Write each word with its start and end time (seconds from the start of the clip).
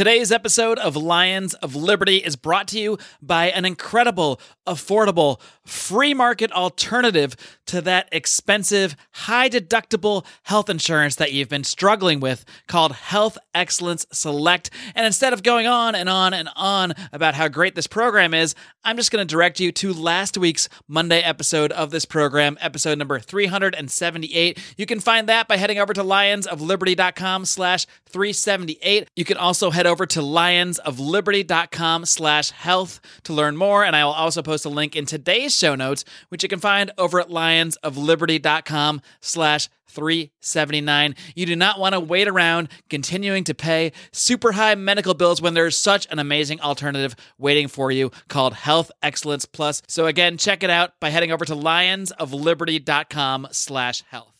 Today's 0.00 0.32
episode 0.32 0.78
of 0.78 0.96
Lions 0.96 1.52
of 1.52 1.76
Liberty 1.76 2.16
is 2.16 2.34
brought 2.34 2.68
to 2.68 2.80
you 2.80 2.96
by 3.20 3.50
an 3.50 3.66
incredible, 3.66 4.40
affordable, 4.66 5.38
free 5.66 6.14
market 6.14 6.50
alternative 6.52 7.36
to 7.66 7.82
that 7.82 8.08
expensive, 8.10 8.96
high 9.12 9.50
deductible 9.50 10.24
health 10.44 10.70
insurance 10.70 11.16
that 11.16 11.34
you've 11.34 11.50
been 11.50 11.64
struggling 11.64 12.18
with 12.18 12.46
called 12.66 12.92
Health 12.92 13.36
Excellence 13.54 14.06
Select. 14.10 14.70
And 14.94 15.04
instead 15.04 15.34
of 15.34 15.42
going 15.42 15.66
on 15.66 15.94
and 15.94 16.08
on 16.08 16.32
and 16.32 16.48
on 16.56 16.94
about 17.12 17.34
how 17.34 17.48
great 17.48 17.74
this 17.74 17.86
program 17.86 18.32
is, 18.32 18.54
I'm 18.82 18.96
just 18.96 19.12
going 19.12 19.26
to 19.26 19.30
direct 19.30 19.60
you 19.60 19.70
to 19.72 19.92
last 19.92 20.38
week's 20.38 20.70
Monday 20.88 21.20
episode 21.20 21.72
of 21.72 21.90
this 21.90 22.06
program, 22.06 22.56
episode 22.62 22.96
number 22.96 23.20
378. 23.20 24.58
You 24.78 24.86
can 24.86 24.98
find 24.98 25.28
that 25.28 25.46
by 25.46 25.58
heading 25.58 25.78
over 25.78 25.92
to 25.92 26.02
lionsofliberty.com 26.02 27.44
slash 27.44 27.86
378. 28.06 29.08
You 29.14 29.24
can 29.26 29.36
also 29.36 29.70
head 29.70 29.86
over 29.90 30.06
to 30.06 30.20
lionsofliberty.com 30.20 32.06
slash 32.06 32.50
health 32.50 33.00
to 33.24 33.32
learn 33.32 33.56
more. 33.56 33.84
And 33.84 33.94
I 33.94 34.04
will 34.04 34.12
also 34.12 34.42
post 34.42 34.64
a 34.64 34.70
link 34.70 34.96
in 34.96 35.04
today's 35.04 35.54
show 35.54 35.74
notes, 35.74 36.04
which 36.30 36.42
you 36.42 36.48
can 36.48 36.60
find 36.60 36.90
over 36.96 37.20
at 37.20 37.28
lionsofliberty.com 37.28 39.02
slash 39.20 39.68
379 39.88 41.16
you 41.34 41.46
do 41.46 41.56
not 41.56 41.80
want 41.80 41.94
to 41.94 42.00
wait 42.00 42.28
around 42.28 42.68
continuing 42.88 43.42
to 43.42 43.54
pay 43.54 43.90
super 44.12 44.52
high 44.52 44.76
medical 44.76 45.14
bills 45.14 45.42
when 45.42 45.54
there's 45.54 45.76
such 45.76 46.06
an 46.12 46.20
amazing 46.20 46.60
alternative 46.60 47.16
waiting 47.38 47.66
for 47.66 47.90
you 47.90 48.12
called 48.28 48.54
health 48.54 48.92
excellence 49.02 49.44
plus. 49.46 49.82
So 49.88 50.06
again 50.06 50.36
check 50.36 50.62
it 50.62 50.70
out 50.70 50.92
by 51.00 51.10
heading 51.10 51.32
over 51.32 51.44
to 51.44 51.54
lionsofliberty.com 51.54 53.48
slash 53.50 54.04
health 54.10 54.39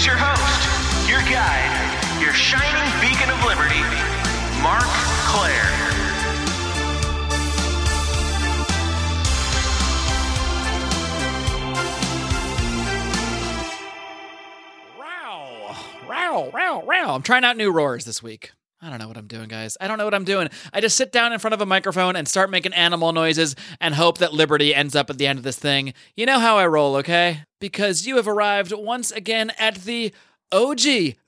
Here's 0.00 0.16
your 0.16 0.16
host, 0.18 1.10
your 1.10 1.20
guide, 1.20 2.22
your 2.22 2.32
shining 2.32 2.88
beacon 3.02 3.28
of 3.28 3.44
liberty, 3.44 3.82
Marc 4.62 4.88
Clair. 5.28 5.66
Row, 16.08 16.50
row, 16.50 16.82
row. 16.82 17.14
I'm 17.14 17.20
trying 17.20 17.44
out 17.44 17.58
new 17.58 17.70
roars 17.70 18.06
this 18.06 18.22
week. 18.22 18.52
I 18.82 18.88
don't 18.88 18.98
know 18.98 19.08
what 19.08 19.18
I'm 19.18 19.26
doing, 19.26 19.48
guys. 19.48 19.76
I 19.78 19.88
don't 19.88 19.98
know 19.98 20.06
what 20.06 20.14
I'm 20.14 20.24
doing. 20.24 20.48
I 20.72 20.80
just 20.80 20.96
sit 20.96 21.12
down 21.12 21.34
in 21.34 21.38
front 21.38 21.52
of 21.52 21.60
a 21.60 21.66
microphone 21.66 22.16
and 22.16 22.26
start 22.26 22.50
making 22.50 22.72
animal 22.72 23.12
noises 23.12 23.54
and 23.78 23.94
hope 23.94 24.18
that 24.18 24.32
liberty 24.32 24.74
ends 24.74 24.96
up 24.96 25.10
at 25.10 25.18
the 25.18 25.26
end 25.26 25.38
of 25.38 25.42
this 25.42 25.58
thing. 25.58 25.92
You 26.16 26.24
know 26.24 26.38
how 26.38 26.56
I 26.56 26.66
roll, 26.66 26.96
okay? 26.96 27.42
Because 27.60 28.06
you 28.06 28.16
have 28.16 28.26
arrived 28.26 28.72
once 28.72 29.10
again 29.10 29.52
at 29.58 29.76
the 29.76 30.14
OG, 30.50 30.80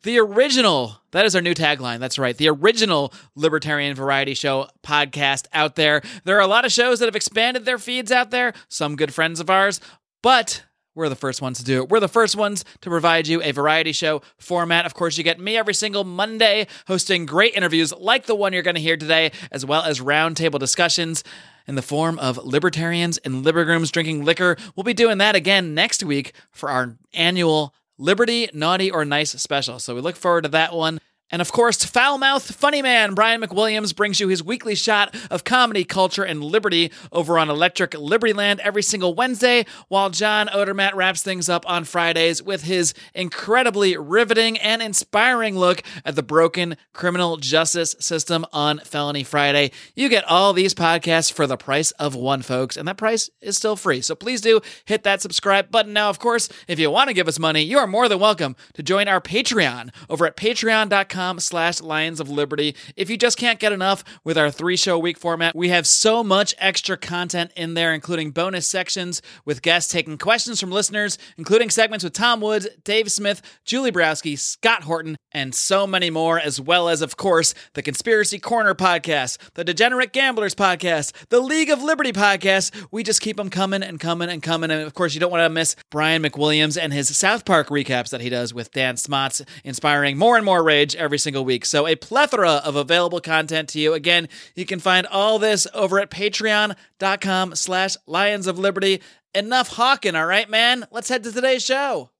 the 0.03 0.19
original. 0.19 1.03
That 1.11 1.27
is 1.27 1.36
our 1.36 1.42
new 1.42 1.55
tagline. 1.55 2.00
That's 2.00 2.19
right. 2.19 2.36
The 2.36 2.48
original 2.48 3.12
Libertarian 3.36 3.95
Variety 3.95 4.34
Show 4.34 4.69
podcast 4.83 5.47
out 5.53 5.77
there. 5.77 6.00
There 6.25 6.36
are 6.39 6.41
a 6.41 6.47
lot 6.47 6.64
of 6.64 6.73
shows 6.73 6.98
that 6.98 7.06
have 7.06 7.17
expanded 7.17 7.64
their 7.67 7.78
feeds 7.78 8.11
out 8.11 8.30
there, 8.30 8.55
some 8.69 8.97
good 8.97 9.12
friends 9.12 9.41
of 9.41 9.50
ours, 9.50 9.78
but 10.23 10.64
we're 10.95 11.09
the 11.09 11.17
first 11.17 11.41
ones 11.41 11.59
to 11.59 11.65
do 11.65 11.83
it. 11.83 11.89
We're 11.89 12.01
the 12.01 12.09
first 12.09 12.37
ones 12.37 12.65
to 12.81 12.91
provide 12.91 13.27
you 13.27 13.43
a 13.43 13.53
variety 13.53 13.93
show 13.93 14.23
format. 14.37 14.87
Of 14.87 14.95
course, 14.95 15.17
you 15.17 15.25
get 15.25 15.41
me 15.41 15.57
every 15.57 15.75
single 15.75 16.05
Monday 16.05 16.67
hosting 16.87 17.27
great 17.27 17.55
interviews 17.55 17.93
like 17.93 18.27
the 18.27 18.35
one 18.35 18.53
you're 18.53 18.62
going 18.62 18.75
to 18.75 18.81
hear 18.81 18.97
today, 18.97 19.33
as 19.51 19.65
well 19.65 19.83
as 19.83 20.01
roundtable 20.01 20.59
discussions 20.59 21.25
in 21.67 21.75
the 21.77 21.83
form 21.83 22.19
of 22.19 22.39
libertarians 22.39 23.19
and 23.19 23.45
living 23.45 23.67
rooms 23.67 23.91
drinking 23.91 24.25
liquor. 24.25 24.57
We'll 24.77 24.85
be 24.85 24.95
doing 24.95 25.19
that 25.19 25.35
again 25.35 25.75
next 25.75 26.03
week 26.03 26.33
for 26.51 26.69
our 26.69 26.97
annual 27.15 27.75
Liberty, 27.98 28.48
Naughty, 28.53 28.91
or 28.91 29.05
Nice 29.05 29.31
special. 29.31 29.79
So 29.79 29.95
we 29.95 30.01
look 30.01 30.17
forward 30.17 30.43
to 30.43 30.48
that 30.51 30.75
one. 30.75 30.98
And 31.33 31.41
of 31.41 31.50
course, 31.50 31.83
foul 31.83 32.19
mouth 32.19 32.55
funny 32.55 32.83
man 32.83 33.14
Brian 33.14 33.41
McWilliams 33.41 33.97
brings 33.97 34.20
you 34.20 34.28
his 34.28 34.44
weekly 34.44 34.75
shot 34.75 35.16
of 35.30 35.44
comedy, 35.44 35.83
culture, 35.83 36.22
and 36.22 36.44
liberty 36.44 36.92
over 37.11 37.39
on 37.39 37.48
Electric 37.48 37.92
Libertyland 37.92 38.58
every 38.58 38.83
single 38.83 39.14
Wednesday, 39.14 39.64
while 39.89 40.11
John 40.11 40.48
Odermatt 40.48 40.95
wraps 40.95 41.23
things 41.23 41.48
up 41.48 41.64
on 41.67 41.84
Fridays 41.84 42.42
with 42.42 42.64
his 42.64 42.92
incredibly 43.14 43.96
riveting 43.96 44.58
and 44.58 44.83
inspiring 44.83 45.57
look 45.57 45.83
at 46.05 46.17
the 46.17 46.23
broken 46.23 46.77
criminal 46.92 47.39
justice 47.39 47.96
system 47.98 48.45
on 48.52 48.80
Felony 48.80 49.24
Friday. 49.24 49.73
You 49.96 50.11
get 50.11 50.24
all 50.24 50.52
these 50.52 50.74
podcasts 50.74 51.33
for 51.33 51.46
the 51.46 51.57
price 51.57 51.92
of 51.92 52.14
one, 52.14 52.42
folks, 52.42 52.77
and 52.77 52.86
that 52.89 52.98
price 52.98 53.30
is 53.40 53.57
still 53.57 53.77
free. 53.77 54.02
So 54.02 54.14
please 54.14 54.42
do 54.42 54.61
hit 54.84 55.02
that 55.05 55.23
subscribe 55.23 55.70
button 55.70 55.95
now. 55.95 56.11
Of 56.11 56.18
course, 56.18 56.51
if 56.68 56.78
you 56.78 56.90
want 56.90 57.08
to 57.08 57.14
give 57.14 57.27
us 57.27 57.39
money, 57.39 57.62
you 57.62 57.78
are 57.78 57.86
more 57.86 58.07
than 58.07 58.18
welcome 58.18 58.55
to 58.74 58.83
join 58.83 59.08
our 59.08 59.20
Patreon 59.23 59.89
over 60.11 60.27
at 60.27 60.36
patreon.com 60.36 61.21
slash 61.40 61.80
Lions 61.80 62.20
of 62.20 62.28
Liberty. 62.28 62.74
If 62.96 63.08
you 63.10 63.16
just 63.16 63.38
can't 63.38 63.58
get 63.58 63.72
enough 63.72 64.02
with 64.24 64.36
our 64.36 64.50
three 64.50 64.77
show 64.77 64.98
week 64.98 65.18
format, 65.18 65.55
we 65.55 65.68
have 65.68 65.86
so 65.86 66.24
much 66.24 66.55
extra 66.58 66.96
content 66.96 67.52
in 67.56 67.74
there, 67.74 67.92
including 67.94 68.30
bonus 68.30 68.66
sections 68.66 69.22
with 69.44 69.62
guests 69.62 69.92
taking 69.92 70.18
questions 70.18 70.60
from 70.60 70.70
listeners, 70.70 71.18
including 71.38 71.70
segments 71.70 72.05
with 72.05 72.12
Tom 72.12 72.40
Woods, 72.40 72.68
Dave 72.84 73.10
Smith, 73.10 73.42
Julie 73.64 73.90
Borowski, 73.90 74.36
Scott 74.36 74.83
Horton, 74.83 75.16
and 75.33 75.55
so 75.55 75.86
many 75.86 76.10
more, 76.10 76.38
as 76.38 76.60
well 76.60 76.88
as, 76.88 77.02
of 77.02 77.16
course, 77.16 77.54
the 77.74 77.83
Conspiracy 77.83 78.39
Corner 78.39 78.74
podcast, 78.74 79.39
the 79.54 79.64
Degenerate 79.64 80.12
Gamblers 80.12 80.54
podcast, 80.54 81.12
the 81.28 81.40
League 81.40 81.70
of 81.70 81.83
Liberty 81.83 82.12
podcast. 82.12 82.86
We 82.90 83.02
just 83.02 83.20
keep 83.20 83.36
them 83.36 83.50
coming 83.50 83.83
and 83.83 83.98
coming 83.98 84.28
and 84.28 84.42
coming. 84.42 84.70
And 84.70 84.83
of 84.83 84.94
course, 84.94 85.14
you 85.14 85.20
don't 85.20 85.30
want 85.30 85.44
to 85.44 85.48
miss 85.48 85.77
Brian 85.90 86.22
McWilliams 86.22 86.80
and 86.80 86.92
his 86.92 87.16
South 87.16 87.44
Park 87.44 87.68
recaps 87.68 88.10
that 88.10 88.20
he 88.20 88.28
does 88.28 88.52
with 88.52 88.72
Dan 88.72 88.96
Smots, 88.96 89.42
inspiring 89.64 90.16
more 90.18 90.36
and 90.36 90.44
more 90.44 90.62
rage 90.62 90.94
every 91.02 91.18
single 91.18 91.45
week. 91.45 91.67
So, 91.67 91.86
a 91.86 91.96
plethora 91.96 92.63
of 92.64 92.77
available 92.77 93.20
content 93.20 93.68
to 93.70 93.80
you. 93.80 93.92
Again, 93.92 94.29
you 94.55 94.64
can 94.64 94.79
find 94.79 95.07
all 95.07 95.39
this 95.39 95.67
over 95.74 95.98
at 95.98 96.11
patreon.com 96.11 97.55
slash 97.57 97.96
Lions 98.07 98.46
of 98.46 98.58
Liberty. 98.58 99.02
Enough 99.35 99.68
hawking, 99.68 100.14
all 100.14 100.27
right, 100.27 100.48
man? 100.48 100.86
Let's 100.90 101.08
head 101.08 101.24
to 101.24 101.33
today's 101.33 101.64
show. 101.64 102.11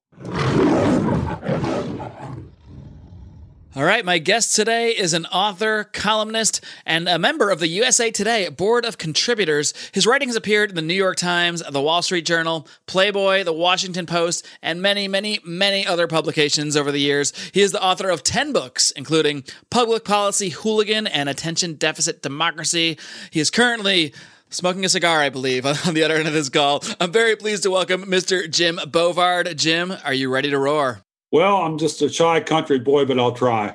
All 3.75 3.83
right, 3.83 4.05
my 4.05 4.19
guest 4.19 4.55
today 4.55 4.89
is 4.91 5.15
an 5.15 5.25
author, 5.25 5.85
columnist, 5.85 6.63
and 6.85 7.09
a 7.09 7.17
member 7.17 7.49
of 7.49 7.59
the 7.59 7.67
USA 7.69 8.11
Today 8.11 8.47
Board 8.49 8.85
of 8.85 8.99
Contributors. 8.99 9.73
His 9.91 10.05
writings 10.05 10.35
appeared 10.35 10.69
in 10.69 10.75
the 10.75 10.83
New 10.83 10.93
York 10.93 11.17
Times, 11.17 11.63
the 11.67 11.81
Wall 11.81 12.03
Street 12.03 12.23
Journal, 12.23 12.67
Playboy, 12.85 13.43
the 13.43 13.51
Washington 13.51 14.05
Post, 14.05 14.45
and 14.61 14.79
many, 14.79 15.07
many, 15.07 15.39
many 15.43 15.87
other 15.87 16.05
publications 16.05 16.77
over 16.77 16.91
the 16.91 16.99
years. 16.99 17.33
He 17.51 17.61
is 17.61 17.71
the 17.71 17.83
author 17.83 18.11
of 18.11 18.21
10 18.21 18.53
books, 18.53 18.91
including 18.91 19.43
Public 19.71 20.05
Policy 20.05 20.49
Hooligan 20.49 21.07
and 21.07 21.27
Attention 21.27 21.73
Deficit 21.73 22.21
Democracy. 22.21 22.99
He 23.31 23.39
is 23.39 23.49
currently 23.49 24.13
smoking 24.51 24.85
a 24.85 24.89
cigar, 24.89 25.19
I 25.21 25.29
believe, 25.29 25.65
on 25.87 25.95
the 25.95 26.03
other 26.03 26.17
end 26.17 26.27
of 26.27 26.35
this 26.35 26.49
call. 26.49 26.83
I'm 26.99 27.11
very 27.11 27.35
pleased 27.35 27.63
to 27.63 27.71
welcome 27.71 28.05
Mr. 28.05 28.47
Jim 28.47 28.77
Bovard. 28.85 29.55
Jim, 29.55 29.91
are 30.05 30.13
you 30.13 30.31
ready 30.31 30.51
to 30.51 30.59
roar? 30.59 31.03
Well, 31.33 31.63
I'm 31.63 31.79
just 31.79 31.99
a 32.03 32.09
shy 32.09 32.41
country 32.41 32.77
boy, 32.77 33.05
but 33.05 33.19
I'll 33.19 33.31
try. 33.31 33.73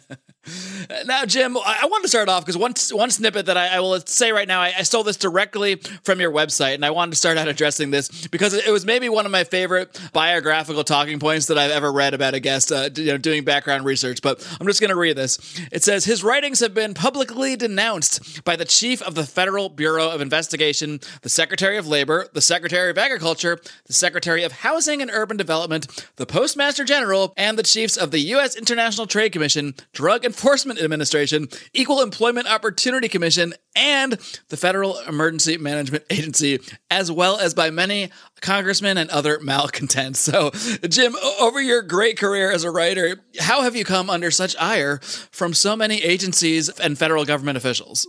Now, 1.06 1.24
Jim, 1.24 1.56
I 1.56 1.86
want 1.90 2.02
to 2.02 2.08
start 2.08 2.28
off 2.28 2.44
because 2.44 2.56
one 2.56 2.74
one 2.92 3.10
snippet 3.10 3.46
that 3.46 3.56
I, 3.56 3.76
I 3.76 3.80
will 3.80 3.98
say 4.00 4.32
right 4.32 4.46
now, 4.46 4.60
I, 4.60 4.72
I 4.78 4.82
stole 4.82 5.02
this 5.02 5.16
directly 5.16 5.76
from 6.02 6.20
your 6.20 6.30
website, 6.30 6.74
and 6.74 6.84
I 6.84 6.90
wanted 6.90 7.12
to 7.12 7.16
start 7.16 7.36
out 7.36 7.48
addressing 7.48 7.90
this 7.90 8.26
because 8.28 8.54
it 8.54 8.70
was 8.70 8.84
maybe 8.84 9.08
one 9.08 9.26
of 9.26 9.32
my 9.32 9.44
favorite 9.44 9.98
biographical 10.12 10.84
talking 10.84 11.18
points 11.18 11.46
that 11.46 11.58
I've 11.58 11.70
ever 11.70 11.90
read 11.90 12.14
about 12.14 12.34
a 12.34 12.40
guest, 12.40 12.70
uh, 12.70 12.90
you 12.94 13.06
know, 13.06 13.18
doing 13.18 13.44
background 13.44 13.84
research. 13.84 14.22
But 14.22 14.46
I'm 14.60 14.66
just 14.66 14.80
going 14.80 14.90
to 14.90 14.96
read 14.96 15.16
this. 15.16 15.38
It 15.72 15.82
says 15.82 16.04
his 16.04 16.22
writings 16.22 16.60
have 16.60 16.74
been 16.74 16.94
publicly 16.94 17.56
denounced 17.56 18.44
by 18.44 18.56
the 18.56 18.64
chief 18.64 19.02
of 19.02 19.14
the 19.14 19.24
Federal 19.24 19.68
Bureau 19.68 20.10
of 20.10 20.20
Investigation, 20.20 21.00
the 21.22 21.28
Secretary 21.28 21.76
of 21.76 21.86
Labor, 21.86 22.28
the 22.32 22.42
Secretary 22.42 22.90
of 22.90 22.98
Agriculture, 22.98 23.58
the 23.86 23.92
Secretary 23.92 24.42
of 24.42 24.52
Housing 24.52 25.00
and 25.02 25.10
Urban 25.10 25.36
Development, 25.36 26.06
the 26.16 26.26
Postmaster 26.26 26.84
General, 26.84 27.32
and 27.36 27.58
the 27.58 27.62
chiefs 27.62 27.96
of 27.96 28.10
the 28.10 28.20
U.S. 28.20 28.56
International 28.56 29.06
Trade 29.06 29.32
Commission, 29.32 29.74
Drug 29.92 30.24
Enforcement 30.34 30.80
Administration, 30.80 31.46
Equal 31.72 32.00
Employment 32.00 32.48
Opportunity 32.48 33.08
Commission, 33.08 33.54
and 33.76 34.18
the 34.48 34.56
Federal 34.56 34.98
Emergency 34.98 35.58
Management 35.58 36.02
Agency, 36.10 36.58
as 36.90 37.10
well 37.10 37.38
as 37.38 37.54
by 37.54 37.70
many 37.70 38.10
congressmen 38.40 38.98
and 38.98 39.08
other 39.10 39.38
malcontents. 39.38 40.18
So, 40.18 40.50
Jim, 40.88 41.14
over 41.38 41.62
your 41.62 41.82
great 41.82 42.18
career 42.18 42.50
as 42.50 42.64
a 42.64 42.72
writer, 42.72 43.20
how 43.38 43.62
have 43.62 43.76
you 43.76 43.84
come 43.84 44.10
under 44.10 44.32
such 44.32 44.56
ire 44.58 44.98
from 45.30 45.54
so 45.54 45.76
many 45.76 46.02
agencies 46.02 46.68
and 46.68 46.98
federal 46.98 47.24
government 47.24 47.56
officials? 47.56 48.04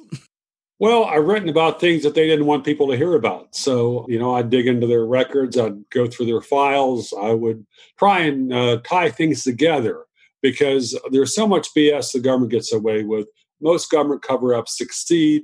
Well, 0.79 1.05
I've 1.05 1.25
written 1.25 1.47
about 1.47 1.79
things 1.79 2.01
that 2.01 2.15
they 2.15 2.27
didn't 2.27 2.47
want 2.47 2.65
people 2.65 2.87
to 2.87 2.97
hear 2.97 3.13
about. 3.13 3.55
So, 3.55 4.07
you 4.09 4.17
know, 4.17 4.33
I'd 4.33 4.49
dig 4.49 4.65
into 4.65 4.87
their 4.87 5.05
records, 5.05 5.59
I'd 5.59 5.87
go 5.91 6.07
through 6.07 6.25
their 6.25 6.41
files, 6.41 7.13
I 7.13 7.33
would 7.33 7.67
try 7.99 8.21
and 8.21 8.51
uh, 8.51 8.77
tie 8.83 9.11
things 9.11 9.43
together 9.43 10.04
because 10.45 10.95
there's 11.09 11.33
so 11.33 11.47
much 11.47 11.73
BS 11.75 12.11
the 12.11 12.19
government 12.19 12.51
gets 12.51 12.71
away 12.71 13.03
with. 13.03 13.27
Most 13.61 13.89
government 13.89 14.21
cover 14.21 14.53
ups 14.53 14.77
succeed, 14.77 15.41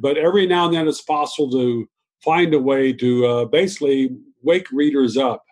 but 0.00 0.18
every 0.18 0.48
now 0.48 0.64
and 0.64 0.74
then 0.74 0.88
it's 0.88 1.00
possible 1.00 1.48
to 1.52 1.88
find 2.24 2.52
a 2.52 2.58
way 2.58 2.92
to 2.92 3.24
uh, 3.24 3.44
basically 3.44 4.10
wake 4.42 4.66
readers 4.72 5.16
up 5.16 5.44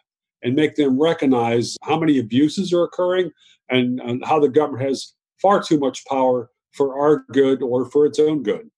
and 0.42 0.56
make 0.56 0.74
them 0.74 1.00
recognize 1.00 1.76
how 1.82 2.00
many 2.00 2.18
abuses 2.18 2.72
are 2.72 2.82
occurring 2.82 3.30
and, 3.68 4.00
and 4.00 4.24
how 4.24 4.40
the 4.40 4.48
government 4.48 4.82
has 4.82 5.14
far 5.40 5.62
too 5.62 5.78
much 5.78 6.04
power 6.06 6.50
for 6.72 6.98
our 7.00 7.24
good 7.30 7.62
or 7.62 7.88
for 7.90 8.06
its 8.06 8.18
own 8.18 8.42
good. 8.42 8.68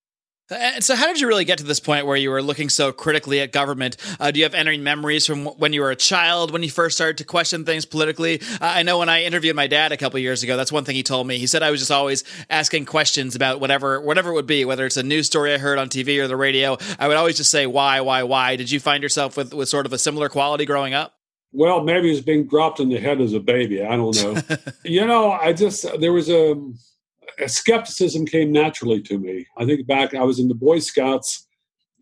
And 0.53 0.85
so, 0.85 0.95
how 0.95 1.07
did 1.07 1.21
you 1.21 1.27
really 1.27 1.45
get 1.45 1.59
to 1.59 1.65
this 1.65 1.81
point 1.81 2.07
where 2.07 2.17
you 2.17 2.31
were 2.31 2.43
looking 2.43 2.69
so 2.69 2.93
critically 2.93 3.41
at 3.41 3.53
government? 3.53 3.97
Uh, 4.21 4.31
do 4.31 4.39
you 4.39 4.45
have 4.45 4.55
any 4.55 4.77
memories 4.79 5.27
from 5.27 5.47
when 5.47 5.73
you 5.73 5.81
were 5.81 5.91
a 5.91 5.97
child 5.97 6.51
when 6.51 6.63
you 6.63 6.71
first 6.71 6.97
started 6.97 7.19
to 7.19 7.25
question 7.25 7.65
things 7.65 7.85
politically? 7.85 8.41
Uh, 8.41 8.59
I 8.61 8.83
know 8.83 8.99
when 8.99 9.09
I 9.09 9.25
interviewed 9.25 9.57
my 9.57 9.67
dad 9.67 9.93
a 9.93 9.97
couple 9.97 10.19
years 10.21 10.43
ago, 10.43 10.57
that's 10.57 10.73
one 10.73 10.85
thing 10.85 10.95
he 10.95 11.03
told 11.03 11.27
me. 11.27 11.39
He 11.39 11.47
said 11.47 11.63
I 11.63 11.71
was 11.71 11.81
just 11.81 11.91
always 11.91 12.25
asking 12.51 12.87
questions 12.87 13.35
about 13.35 13.61
whatever, 13.61 14.01
whatever 14.01 14.31
it 14.31 14.35
would 14.35 14.47
be, 14.47 14.65
whether 14.65 14.87
it's 14.87 14.97
a 14.97 15.03
news 15.03 15.27
story 15.27 15.55
I 15.55 15.59
heard 15.59 15.79
on 15.79 15.89
TV 15.89 16.23
or 16.23 16.29
the 16.29 16.37
radio. 16.37 16.77
I 16.99 17.09
would 17.09 17.17
always 17.17 17.37
just 17.37 17.51
say 17.51 17.67
why, 17.67 18.01
why, 18.01 18.23
why. 18.23 18.57
Did 18.57 18.71
you 18.71 18.81
find 18.81 19.03
yourself 19.03 19.37
with 19.37 19.55
with 19.55 19.69
sort 19.69 19.87
of 19.87 19.93
a 19.93 19.99
similar 19.99 20.29
quality 20.29 20.65
growing 20.65 20.95
up? 20.95 21.15
Well, 21.53 21.83
maybe 21.83 22.11
it's 22.11 22.23
being 22.23 22.47
dropped 22.47 22.81
in 22.81 22.89
the 22.89 22.99
head 22.99 23.21
as 23.21 23.35
a 23.35 23.41
baby. 23.41 23.83
I 23.83 23.97
don't 23.97 24.17
know. 24.23 24.43
you 24.85 25.07
know, 25.07 25.33
I 25.33 25.53
just 25.53 25.87
there 26.01 26.13
was 26.13 26.31
a 26.31 26.57
skepticism 27.47 28.27
came 28.27 28.53
naturally 28.53 29.01
to 29.03 29.19
me. 29.19 29.47
I 29.57 29.65
think 29.65 29.87
back, 29.87 30.15
I 30.15 30.23
was 30.23 30.39
in 30.39 30.49
the 30.49 30.55
Boy 30.55 30.79
Scouts, 30.79 31.47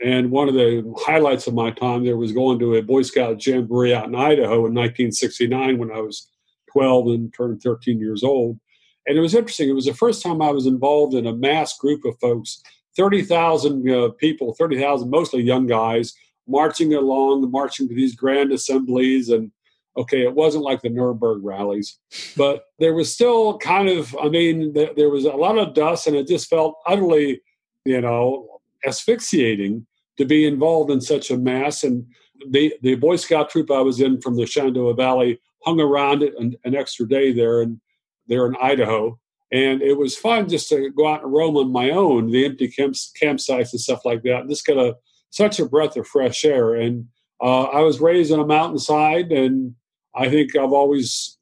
and 0.02 0.30
one 0.30 0.48
of 0.48 0.54
the 0.54 0.82
highlights 0.98 1.46
of 1.46 1.54
my 1.54 1.70
time 1.70 2.04
there 2.04 2.16
was 2.16 2.32
going 2.32 2.58
to 2.60 2.74
a 2.74 2.82
Boy 2.82 3.02
Scout 3.02 3.44
jamboree 3.44 3.94
out 3.94 4.06
in 4.06 4.14
Idaho 4.14 4.66
in 4.66 4.74
1969 4.74 5.78
when 5.78 5.90
I 5.90 6.00
was 6.00 6.28
12 6.72 7.06
and 7.08 7.34
turned 7.34 7.62
13 7.62 7.98
years 7.98 8.22
old. 8.22 8.58
And 9.06 9.16
it 9.16 9.20
was 9.20 9.34
interesting. 9.34 9.68
It 9.68 9.74
was 9.74 9.86
the 9.86 9.94
first 9.94 10.22
time 10.22 10.40
I 10.40 10.50
was 10.50 10.66
involved 10.66 11.14
in 11.14 11.26
a 11.26 11.34
mass 11.34 11.76
group 11.76 12.04
of 12.04 12.18
folks 12.20 12.62
30,000 12.96 13.88
uh, 13.88 14.08
people, 14.18 14.54
30,000, 14.54 15.10
mostly 15.10 15.42
young 15.42 15.66
guys, 15.66 16.12
marching 16.48 16.92
along, 16.92 17.48
marching 17.50 17.88
to 17.88 17.94
these 17.94 18.16
grand 18.16 18.52
assemblies 18.52 19.28
and 19.28 19.52
okay, 19.96 20.22
it 20.22 20.34
wasn't 20.34 20.64
like 20.64 20.82
the 20.82 20.88
Nuremberg 20.88 21.42
rallies, 21.42 21.98
but 22.36 22.64
there 22.78 22.94
was 22.94 23.12
still 23.12 23.58
kind 23.58 23.88
of, 23.88 24.16
I 24.22 24.28
mean, 24.28 24.72
th- 24.74 24.94
there 24.96 25.10
was 25.10 25.24
a 25.24 25.32
lot 25.32 25.58
of 25.58 25.74
dust 25.74 26.06
and 26.06 26.16
it 26.16 26.28
just 26.28 26.48
felt 26.48 26.76
utterly, 26.86 27.40
you 27.84 28.00
know, 28.00 28.60
asphyxiating 28.86 29.86
to 30.16 30.24
be 30.24 30.46
involved 30.46 30.90
in 30.90 31.00
such 31.00 31.30
a 31.30 31.36
mass. 31.36 31.82
And 31.82 32.06
the, 32.48 32.74
the 32.82 32.94
Boy 32.94 33.16
Scout 33.16 33.50
troop 33.50 33.70
I 33.70 33.80
was 33.80 34.00
in 34.00 34.20
from 34.20 34.36
the 34.36 34.46
Shenandoah 34.46 34.94
Valley 34.94 35.40
hung 35.64 35.80
around 35.80 36.22
it 36.22 36.34
an, 36.38 36.54
an 36.64 36.74
extra 36.74 37.06
day 37.06 37.32
there 37.32 37.60
and 37.60 37.80
there 38.26 38.46
in 38.46 38.56
Idaho. 38.60 39.18
And 39.52 39.82
it 39.82 39.98
was 39.98 40.16
fun 40.16 40.48
just 40.48 40.68
to 40.68 40.90
go 40.90 41.08
out 41.08 41.24
and 41.24 41.32
roam 41.32 41.56
on 41.56 41.72
my 41.72 41.90
own, 41.90 42.30
the 42.30 42.44
empty 42.44 42.68
camp, 42.68 42.94
campsites 43.20 43.72
and 43.72 43.80
stuff 43.80 44.04
like 44.04 44.22
that. 44.22 44.42
And 44.42 44.50
just 44.50 44.64
got 44.64 44.78
a 44.78 44.94
such 45.30 45.58
a 45.58 45.66
breath 45.66 45.96
of 45.96 46.06
fresh 46.06 46.44
air. 46.44 46.74
And 46.74 47.06
uh, 47.42 47.64
I 47.64 47.80
was 47.80 48.00
raised 48.00 48.32
on 48.32 48.38
a 48.38 48.46
mountainside, 48.46 49.32
and 49.32 49.74
I 50.14 50.28
think 50.28 50.56
I've 50.56 50.72
always 50.72 51.38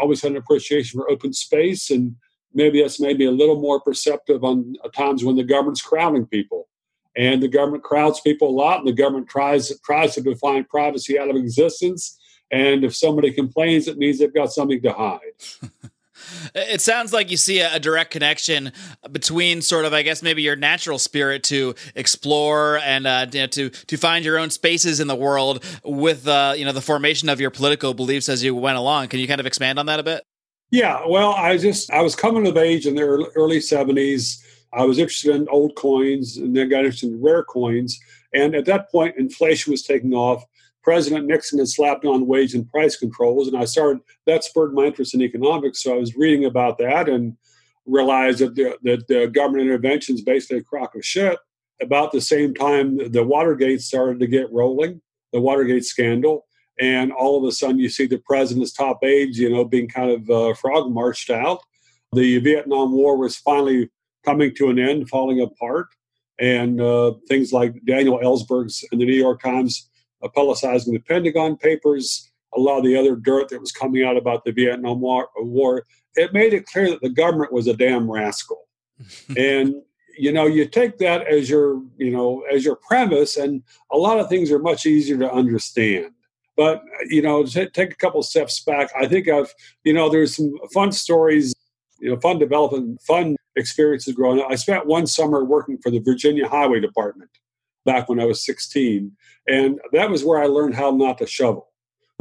always 0.00 0.22
had 0.22 0.32
an 0.32 0.36
appreciation 0.36 0.98
for 0.98 1.10
open 1.10 1.32
space, 1.32 1.90
and 1.90 2.14
maybe 2.54 2.80
that's 2.80 3.00
maybe 3.00 3.24
a 3.24 3.30
little 3.30 3.60
more 3.60 3.80
perceptive 3.80 4.44
on 4.44 4.74
times 4.94 5.24
when 5.24 5.36
the 5.36 5.44
government's 5.44 5.82
crowding 5.82 6.26
people, 6.26 6.68
and 7.16 7.42
the 7.42 7.48
government 7.48 7.82
crowds 7.82 8.20
people 8.20 8.48
a 8.48 8.50
lot, 8.50 8.78
and 8.78 8.88
the 8.88 8.92
government 8.92 9.28
tries 9.28 9.72
tries 9.80 10.14
to 10.14 10.22
define 10.22 10.64
privacy 10.64 11.18
out 11.18 11.30
of 11.30 11.36
existence. 11.36 12.18
And 12.50 12.82
if 12.82 12.96
somebody 12.96 13.32
complains, 13.32 13.88
it 13.88 13.98
means 13.98 14.18
they've 14.18 14.32
got 14.32 14.52
something 14.52 14.80
to 14.82 14.92
hide. 14.92 15.20
It 16.54 16.80
sounds 16.80 17.12
like 17.12 17.30
you 17.30 17.36
see 17.36 17.60
a, 17.60 17.78
direct 17.78 18.10
connection 18.10 18.72
between 19.12 19.62
sort 19.62 19.84
of, 19.84 19.92
I 19.92 20.02
guess, 20.02 20.22
maybe 20.22 20.42
your 20.42 20.56
natural 20.56 20.98
spirit 20.98 21.42
to 21.44 21.74
explore 21.94 22.78
and 22.78 23.06
uh, 23.06 23.26
you 23.32 23.40
know, 23.40 23.46
to 23.46 23.70
to 23.70 23.96
find 23.96 24.24
your 24.24 24.38
own 24.38 24.50
spaces 24.50 25.00
in 25.00 25.06
the 25.06 25.14
world 25.14 25.64
with 25.84 26.26
uh, 26.26 26.54
you 26.56 26.64
know 26.64 26.72
the 26.72 26.80
formation 26.80 27.28
of 27.28 27.40
your 27.40 27.50
political 27.50 27.94
beliefs 27.94 28.28
as 28.28 28.42
you 28.42 28.54
went 28.54 28.78
along. 28.78 29.08
Can 29.08 29.20
you 29.20 29.28
kind 29.28 29.40
of 29.40 29.46
expand 29.46 29.78
on 29.78 29.86
that 29.86 30.00
a 30.00 30.02
bit? 30.02 30.24
Yeah, 30.70 31.02
well, 31.06 31.32
I 31.32 31.56
just 31.56 31.90
I 31.90 32.02
was 32.02 32.14
coming 32.14 32.46
of 32.46 32.56
age 32.56 32.86
in 32.86 32.94
the 32.94 33.30
early 33.34 33.60
seventies. 33.60 34.44
I 34.72 34.84
was 34.84 34.98
interested 34.98 35.34
in 35.34 35.48
old 35.48 35.76
coins, 35.76 36.36
and 36.36 36.54
then 36.54 36.68
got 36.68 36.80
interested 36.80 37.10
in 37.10 37.22
rare 37.22 37.44
coins. 37.44 37.98
And 38.34 38.54
at 38.54 38.66
that 38.66 38.90
point, 38.90 39.16
inflation 39.16 39.70
was 39.70 39.82
taking 39.82 40.12
off. 40.12 40.44
President 40.88 41.26
Nixon 41.26 41.58
had 41.58 41.68
slapped 41.68 42.06
on 42.06 42.26
wage 42.26 42.54
and 42.54 42.66
price 42.66 42.96
controls, 42.96 43.46
and 43.46 43.58
I 43.58 43.66
started 43.66 44.00
that 44.24 44.42
spurred 44.42 44.72
my 44.72 44.86
interest 44.86 45.12
in 45.12 45.20
economics. 45.20 45.82
So 45.82 45.94
I 45.94 45.98
was 45.98 46.16
reading 46.16 46.46
about 46.46 46.78
that 46.78 47.10
and 47.10 47.36
realized 47.84 48.38
that 48.38 48.54
the, 48.54 48.78
that 48.84 49.06
the 49.06 49.26
government 49.26 49.66
intervention 49.66 50.14
is 50.14 50.22
basically 50.22 50.60
a 50.60 50.62
crock 50.62 50.94
of 50.94 51.04
shit. 51.04 51.38
About 51.82 52.10
the 52.10 52.22
same 52.22 52.54
time, 52.54 52.96
the 53.12 53.22
Watergate 53.22 53.82
started 53.82 54.18
to 54.20 54.26
get 54.26 54.50
rolling, 54.50 55.02
the 55.34 55.42
Watergate 55.42 55.84
scandal, 55.84 56.46
and 56.80 57.12
all 57.12 57.36
of 57.36 57.44
a 57.44 57.52
sudden 57.52 57.78
you 57.78 57.90
see 57.90 58.06
the 58.06 58.22
president's 58.24 58.72
top 58.72 59.04
aides, 59.04 59.38
you 59.38 59.50
know, 59.50 59.66
being 59.66 59.88
kind 59.88 60.10
of 60.10 60.30
uh, 60.30 60.54
frog 60.54 60.90
marched 60.90 61.28
out. 61.28 61.60
The 62.14 62.38
Vietnam 62.38 62.92
War 62.92 63.18
was 63.18 63.36
finally 63.36 63.90
coming 64.24 64.54
to 64.54 64.70
an 64.70 64.78
end, 64.78 65.10
falling 65.10 65.42
apart, 65.42 65.88
and 66.40 66.80
uh, 66.80 67.12
things 67.28 67.52
like 67.52 67.74
Daniel 67.84 68.20
Ellsberg's 68.20 68.86
in 68.90 68.98
the 68.98 69.04
New 69.04 69.12
York 69.12 69.42
Times 69.42 69.90
publicizing 70.24 70.92
the 70.92 70.98
Pentagon 70.98 71.56
Papers, 71.56 72.30
a 72.54 72.60
lot 72.60 72.78
of 72.78 72.84
the 72.84 72.96
other 72.96 73.14
dirt 73.16 73.48
that 73.48 73.60
was 73.60 73.72
coming 73.72 74.04
out 74.04 74.16
about 74.16 74.44
the 74.44 74.52
Vietnam 74.52 75.00
War, 75.00 75.28
uh, 75.38 75.44
war 75.44 75.84
it 76.14 76.32
made 76.32 76.52
it 76.52 76.66
clear 76.66 76.90
that 76.90 77.00
the 77.00 77.10
government 77.10 77.52
was 77.52 77.66
a 77.66 77.74
damn 77.74 78.10
rascal. 78.10 78.66
and 79.36 79.74
you 80.18 80.32
know, 80.32 80.46
you 80.46 80.66
take 80.66 80.98
that 80.98 81.28
as 81.28 81.48
your, 81.48 81.80
you 81.96 82.10
know, 82.10 82.44
as 82.52 82.64
your 82.64 82.74
premise, 82.74 83.36
and 83.36 83.62
a 83.92 83.96
lot 83.96 84.18
of 84.18 84.28
things 84.28 84.50
are 84.50 84.58
much 84.58 84.84
easier 84.84 85.16
to 85.16 85.32
understand. 85.32 86.10
But 86.56 86.82
you 87.08 87.22
know, 87.22 87.44
take 87.44 87.76
a 87.76 87.96
couple 87.96 88.20
steps 88.24 88.58
back. 88.64 88.90
I 89.00 89.06
think 89.06 89.28
I've, 89.28 89.54
you 89.84 89.92
know, 89.92 90.08
there's 90.10 90.34
some 90.34 90.52
fun 90.74 90.90
stories, 90.90 91.54
you 92.00 92.10
know, 92.10 92.18
fun 92.18 92.40
development, 92.40 93.00
fun 93.02 93.36
experiences 93.54 94.12
growing 94.12 94.40
up. 94.40 94.48
I 94.50 94.56
spent 94.56 94.86
one 94.86 95.06
summer 95.06 95.44
working 95.44 95.78
for 95.78 95.90
the 95.90 96.00
Virginia 96.00 96.48
Highway 96.48 96.80
Department 96.80 97.30
back 97.88 98.08
when 98.08 98.20
I 98.20 98.26
was 98.26 98.44
16, 98.44 99.10
and 99.46 99.80
that 99.92 100.10
was 100.10 100.24
where 100.24 100.42
I 100.42 100.46
learned 100.46 100.74
how 100.74 100.90
not 100.90 101.16
to 101.18 101.26
shovel. 101.26 101.68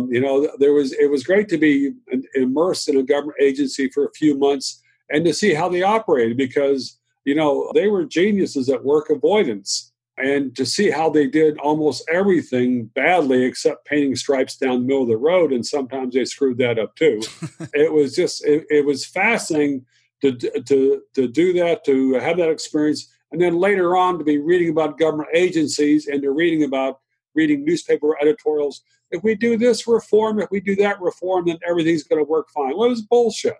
You 0.09 0.21
know, 0.21 0.49
there 0.59 0.73
was 0.73 0.93
it 0.93 1.09
was 1.09 1.23
great 1.23 1.49
to 1.49 1.57
be 1.57 1.91
immersed 2.35 2.87
in 2.87 2.97
a 2.97 3.03
government 3.03 3.41
agency 3.41 3.89
for 3.89 4.05
a 4.05 4.13
few 4.13 4.37
months 4.37 4.81
and 5.09 5.25
to 5.25 5.33
see 5.33 5.53
how 5.53 5.69
they 5.69 5.81
operated 5.81 6.37
because 6.37 6.97
you 7.25 7.35
know 7.35 7.71
they 7.73 7.87
were 7.87 8.05
geniuses 8.05 8.69
at 8.69 8.83
work 8.83 9.09
avoidance 9.09 9.91
and 10.17 10.55
to 10.55 10.65
see 10.65 10.89
how 10.89 11.09
they 11.09 11.27
did 11.27 11.57
almost 11.59 12.03
everything 12.11 12.85
badly 12.95 13.43
except 13.43 13.85
painting 13.85 14.15
stripes 14.15 14.57
down 14.57 14.79
the 14.79 14.87
middle 14.87 15.03
of 15.03 15.09
the 15.09 15.17
road 15.17 15.51
and 15.51 15.65
sometimes 15.65 16.13
they 16.13 16.25
screwed 16.25 16.57
that 16.57 16.79
up 16.79 16.95
too 16.95 17.19
it 17.73 17.91
was 17.91 18.15
just 18.15 18.45
it, 18.45 18.65
it 18.69 18.85
was 18.85 19.05
fascinating 19.05 19.85
to 20.21 20.31
to 20.63 21.01
to 21.13 21.27
do 21.27 21.53
that 21.53 21.83
to 21.85 22.13
have 22.13 22.37
that 22.37 22.49
experience 22.49 23.13
and 23.31 23.41
then 23.41 23.57
later 23.57 23.97
on 23.97 24.17
to 24.17 24.23
be 24.23 24.37
reading 24.37 24.69
about 24.69 24.97
government 24.97 25.29
agencies 25.33 26.07
and 26.07 26.21
to 26.21 26.31
reading 26.31 26.63
about 26.63 26.99
reading 27.35 27.63
newspaper 27.63 28.17
editorials. 28.21 28.81
If 29.11 29.23
we 29.23 29.35
do 29.35 29.57
this 29.57 29.87
reform, 29.87 30.39
if 30.39 30.49
we 30.51 30.59
do 30.59 30.75
that 30.77 30.99
reform, 31.01 31.45
then 31.47 31.59
everything's 31.67 32.03
going 32.03 32.23
to 32.23 32.29
work 32.29 32.49
fine. 32.49 32.77
Well, 32.77 32.91
it's 32.91 33.01
bullshit. 33.01 33.55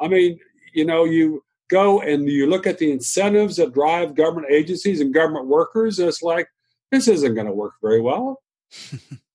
I 0.00 0.08
mean, 0.08 0.38
you 0.72 0.84
know, 0.84 1.04
you 1.04 1.44
go 1.68 2.00
and 2.00 2.28
you 2.28 2.46
look 2.46 2.66
at 2.66 2.78
the 2.78 2.90
incentives 2.90 3.56
that 3.56 3.74
drive 3.74 4.14
government 4.14 4.50
agencies 4.50 5.00
and 5.00 5.14
government 5.14 5.46
workers, 5.46 5.98
and 5.98 6.08
it's 6.08 6.22
like, 6.22 6.48
this 6.90 7.06
isn't 7.06 7.34
going 7.34 7.46
to 7.46 7.52
work 7.52 7.74
very 7.82 8.00
well. 8.00 8.42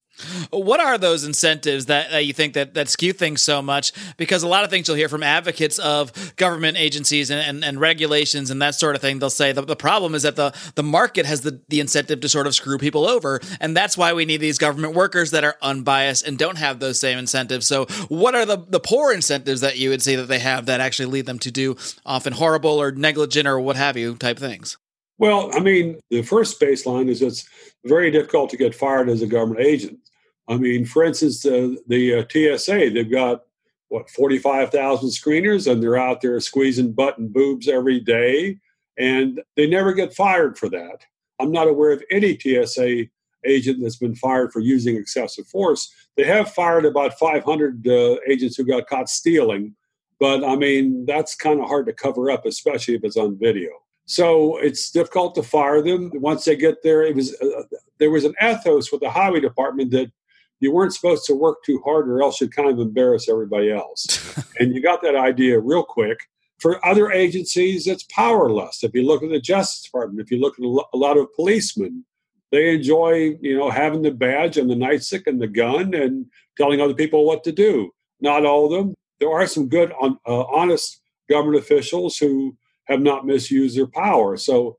What 0.50 0.80
are 0.80 0.98
those 0.98 1.24
incentives 1.24 1.88
that, 1.88 2.12
that 2.12 2.26
you 2.26 2.34
think 2.34 2.54
that, 2.54 2.74
that 2.74 2.90
skew 2.90 3.14
things 3.14 3.42
so 3.42 3.62
much? 3.62 3.92
Because 4.18 4.44
a 4.44 4.48
lot 4.48 4.64
of 4.64 4.70
things 4.70 4.88
you'll 4.88 4.98
hear 4.98 5.10
from 5.10 5.24
advocates 5.24 5.78
of 5.80 6.36
government 6.36 6.78
agencies 6.78 7.30
and, 7.30 7.42
and, 7.42 7.66
and 7.66 7.80
regulations 7.80 8.50
and 8.50 8.62
that 8.62 8.76
sort 8.76 8.96
of 8.96 9.02
thing, 9.02 9.20
they'll 9.20 9.30
say 9.30 9.52
the, 9.52 9.62
the 9.62 9.76
problem 9.76 10.16
is 10.16 10.24
that 10.24 10.36
the, 10.36 10.54
the 10.76 10.84
market 10.84 11.26
has 11.26 11.42
the, 11.42 11.62
the 11.70 11.80
incentive 11.80 12.22
to 12.22 12.30
sort 12.30 12.48
of 12.48 12.56
screw 12.56 12.78
people 12.78 13.08
over. 13.08 13.40
And 13.60 13.76
that's 13.76 13.98
why 13.98 14.14
we 14.14 14.26
need 14.26 14.38
these 14.38 14.58
government 14.58 14.96
workers 14.96 15.32
that 15.32 15.44
are 15.44 15.58
unbiased 15.62 16.26
and 16.26 16.38
don't 16.38 16.58
have 16.58 16.80
those 16.80 17.00
same 17.00 17.18
incentives. 17.18 17.68
So, 17.68 17.86
what 18.08 18.36
are 18.36 18.46
the, 18.46 18.58
the 18.58 18.80
poor 18.80 19.12
incentives 19.12 19.62
that 19.62 19.78
you 19.78 19.90
would 19.90 20.02
say 20.02 20.16
that 20.16 20.28
they 20.28 20.40
have 20.40 20.66
that 20.68 20.80
actually 20.80 21.08
lead 21.08 21.26
them 21.26 21.40
to 21.40 21.52
do 21.52 21.76
often 22.06 22.34
horrible 22.34 22.82
or 22.82 22.92
negligent 22.92 23.48
or 23.48 23.60
what 23.60 23.76
have 23.76 23.98
you 23.98 24.16
type 24.16 24.40
things? 24.40 24.78
Well, 25.18 25.50
I 25.54 25.60
mean, 25.60 26.00
the 26.10 26.22
first 26.22 26.60
baseline 26.60 27.10
is 27.10 27.22
it's 27.22 27.48
very 27.86 28.12
difficult 28.12 28.50
to 28.50 28.58
get 28.58 28.76
fired 28.76 29.10
as 29.10 29.22
a 29.22 29.28
government 29.28 29.66
agent. 29.66 30.00
I 30.48 30.58
mean, 30.58 30.86
for 30.86 31.04
instance, 31.04 31.46
uh, 31.46 31.76
the 31.88 32.16
uh, 32.16 32.24
TSA, 32.58 32.92
they've 32.94 33.10
got 33.12 33.42
what 33.90 34.10
45,000 34.10 35.10
screeners 35.10 35.72
and 35.72 35.82
they're 35.82 35.98
out 35.98 36.22
there 36.22 36.40
squeezing 36.40 36.94
butt 36.94 37.18
and 37.18 37.32
boobs 37.32 37.68
every 37.68 38.00
day 38.00 38.58
and 38.98 39.42
they 39.56 39.68
never 39.68 39.94
get 39.94 40.14
fired 40.14 40.58
for 40.58 40.70
that. 40.70 41.06
I'm 41.40 41.52
not 41.52 41.68
aware 41.68 41.92
of 41.92 42.04
any 42.12 42.38
TSA 42.38 43.06
agent 43.46 43.80
that's 43.82 43.98
been 43.98 44.16
fired 44.16 44.52
for 44.52 44.60
using 44.60 44.96
excessive 44.96 45.48
force. 45.48 45.94
They 46.18 46.24
have 46.24 46.54
fired 46.54 46.86
about 46.86 47.20
500 47.20 47.88
uh, 47.88 48.16
agents 48.28 48.56
who 48.56 48.64
got 48.64 48.88
caught 48.88 49.10
stealing, 49.10 49.76
but 50.20 50.44
I 50.44 50.56
mean, 50.56 51.06
that's 51.06 51.36
kind 51.36 51.60
of 51.60 51.68
hard 51.68 51.86
to 51.88 51.94
cover 51.94 52.32
up, 52.32 52.46
especially 52.46 52.96
if 52.96 53.04
it's 53.04 53.18
on 53.18 53.38
video. 53.38 53.70
So 54.06 54.58
it's 54.58 54.92
difficult 54.92 55.36
to 55.36 55.44
fire 55.44 55.82
them 55.82 56.12
once 56.16 56.46
they 56.46 56.56
get 56.56 56.84
there. 56.84 57.04
It 57.04 57.16
was 57.16 57.36
uh, 57.42 57.64
there 58.00 58.12
was 58.12 58.24
an 58.24 58.36
ethos 58.42 58.92
with 58.92 59.02
the 59.02 59.10
highway 59.10 59.40
department 59.40 59.92
that 59.92 60.12
you 60.60 60.72
weren't 60.72 60.94
supposed 60.94 61.26
to 61.26 61.36
work 61.36 61.64
too 61.64 61.82
hard 61.84 62.10
or 62.10 62.22
else 62.22 62.40
you'd 62.40 62.56
kind 62.56 62.70
of 62.70 62.80
embarrass 62.80 63.30
everybody 63.30 63.72
else. 63.72 64.38
and 64.60 64.74
you 64.74 64.82
got 64.82 65.02
that 65.02 65.16
idea 65.16 65.60
real 65.60 65.84
quick. 65.84 66.20
For 66.60 66.84
other 66.86 67.12
agencies, 67.12 67.86
it's 67.86 68.04
powerless. 68.04 68.84
If 68.84 68.94
you 68.94 69.06
look 69.06 69.22
at 69.22 69.30
the 69.30 69.42
Justice 69.42 69.84
Department, 69.84 70.22
if 70.22 70.32
you 70.32 70.40
look 70.40 70.58
at 70.58 70.64
a 70.66 70.98
lot 70.98 71.18
of 71.18 71.34
policemen, 71.36 72.06
they 72.52 72.74
enjoy, 72.74 73.36
you 73.42 73.58
know, 73.58 73.70
having 73.70 74.02
the 74.02 74.12
badge 74.12 74.58
and 74.58 74.70
the 74.70 74.76
nightstick 74.76 75.28
and 75.28 75.42
the 75.42 75.48
gun 75.48 75.94
and 75.94 76.26
telling 76.58 76.80
other 76.80 76.94
people 76.94 77.26
what 77.26 77.44
to 77.44 77.52
do. 77.52 77.92
Not 78.22 78.46
all 78.46 78.66
of 78.66 78.72
them. 78.72 78.96
There 79.20 79.32
are 79.32 79.46
some 79.46 79.68
good, 79.68 79.92
uh, 80.02 80.44
honest 80.46 81.02
government 81.30 81.62
officials 81.62 82.18
who 82.18 82.56
have 82.86 83.02
not 83.02 83.26
misused 83.26 83.78
their 83.78 83.88
power. 83.88 84.38
So 84.38 84.78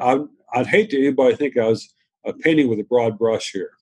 I, 0.00 0.20
I'd 0.54 0.66
hate 0.66 0.90
to 0.90 0.98
anybody 0.98 1.36
think 1.36 1.56
I 1.56 1.68
was 1.68 1.92
uh, 2.26 2.32
painting 2.40 2.68
with 2.68 2.80
a 2.80 2.84
broad 2.84 3.18
brush 3.18 3.52
here. 3.52 3.72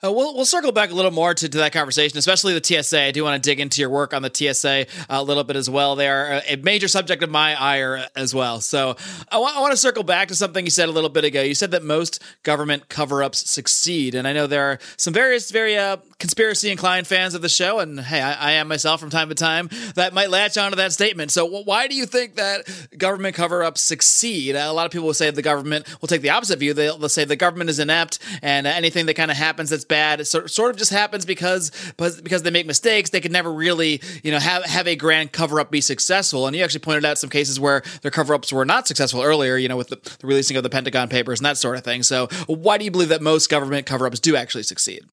Uh, 0.00 0.12
we'll, 0.12 0.32
we'll 0.36 0.44
circle 0.44 0.70
back 0.70 0.92
a 0.92 0.94
little 0.94 1.10
more 1.10 1.34
to, 1.34 1.48
to 1.48 1.58
that 1.58 1.72
conversation, 1.72 2.16
especially 2.18 2.56
the 2.56 2.82
TSA. 2.82 3.02
I 3.02 3.10
do 3.10 3.24
want 3.24 3.42
to 3.42 3.50
dig 3.50 3.58
into 3.58 3.80
your 3.80 3.90
work 3.90 4.14
on 4.14 4.22
the 4.22 4.30
TSA 4.32 4.86
a 5.10 5.22
little 5.24 5.42
bit 5.42 5.56
as 5.56 5.68
well. 5.68 5.96
They 5.96 6.08
are 6.08 6.40
a 6.46 6.54
major 6.54 6.86
subject 6.86 7.24
of 7.24 7.30
my 7.30 7.60
ire 7.60 8.06
as 8.14 8.32
well. 8.32 8.60
So 8.60 8.94
I, 9.28 9.38
I 9.38 9.60
want 9.60 9.72
to 9.72 9.76
circle 9.76 10.04
back 10.04 10.28
to 10.28 10.36
something 10.36 10.64
you 10.64 10.70
said 10.70 10.88
a 10.88 10.92
little 10.92 11.10
bit 11.10 11.24
ago. 11.24 11.42
You 11.42 11.56
said 11.56 11.72
that 11.72 11.82
most 11.82 12.22
government 12.44 12.88
cover 12.88 13.24
ups 13.24 13.50
succeed. 13.50 14.14
And 14.14 14.28
I 14.28 14.32
know 14.32 14.46
there 14.46 14.70
are 14.70 14.78
some 14.96 15.12
various, 15.12 15.50
very 15.50 15.76
uh, 15.76 15.96
conspiracy 16.20 16.70
inclined 16.70 17.08
fans 17.08 17.34
of 17.34 17.42
the 17.42 17.48
show. 17.48 17.80
And 17.80 17.98
hey, 17.98 18.20
I, 18.20 18.50
I, 18.50 18.52
am 18.52 18.68
myself 18.68 19.00
from 19.00 19.10
time 19.10 19.30
to 19.30 19.34
time 19.34 19.68
that 19.96 20.14
might 20.14 20.30
latch 20.30 20.56
onto 20.56 20.76
that 20.76 20.92
statement. 20.92 21.32
So 21.32 21.44
why 21.44 21.88
do 21.88 21.96
you 21.96 22.06
think 22.06 22.36
that 22.36 22.70
government 22.96 23.34
cover 23.34 23.64
ups 23.64 23.82
succeed? 23.82 24.54
A 24.54 24.72
lot 24.72 24.86
of 24.86 24.92
people 24.92 25.06
will 25.06 25.14
say 25.14 25.28
the 25.32 25.42
government 25.42 25.88
will 26.00 26.08
take 26.08 26.22
the 26.22 26.30
opposite 26.30 26.60
view. 26.60 26.72
They'll, 26.72 26.98
they'll 26.98 27.08
say 27.08 27.24
the 27.24 27.34
government 27.34 27.68
is 27.68 27.80
inept 27.80 28.20
and 28.42 28.64
anything 28.64 29.06
that 29.06 29.14
kind 29.14 29.32
of 29.32 29.36
happens 29.36 29.70
that's 29.70 29.87
bad. 29.88 30.20
It 30.20 30.26
sort 30.26 30.70
of 30.70 30.76
just 30.76 30.90
happens 30.90 31.24
because 31.24 31.70
because 31.96 32.42
they 32.42 32.50
make 32.50 32.66
mistakes. 32.66 33.10
They 33.10 33.20
can 33.20 33.32
never 33.32 33.52
really 33.52 34.00
you 34.22 34.30
know 34.30 34.38
have 34.38 34.64
have 34.64 34.86
a 34.86 34.96
grand 34.96 35.32
cover 35.32 35.60
up 35.60 35.70
be 35.70 35.80
successful. 35.80 36.46
And 36.46 36.54
you 36.54 36.62
actually 36.62 36.80
pointed 36.80 37.04
out 37.04 37.18
some 37.18 37.30
cases 37.30 37.58
where 37.58 37.82
their 38.02 38.10
cover 38.10 38.34
ups 38.34 38.52
were 38.52 38.64
not 38.64 38.86
successful 38.86 39.22
earlier. 39.22 39.56
You 39.56 39.68
know, 39.68 39.76
with 39.76 39.88
the, 39.88 39.96
the 40.20 40.26
releasing 40.26 40.56
of 40.56 40.62
the 40.62 40.70
Pentagon 40.70 41.08
Papers 41.08 41.40
and 41.40 41.46
that 41.46 41.58
sort 41.58 41.76
of 41.76 41.84
thing. 41.84 42.02
So 42.02 42.28
why 42.46 42.78
do 42.78 42.84
you 42.84 42.90
believe 42.90 43.08
that 43.08 43.22
most 43.22 43.50
government 43.50 43.86
cover 43.86 44.06
ups 44.06 44.20
do 44.20 44.36
actually 44.36 44.64
succeed? 44.64 45.04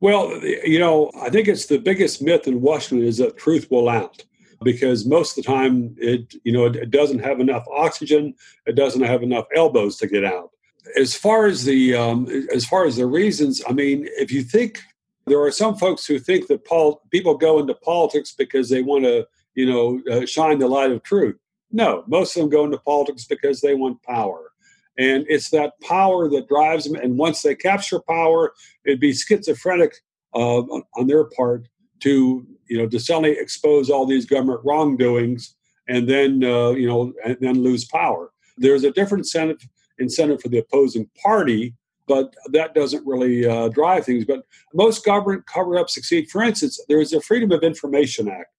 Well, 0.00 0.38
you 0.42 0.78
know, 0.78 1.10
I 1.20 1.30
think 1.30 1.48
it's 1.48 1.66
the 1.66 1.78
biggest 1.78 2.22
myth 2.22 2.46
in 2.46 2.60
Washington 2.60 3.06
is 3.06 3.16
that 3.18 3.38
truth 3.38 3.70
will 3.70 3.88
out 3.88 4.24
because 4.62 5.06
most 5.06 5.36
of 5.36 5.44
the 5.44 5.50
time 5.50 5.94
it 5.98 6.34
you 6.44 6.52
know 6.52 6.66
it, 6.66 6.90
doesn't 6.90 7.18
have 7.18 7.40
enough 7.40 7.64
oxygen 7.70 8.34
it 8.66 8.74
doesn't 8.74 9.02
have 9.02 9.22
enough 9.22 9.46
elbows 9.54 9.96
to 9.98 10.06
get 10.06 10.24
out 10.24 10.50
as 10.96 11.14
far 11.14 11.46
as 11.46 11.64
the 11.64 11.94
um, 11.94 12.28
as 12.54 12.64
far 12.64 12.86
as 12.86 12.96
the 12.96 13.06
reasons, 13.06 13.62
I 13.68 13.72
mean, 13.72 14.08
if 14.18 14.30
you 14.30 14.42
think 14.42 14.80
there 15.26 15.40
are 15.40 15.50
some 15.50 15.76
folks 15.76 16.06
who 16.06 16.18
think 16.18 16.46
that 16.46 16.64
Paul 16.64 17.02
people 17.10 17.36
go 17.36 17.58
into 17.58 17.74
politics 17.74 18.34
because 18.36 18.68
they 18.68 18.82
want 18.82 19.04
to, 19.04 19.26
you 19.54 19.66
know, 19.66 20.00
uh, 20.10 20.26
shine 20.26 20.58
the 20.58 20.68
light 20.68 20.92
of 20.92 21.02
truth. 21.02 21.36
No, 21.72 22.04
most 22.06 22.36
of 22.36 22.42
them 22.42 22.50
go 22.50 22.64
into 22.64 22.78
politics 22.78 23.24
because 23.24 23.60
they 23.60 23.74
want 23.74 24.02
power, 24.02 24.52
and 24.96 25.26
it's 25.28 25.50
that 25.50 25.80
power 25.80 26.28
that 26.30 26.48
drives 26.48 26.84
them. 26.84 26.94
And 26.94 27.18
once 27.18 27.42
they 27.42 27.54
capture 27.54 28.00
power, 28.00 28.52
it'd 28.84 29.00
be 29.00 29.12
schizophrenic 29.12 29.96
uh, 30.34 30.60
on 30.60 31.06
their 31.06 31.24
part 31.24 31.68
to, 32.00 32.46
you 32.68 32.78
know, 32.78 32.86
to 32.88 33.00
suddenly 33.00 33.32
expose 33.32 33.90
all 33.90 34.06
these 34.06 34.26
government 34.26 34.60
wrongdoings 34.64 35.54
and 35.88 36.08
then, 36.08 36.44
uh, 36.44 36.70
you 36.70 36.86
know, 36.86 37.12
and 37.24 37.36
then 37.40 37.62
lose 37.62 37.84
power. 37.84 38.30
There's 38.56 38.84
a 38.84 38.90
different 38.90 39.20
incentive 39.22 39.66
incentive 39.98 40.40
for 40.40 40.48
the 40.48 40.58
opposing 40.58 41.08
party, 41.22 41.74
but 42.06 42.34
that 42.52 42.74
doesn't 42.74 43.06
really 43.06 43.46
uh, 43.46 43.68
drive 43.68 44.04
things. 44.04 44.24
But 44.24 44.42
most 44.74 45.04
government 45.04 45.44
cover 45.46 45.78
ups 45.78 45.94
succeed. 45.94 46.30
For 46.30 46.42
instance, 46.42 46.80
there 46.88 47.00
is 47.00 47.12
a 47.12 47.20
Freedom 47.20 47.50
of 47.52 47.62
Information 47.62 48.28
Act. 48.28 48.50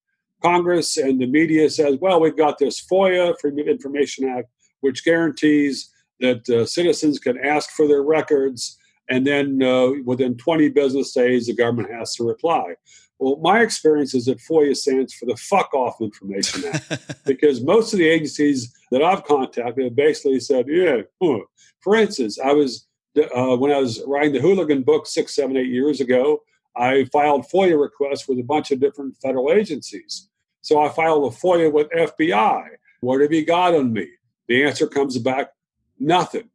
Congress 0.42 0.98
and 0.98 1.20
the 1.20 1.26
media 1.26 1.70
says, 1.70 1.98
well, 2.00 2.20
we've 2.20 2.38
got 2.38 2.60
this 2.60 2.86
FOIA, 2.86 3.34
Freedom 3.40 3.60
of 3.60 3.68
Information 3.68 4.30
Act, 4.30 4.50
which 4.82 5.04
guarantees 5.04 5.90
that 6.20 6.48
uh, 6.50 6.66
citizens 6.66 7.20
can 7.20 7.38
ask 7.44 7.72
for 7.72 7.88
their 7.88 8.04
records, 8.04 8.78
and 9.10 9.26
then 9.26 9.62
uh, 9.64 9.90
within 10.06 10.36
20 10.36 10.70
business 10.70 11.14
days, 11.14 11.48
the 11.48 11.56
government 11.56 11.92
has 11.92 12.16
to 12.16 12.24
reply. 12.24 12.76
Well, 13.20 13.38
my 13.38 13.62
experience 13.62 14.14
is 14.14 14.26
that 14.26 14.38
FOIA 14.38 14.76
stands 14.76 15.14
for 15.14 15.26
the 15.26 15.36
Fuck 15.36 15.74
Off 15.74 16.02
Information 16.02 16.66
Act 16.66 17.24
because 17.26 17.62
most 17.62 17.94
of 17.94 18.00
the 18.00 18.08
agencies 18.08 18.72
that 18.92 19.02
I've 19.02 19.24
contacted 19.24 19.86
have 19.86 19.96
basically 19.96 20.40
said, 20.40 20.66
yeah. 20.68 21.02
Huh. 21.22 21.40
For 21.82 21.96
instance, 21.96 22.38
I 22.40 22.54
was 22.54 22.88
uh, 23.18 23.58
when 23.58 23.72
I 23.72 23.80
was 23.80 24.04
writing 24.06 24.34
the 24.34 24.42
Hooligan 24.42 24.84
book 24.84 25.08
six, 25.08 25.36
seven, 25.36 25.58
eight 25.58 25.70
years 25.70 26.02
ago. 26.02 26.42
I 26.76 27.06
filed 27.06 27.48
FOIA 27.48 27.80
requests 27.80 28.28
with 28.28 28.38
a 28.38 28.44
bunch 28.44 28.70
of 28.70 28.80
different 28.80 29.18
federal 29.18 29.52
agencies. 29.52 30.30
So 30.62 30.80
I 30.80 30.90
filed 30.90 31.32
a 31.32 31.36
FOIA 31.36 31.72
with 31.72 31.90
FBI. 31.90 32.64
What 33.02 33.22
have 33.22 33.34
you 33.34 33.46
got 33.46 33.74
on 33.74 33.94
me? 33.94 34.08
The 34.48 34.64
answer 34.64 34.88
comes 34.88 35.18
back, 35.18 35.52
nothing. 36.00 36.50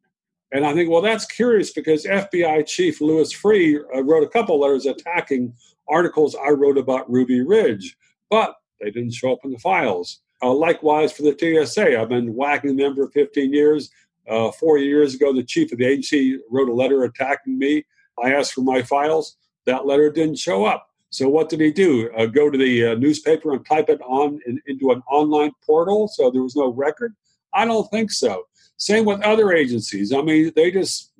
And 0.51 0.65
I 0.65 0.73
think, 0.73 0.89
well, 0.89 1.01
that's 1.01 1.25
curious 1.25 1.73
because 1.73 2.05
FBI 2.05 2.65
Chief 2.67 3.01
Louis 3.01 3.33
Freeh 3.33 3.81
uh, 3.93 4.03
wrote 4.03 4.23
a 4.23 4.29
couple 4.29 4.59
letters 4.59 4.85
attacking 4.85 5.53
articles 5.87 6.35
I 6.35 6.49
wrote 6.49 6.77
about 6.77 7.09
Ruby 7.11 7.41
Ridge, 7.41 7.95
but 8.29 8.55
they 8.79 8.91
didn't 8.91 9.13
show 9.13 9.33
up 9.33 9.39
in 9.43 9.51
the 9.51 9.59
files. 9.59 10.21
Uh, 10.41 10.53
likewise 10.53 11.13
for 11.13 11.23
the 11.23 11.37
TSA, 11.37 11.99
I've 11.99 12.09
been 12.09 12.33
whacking 12.33 12.75
them 12.75 12.95
for 12.95 13.09
15 13.09 13.53
years. 13.53 13.89
Uh, 14.29 14.51
four 14.51 14.77
years 14.77 15.15
ago, 15.15 15.33
the 15.33 15.43
chief 15.43 15.71
of 15.71 15.79
the 15.79 15.85
agency 15.85 16.39
wrote 16.49 16.69
a 16.69 16.73
letter 16.73 17.03
attacking 17.03 17.57
me. 17.57 17.85
I 18.21 18.33
asked 18.33 18.53
for 18.53 18.61
my 18.61 18.81
files. 18.81 19.37
That 19.65 19.85
letter 19.85 20.11
didn't 20.11 20.37
show 20.37 20.65
up. 20.65 20.89
So 21.09 21.29
what 21.29 21.49
did 21.49 21.59
he 21.59 21.71
do? 21.71 22.09
Uh, 22.17 22.25
go 22.25 22.49
to 22.49 22.57
the 22.57 22.87
uh, 22.87 22.95
newspaper 22.95 23.53
and 23.53 23.65
type 23.65 23.89
it 23.89 24.01
on 24.01 24.39
in, 24.47 24.59
into 24.67 24.91
an 24.91 25.03
online 25.09 25.51
portal 25.65 26.07
so 26.07 26.31
there 26.31 26.41
was 26.41 26.55
no 26.55 26.73
record? 26.73 27.13
I 27.53 27.65
don't 27.65 27.89
think 27.91 28.11
so. 28.11 28.47
Same 28.77 29.05
with 29.05 29.21
other 29.21 29.53
agencies. 29.53 30.11
I 30.11 30.21
mean, 30.21 30.51
they 30.55 30.71
just, 30.71 31.11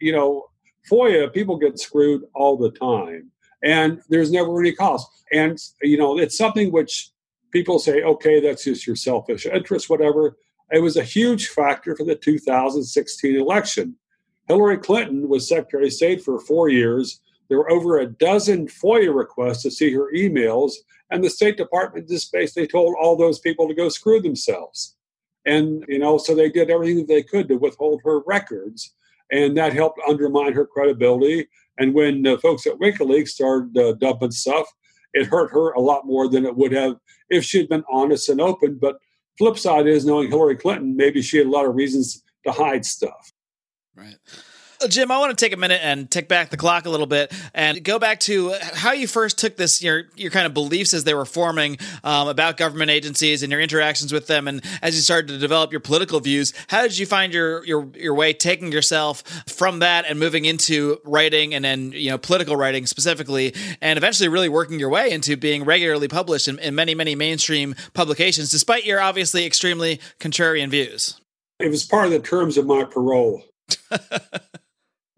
you 0.00 0.12
know, 0.12 0.46
FOIA, 0.90 1.32
people 1.32 1.56
get 1.56 1.78
screwed 1.78 2.22
all 2.34 2.56
the 2.56 2.70
time 2.70 3.31
and 3.62 4.00
there's 4.08 4.30
never 4.30 4.60
any 4.60 4.72
cost. 4.72 5.08
And 5.32 5.58
you 5.82 5.96
know, 5.96 6.18
it's 6.18 6.36
something 6.36 6.72
which 6.72 7.10
people 7.52 7.78
say, 7.78 8.02
okay, 8.02 8.40
that's 8.40 8.64
just 8.64 8.86
your 8.86 8.96
selfish 8.96 9.46
interest, 9.46 9.90
whatever. 9.90 10.36
It 10.70 10.80
was 10.80 10.96
a 10.96 11.04
huge 11.04 11.48
factor 11.48 11.94
for 11.94 12.04
the 12.04 12.16
2016 12.16 13.36
election. 13.36 13.96
Hillary 14.48 14.78
Clinton 14.78 15.28
was 15.28 15.48
Secretary 15.48 15.86
of 15.86 15.92
State 15.92 16.22
for 16.22 16.40
four 16.40 16.68
years. 16.68 17.20
There 17.48 17.58
were 17.58 17.70
over 17.70 17.98
a 17.98 18.06
dozen 18.06 18.66
FOIA 18.66 19.14
requests 19.14 19.62
to 19.62 19.70
see 19.70 19.92
her 19.92 20.10
emails, 20.14 20.72
and 21.10 21.22
the 21.22 21.30
State 21.30 21.58
Department 21.58 22.08
just 22.08 22.32
basically 22.32 22.66
told 22.66 22.94
all 22.98 23.16
those 23.16 23.38
people 23.38 23.68
to 23.68 23.74
go 23.74 23.88
screw 23.88 24.20
themselves. 24.20 24.96
And 25.44 25.84
you 25.88 25.98
know, 25.98 26.18
so 26.18 26.34
they 26.34 26.48
did 26.48 26.70
everything 26.70 26.98
that 26.98 27.08
they 27.08 27.22
could 27.22 27.48
to 27.48 27.56
withhold 27.56 28.00
her 28.04 28.20
records, 28.20 28.94
and 29.30 29.56
that 29.56 29.74
helped 29.74 30.00
undermine 30.08 30.54
her 30.54 30.66
credibility 30.66 31.48
and 31.78 31.94
when 31.94 32.26
uh, 32.26 32.36
folks 32.38 32.66
at 32.66 32.78
WikiLeaks 32.78 33.28
started 33.28 33.76
uh, 33.78 33.92
dumping 33.94 34.30
stuff, 34.30 34.66
it 35.14 35.26
hurt 35.26 35.50
her 35.52 35.72
a 35.72 35.80
lot 35.80 36.06
more 36.06 36.28
than 36.28 36.44
it 36.44 36.56
would 36.56 36.72
have 36.72 36.96
if 37.28 37.44
she'd 37.44 37.68
been 37.68 37.84
honest 37.90 38.28
and 38.28 38.40
open. 38.40 38.78
But 38.80 38.96
flip 39.38 39.58
side 39.58 39.86
is 39.86 40.04
knowing 40.04 40.28
Hillary 40.28 40.56
Clinton, 40.56 40.96
maybe 40.96 41.22
she 41.22 41.38
had 41.38 41.46
a 41.46 41.50
lot 41.50 41.66
of 41.66 41.74
reasons 41.74 42.22
to 42.44 42.52
hide 42.52 42.84
stuff. 42.84 43.32
Right. 43.94 44.16
Jim, 44.88 45.10
I 45.10 45.18
want 45.18 45.36
to 45.36 45.44
take 45.44 45.52
a 45.52 45.56
minute 45.56 45.80
and 45.82 46.10
take 46.10 46.28
back 46.28 46.50
the 46.50 46.56
clock 46.56 46.86
a 46.86 46.90
little 46.90 47.06
bit 47.06 47.32
and 47.54 47.82
go 47.82 47.98
back 47.98 48.20
to 48.20 48.54
how 48.74 48.92
you 48.92 49.06
first 49.06 49.38
took 49.38 49.56
this 49.56 49.82
your 49.82 50.04
your 50.16 50.30
kind 50.30 50.46
of 50.46 50.54
beliefs 50.54 50.94
as 50.94 51.04
they 51.04 51.14
were 51.14 51.24
forming 51.24 51.78
um, 52.04 52.28
about 52.28 52.56
government 52.56 52.90
agencies 52.90 53.42
and 53.42 53.52
your 53.52 53.60
interactions 53.60 54.12
with 54.12 54.26
them, 54.26 54.48
and 54.48 54.62
as 54.82 54.94
you 54.94 55.02
started 55.02 55.28
to 55.28 55.38
develop 55.38 55.72
your 55.72 55.80
political 55.80 56.20
views. 56.20 56.52
How 56.68 56.82
did 56.82 56.98
you 56.98 57.06
find 57.06 57.32
your 57.32 57.64
your 57.64 57.88
your 57.94 58.14
way 58.14 58.32
taking 58.32 58.72
yourself 58.72 59.22
from 59.46 59.80
that 59.80 60.04
and 60.08 60.18
moving 60.18 60.44
into 60.44 61.00
writing 61.04 61.54
and 61.54 61.64
then 61.64 61.92
you 61.92 62.10
know 62.10 62.18
political 62.18 62.56
writing 62.56 62.86
specifically, 62.86 63.54
and 63.80 63.96
eventually 63.96 64.28
really 64.28 64.48
working 64.48 64.78
your 64.78 64.90
way 64.90 65.10
into 65.10 65.36
being 65.36 65.64
regularly 65.64 66.08
published 66.08 66.48
in, 66.48 66.58
in 66.58 66.74
many 66.74 66.94
many 66.94 67.14
mainstream 67.14 67.74
publications, 67.94 68.50
despite 68.50 68.84
your 68.84 69.00
obviously 69.00 69.46
extremely 69.46 70.00
contrarian 70.18 70.68
views. 70.68 71.20
It 71.58 71.68
was 71.68 71.84
part 71.84 72.06
of 72.06 72.10
the 72.12 72.20
terms 72.20 72.56
of 72.56 72.66
my 72.66 72.84
parole. 72.84 73.44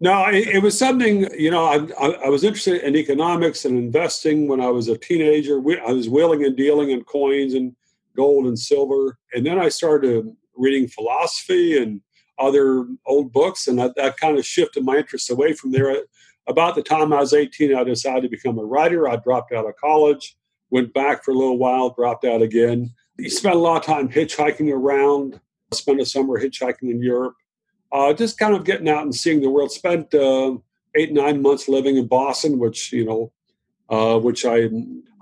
No, 0.05 0.27
it, 0.27 0.49
it, 0.49 0.63
was 0.63 0.79
something, 0.79 1.27
you 1.33 1.51
know, 1.51 1.65
I, 1.65 1.77
I, 1.99 2.27
I, 2.27 2.29
was 2.29 2.45
interested 2.45 2.83
in 2.83 2.95
economics 2.95 3.65
and 3.65 3.79
investing 3.79 4.49
when 4.49 4.61
I 4.61 4.69
was 4.69 4.89
a 4.89 4.99
teenager. 4.99 5.63
I 5.81 5.93
was 5.93 6.11
wheeling 6.11 6.45
and 6.45 6.55
dealing 6.55 6.91
in 6.91 7.05
coins 7.05 7.55
and 7.55 7.75
gold 8.15 8.45
and 8.45 8.59
silver. 8.59 9.17
And 9.33 9.47
then 9.47 9.59
I 9.59 9.71
started 9.71 10.31
reading 10.59 10.89
philosophy 10.89 11.83
and 11.83 12.03
other 12.39 12.87
old 13.07 13.33
books, 13.33 13.67
and 13.67 13.79
that, 13.79 13.97
that 13.97 14.19
kind 14.19 14.37
of 14.37 14.45
shifted 14.45 14.85
my 14.85 14.99
interest 14.99 15.31
away 15.31 15.55
from 15.55 15.73
there. 15.73 15.97
About 16.49 16.75
the 16.75 16.83
time 16.83 17.15
I 17.15 17.21
was 17.21 17.33
18, 17.33 17.75
I 17.75 17.83
decided 17.83 18.25
to 18.25 18.29
become 18.29 18.59
a 18.59 18.63
writer. 18.63 19.09
I 19.09 19.17
dropped 19.17 19.55
out 19.55 19.67
of 19.67 19.75
college, 19.77 20.37
went 20.69 20.93
back 20.93 21.25
for 21.25 21.31
a 21.31 21.39
little 21.39 21.57
while, 21.57 21.95
dropped 21.95 22.27
out 22.27 22.43
again. 22.43 22.93
You 23.17 23.31
spent 23.31 23.55
a 23.55 23.59
lot 23.59 23.79
of 23.79 23.85
time 23.87 24.11
hitchhiking 24.11 24.71
around, 24.71 25.41
spent 25.73 26.03
a 26.03 26.05
summer 26.05 26.39
hitchhiking 26.39 26.91
in 26.91 27.01
Europe 27.01 27.37
uh, 27.95 28.13
just 28.13 28.39
kind 28.39 28.55
of 28.55 28.65
getting 28.65 28.89
out 28.89 29.05
and 29.05 29.15
seeing 29.15 29.41
the 29.41 29.49
world. 29.49 29.71
Spent 29.71 30.13
uh, 30.13 30.57
eight 30.97 31.13
nine 31.13 31.41
months 31.41 31.69
living 31.69 31.97
in 31.97 32.09
Boston, 32.09 32.59
which 32.59 32.93
you 32.93 33.05
know, 33.05 33.33
uh, 33.89 34.19
which 34.19 34.45
I 34.45 34.69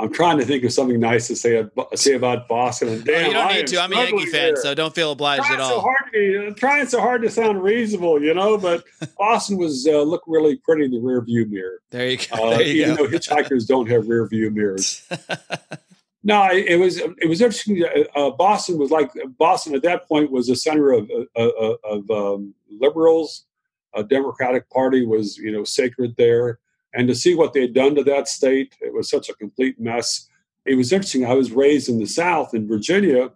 I'm 0.00 0.12
trying 0.12 0.38
to 0.38 0.44
think 0.44 0.64
of 0.64 0.72
something 0.72 0.98
nice 0.98 1.28
to 1.28 1.36
say 1.36 1.64
say 1.94 2.14
about 2.14 2.48
Boston. 2.48 2.88
And 2.88 3.04
damn, 3.04 3.24
oh, 3.24 3.28
you 3.28 3.32
don't 3.34 3.46
I 3.46 3.52
need 3.56 3.66
to. 3.68 3.80
I'm 3.80 3.92
a 3.92 3.96
Yankee 3.96 4.26
fan, 4.26 4.56
so 4.56 4.74
don't 4.74 4.94
feel 4.94 5.12
obliged 5.12 5.44
trying 5.44 5.60
at 5.60 5.60
all. 5.60 5.70
So 5.70 5.80
hard 5.80 6.12
to 6.12 6.50
be, 6.50 6.54
trying 6.58 6.86
so 6.86 7.00
hard 7.00 7.22
to 7.22 7.30
sound 7.30 7.62
reasonable, 7.62 8.22
you 8.22 8.32
know. 8.32 8.56
But 8.56 8.84
Boston 9.18 9.58
was 9.58 9.86
uh, 9.86 10.02
looked 10.02 10.26
really 10.26 10.56
pretty 10.56 10.86
in 10.86 10.92
the 10.92 10.98
rear 10.98 11.20
view 11.20 11.46
mirror. 11.46 11.82
There 11.90 12.08
you 12.08 12.16
go. 12.16 12.24
Uh, 12.34 12.50
There 12.56 12.62
you 12.62 12.82
even 12.84 12.96
go. 12.96 13.06
though 13.06 13.16
hitchhikers 13.18 13.66
don't 13.66 13.88
have 13.90 14.08
rear 14.08 14.26
view 14.26 14.50
mirrors. 14.50 15.06
No, 16.24 16.48
it 16.52 16.78
was 16.78 16.98
it 16.98 17.28
was 17.28 17.40
interesting. 17.40 17.82
Uh, 18.14 18.30
Boston 18.30 18.78
was 18.78 18.90
like 18.90 19.10
Boston 19.38 19.74
at 19.74 19.82
that 19.82 20.06
point 20.06 20.30
was 20.30 20.46
the 20.46 20.54
center 20.54 20.92
of 20.92 21.10
uh, 21.10 21.40
uh, 21.40 21.76
of 21.84 22.10
um, 22.10 22.54
liberals. 22.70 23.44
A 23.94 24.04
Democratic 24.04 24.70
Party 24.70 25.04
was 25.04 25.36
you 25.36 25.50
know 25.50 25.64
sacred 25.64 26.14
there, 26.16 26.60
and 26.94 27.08
to 27.08 27.14
see 27.14 27.34
what 27.34 27.52
they 27.52 27.62
had 27.62 27.74
done 27.74 27.96
to 27.96 28.04
that 28.04 28.28
state, 28.28 28.76
it 28.80 28.94
was 28.94 29.10
such 29.10 29.28
a 29.28 29.34
complete 29.34 29.80
mess. 29.80 30.28
It 30.64 30.76
was 30.76 30.92
interesting. 30.92 31.26
I 31.26 31.34
was 31.34 31.50
raised 31.50 31.88
in 31.88 31.98
the 31.98 32.06
South 32.06 32.54
in 32.54 32.68
Virginia, 32.68 33.32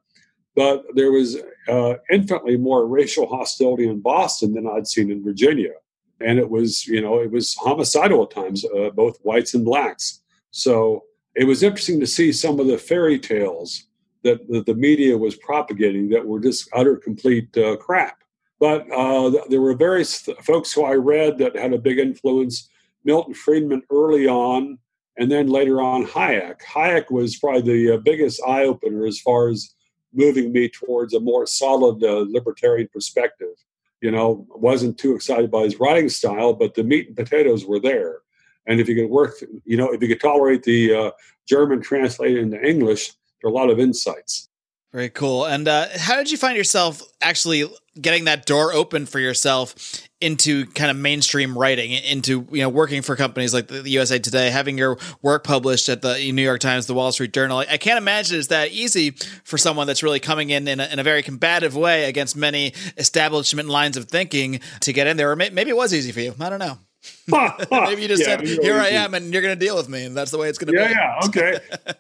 but 0.55 0.85
there 0.95 1.11
was 1.11 1.37
uh, 1.69 1.95
infinitely 2.09 2.57
more 2.57 2.87
racial 2.87 3.27
hostility 3.27 3.89
in 3.89 4.01
Boston 4.01 4.55
than 4.55 4.69
I'd 4.69 4.87
seen 4.87 5.11
in 5.11 5.25
Virginia, 5.25 5.73
and 6.21 6.39
it 6.39 6.51
was 6.51 6.87
you 6.87 7.01
know 7.01 7.19
it 7.19 7.33
was 7.33 7.57
homicidal 7.57 8.23
at 8.23 8.31
times, 8.31 8.65
uh, 8.65 8.91
both 8.91 9.19
whites 9.23 9.55
and 9.55 9.65
blacks. 9.65 10.21
So 10.53 11.03
it 11.37 11.45
was 11.45 11.63
interesting 11.63 12.01
to 12.01 12.07
see 12.07 12.33
some 12.33 12.59
of 12.59 12.67
the 12.67 12.79
fairy 12.79 13.19
tales 13.19 13.85
that, 14.25 14.49
that 14.49 14.67
the 14.67 14.75
media 14.75 15.17
was 15.17 15.37
propagating 15.37 16.09
that 16.09 16.27
were 16.27 16.41
just 16.41 16.69
utter 16.73 16.97
complete 16.97 17.57
uh, 17.59 17.77
crap. 17.77 18.23
But 18.59 18.91
uh, 18.91 19.31
there 19.51 19.61
were 19.61 19.77
various 19.77 20.23
th- 20.23 20.39
folks 20.39 20.73
who 20.73 20.85
I 20.85 20.95
read 20.95 21.37
that 21.39 21.55
had 21.55 21.75
a 21.75 21.79
big 21.79 21.99
influence. 21.99 22.71
Milton 23.05 23.35
Friedman 23.35 23.83
early 23.91 24.27
on, 24.27 24.79
and 25.19 25.31
then 25.31 25.49
later 25.49 25.81
on 25.81 26.07
Hayek. 26.07 26.61
Hayek 26.63 27.11
was 27.11 27.37
probably 27.37 27.61
the 27.61 27.95
uh, 27.95 27.99
biggest 27.99 28.43
eye 28.47 28.65
opener 28.65 29.07
as 29.07 29.21
far 29.21 29.49
as 29.49 29.75
moving 30.15 30.53
me 30.53 30.71
towards 30.71 31.13
a 31.13 31.21
more 31.21 31.47
solid 31.47 32.03
uh, 32.03 32.25
libertarian 32.29 32.89
perspective. 32.93 33.55
You 34.01 34.11
know, 34.11 34.47
wasn't 34.49 34.99
too 34.99 35.15
excited 35.15 35.51
by 35.51 35.63
his 35.63 35.79
writing 35.79 36.09
style, 36.09 36.55
but 36.55 36.75
the 36.75 36.83
meat 36.83 37.09
and 37.09 37.17
potatoes 37.17 37.67
were 37.67 37.81
there. 37.81 38.21
And 38.67 38.81
if 38.81 38.89
you 38.89 38.95
could 38.95 39.11
work, 39.11 39.35
you 39.65 39.77
know, 39.77 39.93
if 39.93 40.03
you 40.03 40.09
could 40.09 40.21
tolerate 40.21 40.63
the 40.63 40.95
uh, 40.95 41.11
German 41.47 41.81
translated 41.81 42.39
into 42.39 42.63
English, 42.63 43.13
there 43.43 43.49
are 43.49 43.53
a 43.53 43.55
lot 43.55 43.71
of 43.71 43.79
insights. 43.79 44.49
Very 44.93 45.11
cool. 45.11 45.45
And 45.45 45.69
uh, 45.69 45.89
how 45.97 46.17
did 46.17 46.31
you 46.31 46.39
find 46.39 46.57
yourself 46.57 47.03
actually 47.21 47.71
getting 48.01 48.25
that 48.25 48.47
door 48.47 48.73
open 48.73 49.05
for 49.05 49.19
yourself 49.19 49.75
into 50.23 50.65
kind 50.69 50.91
of 50.91 50.97
mainstream 50.97 51.59
writing, 51.59 51.91
into 51.91 52.47
you 52.51 52.63
know 52.63 52.71
working 52.71 53.03
for 53.03 53.15
companies 53.15 53.53
like 53.53 53.69
the 53.69 53.89
USA 53.91 54.19
Today, 54.19 54.49
having 54.49 54.79
your 54.79 54.97
work 55.21 55.45
published 55.45 55.91
at 55.91 56.01
the 56.03 56.33
New 56.33 56.43
York 56.43 56.61
Times, 56.61 56.87
the 56.87 56.95
Wall 56.95 57.13
Street 57.13 57.35
Journal? 57.35 57.59
I 57.59 57.77
can't 57.77 57.99
imagine 57.99 58.39
it's 58.39 58.49
that 58.49 58.71
easy 58.71 59.11
for 59.45 59.59
someone 59.59 59.87
that's 59.87 60.03
really 60.03 60.21
coming 60.21 60.49
in 60.49 60.67
in 60.67 60.81
a, 60.81 60.87
in 60.87 60.99
a 60.99 61.03
very 61.03 61.23
combative 61.23 61.77
way 61.77 62.05
against 62.05 62.35
many 62.35 62.73
establishment 62.97 63.69
lines 63.69 63.99
of 63.99 64.07
thinking 64.07 64.61
to 64.81 64.95
get 64.95 65.07
in 65.07 65.19
there. 65.19 65.31
Or 65.31 65.37
maybe 65.37 65.69
it 65.69 65.77
was 65.77 65.93
easy 65.93 66.13
for 66.13 66.21
you. 66.21 66.35
I 66.41 66.49
don't 66.49 66.59
know. 66.59 66.79
Maybe 67.71 68.03
you 68.03 68.09
just 68.09 68.23
Yeah, 68.23 68.39
said, 68.39 68.47
"Here 68.47 68.79
I 68.79 68.89
am," 68.89 69.15
and 69.15 69.33
you're 69.33 69.43
going 69.43 69.59
to 69.59 69.65
deal 69.65 69.77
with 69.77 69.89
me, 69.89 70.05
and 70.05 70.17
that's 70.17 70.31
the 70.31 70.39
way 70.39 70.49
it's 70.49 70.59
going 70.59 70.75
to 70.75 70.81
Yeah, 70.81 70.89
be. 70.89 70.95
yeah, 70.95 71.21
okay. 71.27 71.59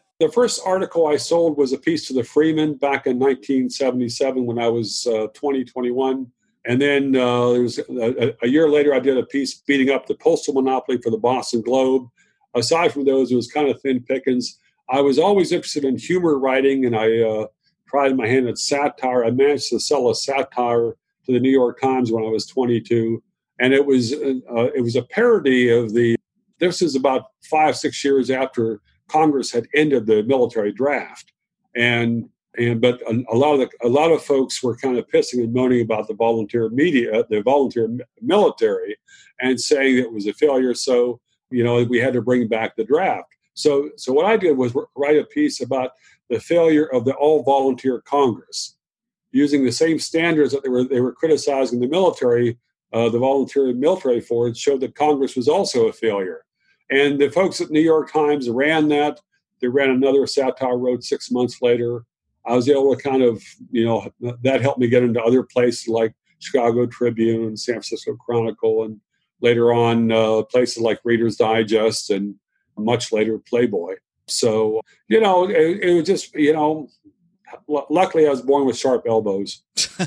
the 0.20 0.28
first 0.30 0.60
article 0.64 1.06
I 1.06 1.16
sold 1.16 1.56
was 1.58 1.72
a 1.72 1.78
piece 1.78 2.06
to 2.08 2.14
the 2.14 2.24
Freeman 2.24 2.74
back 2.74 3.06
in 3.06 3.18
1977 3.18 4.46
when 4.46 4.58
I 4.58 4.68
was 4.68 5.06
uh, 5.06 5.28
20, 5.34 5.64
21. 5.64 6.30
And 6.68 6.82
then 6.82 7.14
uh, 7.14 7.50
there 7.52 7.62
was 7.62 7.78
a, 7.78 8.34
a 8.42 8.48
year 8.48 8.68
later, 8.68 8.92
I 8.92 8.98
did 8.98 9.16
a 9.16 9.26
piece 9.26 9.54
beating 9.54 9.90
up 9.90 10.06
the 10.06 10.14
postal 10.16 10.54
monopoly 10.54 10.98
for 10.98 11.10
the 11.10 11.18
Boston 11.18 11.60
Globe. 11.60 12.08
Aside 12.54 12.92
from 12.92 13.04
those, 13.04 13.30
it 13.30 13.36
was 13.36 13.50
kind 13.50 13.68
of 13.68 13.80
thin 13.80 14.02
pickings. 14.02 14.58
I 14.88 15.00
was 15.00 15.18
always 15.18 15.52
interested 15.52 15.84
in 15.84 15.98
humor 15.98 16.38
writing, 16.38 16.84
and 16.86 16.96
I 16.96 17.20
uh, 17.20 17.46
tried 17.88 18.16
my 18.16 18.26
hand 18.26 18.48
at 18.48 18.58
satire. 18.58 19.24
I 19.24 19.30
managed 19.30 19.68
to 19.70 19.80
sell 19.80 20.10
a 20.10 20.14
satire 20.14 20.96
to 21.26 21.32
the 21.32 21.40
New 21.40 21.50
York 21.50 21.80
Times 21.80 22.10
when 22.10 22.24
I 22.24 22.28
was 22.28 22.46
22, 22.46 23.22
and 23.58 23.72
it 23.72 23.84
was 23.84 24.12
uh, 24.12 24.70
it 24.74 24.82
was 24.82 24.96
a 24.96 25.02
parody 25.02 25.70
of 25.70 25.92
the. 25.92 26.16
This 26.58 26.80
is 26.80 26.94
about 26.94 27.26
five 27.44 27.76
six 27.76 28.02
years 28.04 28.30
after 28.30 28.80
Congress 29.08 29.52
had 29.52 29.66
ended 29.74 30.06
the 30.06 30.22
military 30.22 30.72
draft, 30.72 31.32
and 31.74 32.28
and 32.58 32.80
but 32.80 33.00
a, 33.02 33.24
a 33.30 33.36
lot 33.36 33.54
of 33.54 33.60
the, 33.60 33.86
a 33.86 33.88
lot 33.88 34.10
of 34.10 34.22
folks 34.22 34.62
were 34.62 34.76
kind 34.76 34.98
of 34.98 35.06
pissing 35.08 35.42
and 35.42 35.52
moaning 35.52 35.82
about 35.82 36.08
the 36.08 36.14
volunteer 36.14 36.68
media, 36.70 37.24
the 37.30 37.42
volunteer 37.42 37.88
military, 38.20 38.96
and 39.40 39.60
saying 39.60 39.98
it 39.98 40.12
was 40.12 40.26
a 40.26 40.32
failure. 40.34 40.74
So 40.74 41.20
you 41.50 41.64
know 41.64 41.82
we 41.84 41.98
had 41.98 42.14
to 42.14 42.22
bring 42.22 42.48
back 42.48 42.76
the 42.76 42.84
draft. 42.84 43.28
So 43.54 43.90
so 43.96 44.12
what 44.12 44.26
I 44.26 44.36
did 44.36 44.56
was 44.56 44.74
write 44.96 45.18
a 45.18 45.24
piece 45.24 45.60
about 45.60 45.92
the 46.28 46.40
failure 46.40 46.86
of 46.86 47.04
the 47.04 47.14
all 47.14 47.42
volunteer 47.42 48.00
Congress, 48.00 48.76
using 49.30 49.64
the 49.64 49.72
same 49.72 49.98
standards 49.98 50.52
that 50.52 50.62
they 50.62 50.68
were 50.68 50.84
they 50.84 51.00
were 51.00 51.12
criticizing 51.12 51.80
the 51.80 51.88
military, 51.88 52.58
uh, 52.92 53.08
the 53.08 53.18
volunteer 53.18 53.72
military 53.74 54.20
force 54.20 54.58
showed 54.58 54.80
that 54.80 54.94
Congress 54.94 55.36
was 55.36 55.48
also 55.48 55.88
a 55.88 55.92
failure. 55.92 56.44
And 56.90 57.20
the 57.20 57.30
folks 57.30 57.60
at 57.60 57.70
New 57.70 57.80
York 57.80 58.12
Times 58.12 58.48
ran 58.48 58.88
that. 58.88 59.20
They 59.60 59.68
ran 59.68 59.90
another 59.90 60.26
satire 60.26 60.78
road 60.78 61.02
six 61.02 61.30
months 61.30 61.60
later. 61.62 62.04
I 62.44 62.54
was 62.54 62.68
able 62.68 62.94
to 62.94 63.02
kind 63.02 63.22
of, 63.22 63.42
you 63.70 63.84
know, 63.84 64.08
that 64.42 64.60
helped 64.60 64.78
me 64.78 64.88
get 64.88 65.02
into 65.02 65.20
other 65.20 65.42
places 65.42 65.88
like 65.88 66.14
Chicago 66.38 66.86
Tribune, 66.86 67.56
San 67.56 67.74
Francisco 67.74 68.14
Chronicle, 68.14 68.84
and 68.84 69.00
later 69.40 69.72
on 69.72 70.12
uh, 70.12 70.42
places 70.42 70.78
like 70.78 71.00
Reader's 71.04 71.36
Digest 71.36 72.10
and 72.10 72.36
much 72.78 73.10
later 73.10 73.38
Playboy. 73.38 73.96
So, 74.28 74.80
you 75.08 75.20
know, 75.20 75.48
it, 75.48 75.80
it 75.82 75.94
was 75.94 76.06
just, 76.06 76.34
you 76.34 76.52
know, 76.52 76.88
luckily 77.68 78.26
I 78.26 78.30
was 78.30 78.42
born 78.42 78.66
with 78.66 78.76
sharp 78.76 79.04
elbows 79.08 79.62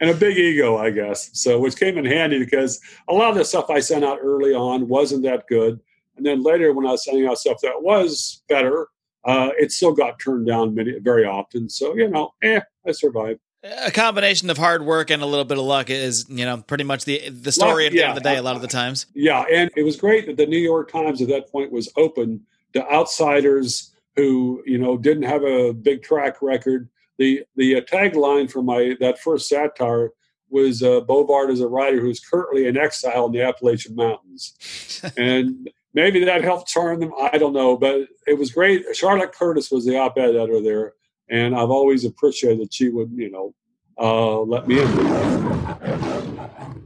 and 0.00 0.10
a 0.10 0.14
big 0.14 0.36
ego, 0.36 0.76
I 0.76 0.90
guess. 0.90 1.30
So, 1.32 1.58
which 1.58 1.76
came 1.76 1.98
in 1.98 2.04
handy 2.04 2.38
because 2.38 2.80
a 3.08 3.14
lot 3.14 3.30
of 3.30 3.36
the 3.36 3.44
stuff 3.44 3.70
I 3.70 3.80
sent 3.80 4.04
out 4.04 4.18
early 4.22 4.54
on 4.54 4.88
wasn't 4.88 5.22
that 5.24 5.46
good. 5.48 5.80
And 6.16 6.26
then 6.26 6.42
later, 6.42 6.72
when 6.72 6.86
I 6.86 6.90
was 6.90 7.04
sending 7.04 7.26
out 7.26 7.38
stuff 7.38 7.60
that 7.62 7.82
was 7.82 8.42
better, 8.48 8.88
uh, 9.24 9.50
it 9.58 9.72
still 9.72 9.92
got 9.92 10.18
turned 10.18 10.46
down 10.46 10.74
many, 10.74 10.98
very 10.98 11.24
often. 11.24 11.68
So, 11.68 11.96
you 11.96 12.08
know, 12.08 12.34
eh, 12.42 12.60
I 12.86 12.92
survived. 12.92 13.40
a 13.62 13.90
combination 13.90 14.50
of 14.50 14.58
hard 14.58 14.84
work 14.84 15.10
and 15.10 15.22
a 15.22 15.26
little 15.26 15.44
bit 15.44 15.58
of 15.58 15.64
luck 15.64 15.88
is, 15.90 16.26
you 16.28 16.44
know, 16.44 16.58
pretty 16.58 16.84
much 16.84 17.04
the 17.04 17.28
the 17.30 17.52
story 17.52 17.86
at 17.86 17.92
the 17.92 17.98
yeah. 17.98 18.08
end 18.08 18.18
of 18.18 18.22
the 18.22 18.28
day. 18.28 18.36
A 18.36 18.42
lot 18.42 18.56
of 18.56 18.62
the 18.62 18.68
times. 18.68 19.06
Yeah, 19.14 19.44
and 19.50 19.70
it 19.76 19.84
was 19.84 19.96
great 19.96 20.26
that 20.26 20.36
the 20.36 20.46
New 20.46 20.58
York 20.58 20.90
Times 20.90 21.22
at 21.22 21.28
that 21.28 21.50
point 21.50 21.70
was 21.70 21.90
open 21.96 22.44
to 22.72 22.92
outsiders 22.92 23.91
who, 24.16 24.62
you 24.66 24.78
know, 24.78 24.96
didn't 24.96 25.24
have 25.24 25.44
a 25.44 25.72
big 25.72 26.02
track 26.02 26.42
record. 26.42 26.88
The 27.18 27.42
the 27.56 27.76
uh, 27.76 27.80
tagline 27.82 28.50
for 28.50 28.62
my 28.62 28.96
that 29.00 29.18
first 29.18 29.48
satire 29.48 30.10
was 30.48 30.82
uh, 30.82 31.00
Bovard 31.00 31.50
is 31.50 31.60
a 31.60 31.68
writer 31.68 32.00
who's 32.00 32.20
currently 32.20 32.66
in 32.66 32.76
exile 32.76 33.26
in 33.26 33.32
the 33.32 33.42
Appalachian 33.42 33.94
Mountains, 33.94 35.02
and 35.16 35.70
maybe 35.94 36.24
that 36.24 36.44
helped 36.44 36.68
charm 36.68 37.00
them. 37.00 37.12
I 37.18 37.38
don't 37.38 37.52
know, 37.52 37.76
but 37.76 38.08
it 38.26 38.38
was 38.38 38.50
great. 38.50 38.84
Charlotte 38.94 39.32
Curtis 39.32 39.70
was 39.70 39.86
the 39.86 39.98
op-ed 39.98 40.36
editor 40.36 40.62
there, 40.62 40.94
and 41.28 41.54
I've 41.54 41.70
always 41.70 42.04
appreciated 42.04 42.60
that 42.60 42.74
she 42.74 42.88
would, 42.88 43.12
you 43.14 43.30
know, 43.30 43.54
uh, 43.98 44.40
let 44.40 44.68
me 44.68 44.80
in. 44.80 46.81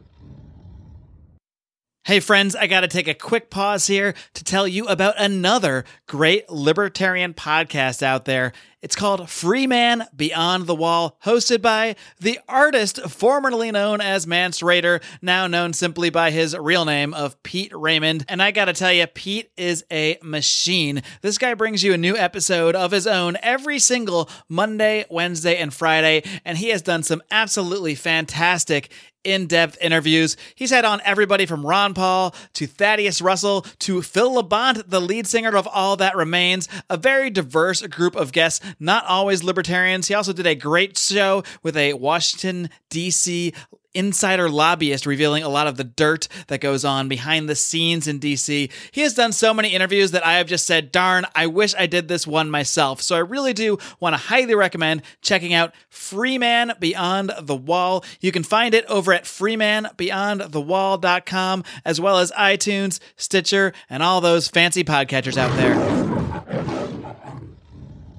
Hey, 2.06 2.20
friends, 2.20 2.54
I 2.54 2.68
got 2.68 2.82
to 2.82 2.86
take 2.86 3.08
a 3.08 3.14
quick 3.14 3.50
pause 3.50 3.88
here 3.88 4.14
to 4.34 4.44
tell 4.44 4.68
you 4.68 4.86
about 4.86 5.18
another 5.18 5.84
great 6.06 6.48
libertarian 6.48 7.34
podcast 7.34 8.00
out 8.00 8.26
there. 8.26 8.52
It's 8.82 8.94
called 8.94 9.30
Free 9.30 9.66
Man 9.66 10.06
Beyond 10.14 10.66
the 10.66 10.74
Wall, 10.74 11.16
hosted 11.24 11.62
by 11.62 11.96
the 12.20 12.38
artist 12.46 13.00
formerly 13.08 13.70
known 13.70 14.02
as 14.02 14.26
Mance 14.26 14.60
Rayder, 14.60 15.02
now 15.22 15.46
known 15.46 15.72
simply 15.72 16.10
by 16.10 16.30
his 16.30 16.54
real 16.54 16.84
name 16.84 17.14
of 17.14 17.42
Pete 17.42 17.72
Raymond. 17.74 18.26
And 18.28 18.42
I 18.42 18.50
gotta 18.50 18.74
tell 18.74 18.92
you, 18.92 19.06
Pete 19.06 19.50
is 19.56 19.82
a 19.90 20.18
machine. 20.22 21.02
This 21.22 21.38
guy 21.38 21.54
brings 21.54 21.82
you 21.82 21.94
a 21.94 21.98
new 21.98 22.16
episode 22.16 22.76
of 22.76 22.90
his 22.92 23.06
own 23.06 23.38
every 23.42 23.78
single 23.78 24.28
Monday, 24.46 25.06
Wednesday, 25.08 25.56
and 25.56 25.72
Friday, 25.72 26.22
and 26.44 26.58
he 26.58 26.68
has 26.68 26.82
done 26.82 27.02
some 27.02 27.22
absolutely 27.30 27.94
fantastic 27.94 28.90
in 29.26 29.48
depth 29.48 29.76
interviews. 29.80 30.36
He's 30.54 30.70
had 30.70 30.84
on 30.84 31.00
everybody 31.04 31.46
from 31.46 31.66
Ron 31.66 31.94
Paul 31.94 32.32
to 32.54 32.66
Thaddeus 32.66 33.20
Russell 33.20 33.62
to 33.80 34.00
Phil 34.00 34.40
Labonte, 34.40 34.88
the 34.88 35.00
lead 35.00 35.26
singer 35.26 35.56
of 35.56 35.66
All 35.66 35.96
That 35.96 36.16
Remains, 36.16 36.68
a 36.88 36.96
very 36.96 37.28
diverse 37.28 37.82
group 37.88 38.14
of 38.14 38.30
guests, 38.30 38.64
not 38.78 39.04
always 39.06 39.42
libertarians. 39.42 40.08
He 40.08 40.14
also 40.14 40.32
did 40.32 40.46
a 40.46 40.54
great 40.54 40.98
show 40.98 41.42
with 41.62 41.76
a 41.76 41.94
Washington, 41.94 42.70
D.C. 42.90 43.52
insider 43.96 44.48
lobbyist 44.50 45.06
revealing 45.06 45.42
a 45.42 45.48
lot 45.48 45.66
of 45.66 45.76
the 45.76 45.84
dirt 45.84 46.28
that 46.48 46.60
goes 46.60 46.84
on 46.84 47.08
behind 47.08 47.48
the 47.48 47.56
scenes 47.56 48.06
in 48.06 48.20
DC. 48.20 48.70
He 48.92 49.00
has 49.00 49.14
done 49.14 49.32
so 49.32 49.54
many 49.54 49.70
interviews 49.70 50.10
that 50.10 50.24
I 50.24 50.34
have 50.34 50.46
just 50.46 50.66
said, 50.66 50.92
darn, 50.92 51.24
I 51.34 51.46
wish 51.46 51.74
I 51.76 51.86
did 51.86 52.08
this 52.08 52.26
one 52.26 52.50
myself. 52.50 53.00
So 53.00 53.16
I 53.16 53.20
really 53.20 53.54
do 53.54 53.78
want 53.98 54.12
to 54.12 54.18
highly 54.18 54.54
recommend 54.54 55.00
checking 55.22 55.54
out 55.54 55.72
Free 55.88 56.36
Man 56.36 56.72
Beyond 56.78 57.32
the 57.40 57.56
Wall. 57.56 58.04
You 58.20 58.32
can 58.32 58.42
find 58.42 58.74
it 58.74 58.84
over 58.84 59.14
at 59.14 59.24
freemanbeyondthewall.com 59.24 61.64
as 61.84 62.00
well 62.00 62.18
as 62.18 62.32
iTunes, 62.32 62.98
Stitcher, 63.16 63.72
and 63.88 64.02
all 64.02 64.20
those 64.20 64.48
fancy 64.48 64.84
podcatchers 64.84 65.38
out 65.38 65.56
there. 65.56 66.15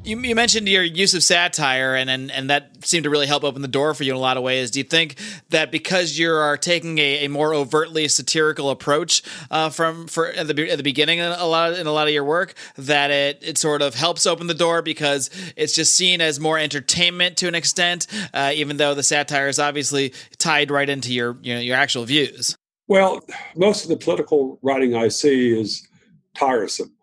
You, 0.07 0.17
you 0.21 0.35
mentioned 0.35 0.69
your 0.69 0.83
use 0.83 1.13
of 1.13 1.21
satire, 1.21 1.93
and, 1.93 2.09
and 2.09 2.31
and 2.31 2.49
that 2.49 2.85
seemed 2.85 3.03
to 3.03 3.09
really 3.09 3.27
help 3.27 3.43
open 3.43 3.61
the 3.61 3.67
door 3.67 3.93
for 3.93 4.05
you 4.05 4.13
in 4.13 4.15
a 4.15 4.21
lot 4.21 4.37
of 4.37 4.43
ways. 4.43 4.71
Do 4.71 4.79
you 4.79 4.85
think 4.85 5.19
that 5.49 5.69
because 5.69 6.17
you 6.17 6.31
are 6.31 6.55
taking 6.55 6.97
a, 6.97 7.25
a 7.25 7.27
more 7.27 7.53
overtly 7.53 8.07
satirical 8.07 8.69
approach 8.69 9.21
uh, 9.51 9.69
from 9.69 10.07
for 10.07 10.27
at 10.27 10.47
the 10.47 10.71
at 10.71 10.77
the 10.77 10.83
beginning 10.83 11.19
in 11.19 11.25
a 11.25 11.45
lot 11.45 11.73
of, 11.73 11.79
in 11.79 11.87
a 11.87 11.91
lot 11.91 12.07
of 12.07 12.13
your 12.13 12.23
work, 12.23 12.53
that 12.77 13.11
it 13.11 13.39
it 13.41 13.57
sort 13.57 13.81
of 13.81 13.95
helps 13.95 14.25
open 14.25 14.47
the 14.47 14.53
door 14.53 14.81
because 14.81 15.29
it's 15.57 15.75
just 15.75 15.93
seen 15.97 16.21
as 16.21 16.39
more 16.39 16.57
entertainment 16.57 17.35
to 17.37 17.49
an 17.49 17.55
extent, 17.55 18.07
uh, 18.33 18.53
even 18.55 18.77
though 18.77 18.93
the 18.93 19.03
satire 19.03 19.49
is 19.49 19.59
obviously 19.59 20.13
tied 20.37 20.71
right 20.71 20.87
into 20.87 21.13
your 21.13 21.35
you 21.41 21.53
know 21.53 21.59
your 21.59 21.75
actual 21.75 22.05
views. 22.05 22.55
Well, 22.87 23.19
most 23.57 23.83
of 23.83 23.89
the 23.89 23.97
political 23.97 24.57
writing 24.61 24.95
I 24.95 25.09
see 25.09 25.59
is 25.59 25.85
tiresome 26.33 26.96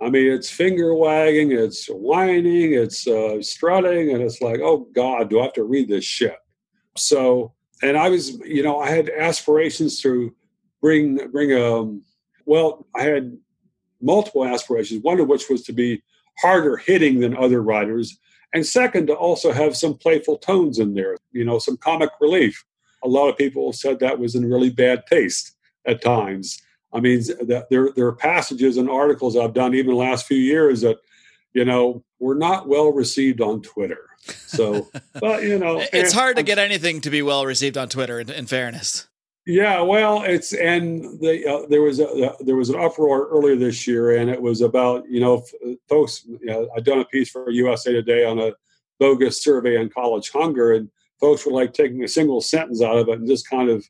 I 0.00 0.10
mean, 0.10 0.30
it's 0.30 0.50
finger 0.50 0.94
wagging, 0.94 1.52
it's 1.52 1.86
whining, 1.86 2.74
it's 2.74 3.06
uh, 3.06 3.40
strutting, 3.40 4.12
and 4.12 4.22
it's 4.22 4.42
like, 4.42 4.60
oh 4.60 4.88
God, 4.94 5.30
do 5.30 5.40
I 5.40 5.44
have 5.44 5.54
to 5.54 5.64
read 5.64 5.88
this 5.88 6.04
shit? 6.04 6.36
So, 6.96 7.54
and 7.82 7.96
I 7.96 8.10
was, 8.10 8.38
you 8.40 8.62
know, 8.62 8.78
I 8.78 8.90
had 8.90 9.08
aspirations 9.08 10.00
to 10.02 10.34
bring 10.82 11.30
bring 11.30 11.52
um, 11.54 12.02
well, 12.44 12.86
I 12.94 13.04
had 13.04 13.36
multiple 14.02 14.44
aspirations. 14.44 15.02
One 15.02 15.18
of 15.18 15.28
which 15.28 15.48
was 15.48 15.62
to 15.64 15.72
be 15.72 16.02
harder 16.38 16.76
hitting 16.76 17.20
than 17.20 17.36
other 17.36 17.62
writers, 17.62 18.18
and 18.52 18.66
second 18.66 19.06
to 19.06 19.14
also 19.14 19.50
have 19.50 19.76
some 19.76 19.94
playful 19.94 20.36
tones 20.38 20.78
in 20.78 20.94
there, 20.94 21.16
you 21.32 21.44
know, 21.44 21.58
some 21.58 21.78
comic 21.78 22.10
relief. 22.20 22.64
A 23.02 23.08
lot 23.08 23.28
of 23.28 23.38
people 23.38 23.72
said 23.72 23.98
that 24.00 24.18
was 24.18 24.34
in 24.34 24.50
really 24.50 24.70
bad 24.70 25.04
taste 25.06 25.56
at 25.86 26.02
times. 26.02 26.60
I 26.96 27.00
mean, 27.00 27.22
there 27.46 27.90
there 27.94 28.06
are 28.06 28.16
passages 28.16 28.78
and 28.78 28.88
articles 28.88 29.36
I've 29.36 29.52
done 29.52 29.74
even 29.74 29.90
the 29.90 29.96
last 29.96 30.26
few 30.26 30.38
years 30.38 30.80
that 30.80 30.96
you 31.52 31.64
know 31.64 32.02
were 32.18 32.34
not 32.34 32.68
well 32.68 32.90
received 32.90 33.42
on 33.42 33.60
Twitter. 33.60 34.06
So, 34.46 34.88
but 35.20 35.42
you 35.42 35.58
know, 35.58 35.84
it's 35.92 36.14
hard 36.14 36.36
to 36.36 36.42
get 36.42 36.58
anything 36.58 37.02
to 37.02 37.10
be 37.10 37.20
well 37.20 37.44
received 37.44 37.76
on 37.76 37.88
Twitter. 37.88 38.18
In, 38.18 38.30
in 38.30 38.46
fairness. 38.46 39.08
Yeah, 39.46 39.82
well, 39.82 40.22
it's 40.22 40.52
and 40.54 41.20
the, 41.20 41.46
uh, 41.46 41.66
there 41.68 41.82
was 41.82 42.00
a 42.00 42.08
uh, 42.08 42.36
there 42.40 42.56
was 42.56 42.70
an 42.70 42.80
uproar 42.80 43.28
earlier 43.28 43.56
this 43.56 43.86
year, 43.86 44.16
and 44.16 44.30
it 44.30 44.40
was 44.40 44.62
about 44.62 45.08
you 45.08 45.20
know 45.20 45.44
folks. 45.88 46.24
You 46.24 46.46
know, 46.46 46.68
I've 46.76 46.84
done 46.84 46.98
a 46.98 47.04
piece 47.04 47.30
for 47.30 47.50
USA 47.50 47.92
Today 47.92 48.24
on 48.24 48.38
a 48.38 48.54
bogus 48.98 49.44
survey 49.44 49.78
on 49.78 49.90
college 49.90 50.30
hunger, 50.30 50.72
and 50.72 50.90
folks 51.20 51.44
were 51.44 51.52
like 51.52 51.74
taking 51.74 52.02
a 52.02 52.08
single 52.08 52.40
sentence 52.40 52.82
out 52.82 52.96
of 52.96 53.08
it 53.08 53.18
and 53.18 53.28
just 53.28 53.48
kind 53.48 53.68
of 53.68 53.86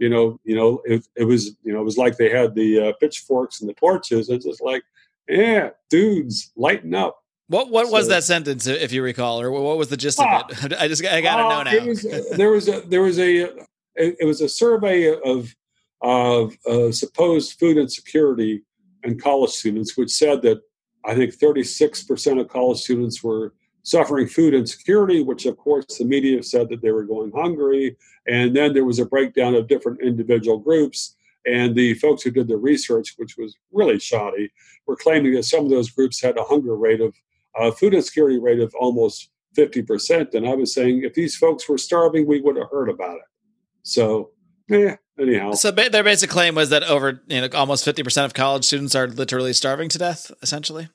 you 0.00 0.08
know, 0.08 0.40
you 0.44 0.56
know, 0.56 0.80
it, 0.86 1.06
it 1.14 1.24
was, 1.24 1.56
you 1.62 1.72
know, 1.72 1.80
it 1.80 1.84
was 1.84 1.98
like 1.98 2.16
they 2.16 2.30
had 2.30 2.54
the 2.54 2.88
uh, 2.88 2.92
pitchforks 2.94 3.60
and 3.60 3.68
the 3.68 3.74
torches. 3.74 4.30
It's 4.30 4.46
just 4.46 4.62
like, 4.62 4.82
yeah, 5.28 5.70
dudes, 5.90 6.50
lighten 6.56 6.94
up. 6.94 7.18
What 7.48 7.68
what 7.68 7.86
so, 7.86 7.92
was 7.92 8.08
that 8.08 8.24
sentence, 8.24 8.66
if 8.66 8.92
you 8.92 9.02
recall, 9.02 9.40
or 9.40 9.50
what 9.50 9.76
was 9.76 9.88
the 9.88 9.96
gist 9.96 10.18
ah, 10.20 10.46
of 10.48 10.64
it? 10.64 10.72
I 10.80 10.88
just 10.88 11.04
I 11.04 11.20
gotta 11.20 11.42
know 11.42 11.70
now. 11.70 11.86
Was, 11.86 12.30
there 12.30 12.50
was 12.50 12.68
a 12.68 12.80
there 12.82 13.02
was 13.02 13.18
a 13.18 13.50
it, 13.96 14.24
was 14.24 14.40
a 14.40 14.48
survey 14.48 15.12
of 15.12 15.54
of 16.00 16.56
uh, 16.66 16.90
supposed 16.92 17.58
food 17.58 17.76
insecurity 17.76 18.62
and 19.02 19.20
college 19.20 19.50
students, 19.50 19.96
which 19.98 20.10
said 20.10 20.42
that 20.42 20.60
I 21.04 21.14
think 21.14 21.34
36 21.34 22.04
percent 22.04 22.40
of 22.40 22.48
college 22.48 22.78
students 22.78 23.22
were 23.22 23.52
suffering 23.82 24.26
food 24.26 24.54
insecurity, 24.54 25.22
which 25.22 25.46
of 25.46 25.56
course 25.56 25.98
the 25.98 26.04
media 26.04 26.42
said 26.42 26.68
that 26.68 26.82
they 26.82 26.92
were 26.92 27.04
going 27.04 27.32
hungry. 27.34 27.96
And 28.26 28.54
then 28.54 28.74
there 28.74 28.84
was 28.84 28.98
a 28.98 29.06
breakdown 29.06 29.54
of 29.54 29.68
different 29.68 30.00
individual 30.02 30.58
groups. 30.58 31.16
And 31.46 31.74
the 31.74 31.94
folks 31.94 32.22
who 32.22 32.30
did 32.30 32.48
the 32.48 32.58
research, 32.58 33.14
which 33.16 33.36
was 33.38 33.56
really 33.72 33.98
shoddy, 33.98 34.52
were 34.86 34.96
claiming 34.96 35.34
that 35.34 35.44
some 35.44 35.64
of 35.64 35.70
those 35.70 35.90
groups 35.90 36.20
had 36.20 36.36
a 36.36 36.44
hunger 36.44 36.76
rate 36.76 37.00
of 37.00 37.14
uh, 37.58 37.70
food 37.70 37.94
insecurity 37.94 38.38
rate 38.38 38.60
of 38.60 38.74
almost 38.74 39.30
50%. 39.56 40.34
And 40.34 40.46
I 40.46 40.54
was 40.54 40.74
saying, 40.74 41.02
if 41.02 41.14
these 41.14 41.36
folks 41.36 41.68
were 41.68 41.78
starving, 41.78 42.26
we 42.26 42.40
would 42.40 42.56
have 42.56 42.68
heard 42.70 42.90
about 42.90 43.16
it. 43.16 43.22
So, 43.82 44.30
yeah, 44.68 44.96
anyhow. 45.18 45.52
So 45.52 45.70
their 45.70 46.04
basic 46.04 46.30
claim 46.30 46.54
was 46.54 46.68
that 46.68 46.84
over 46.84 47.22
you 47.26 47.40
know, 47.40 47.48
almost 47.54 47.86
50% 47.86 48.24
of 48.26 48.34
college 48.34 48.64
students 48.64 48.94
are 48.94 49.08
literally 49.08 49.54
starving 49.54 49.88
to 49.88 49.98
death, 49.98 50.30
essentially 50.42 50.88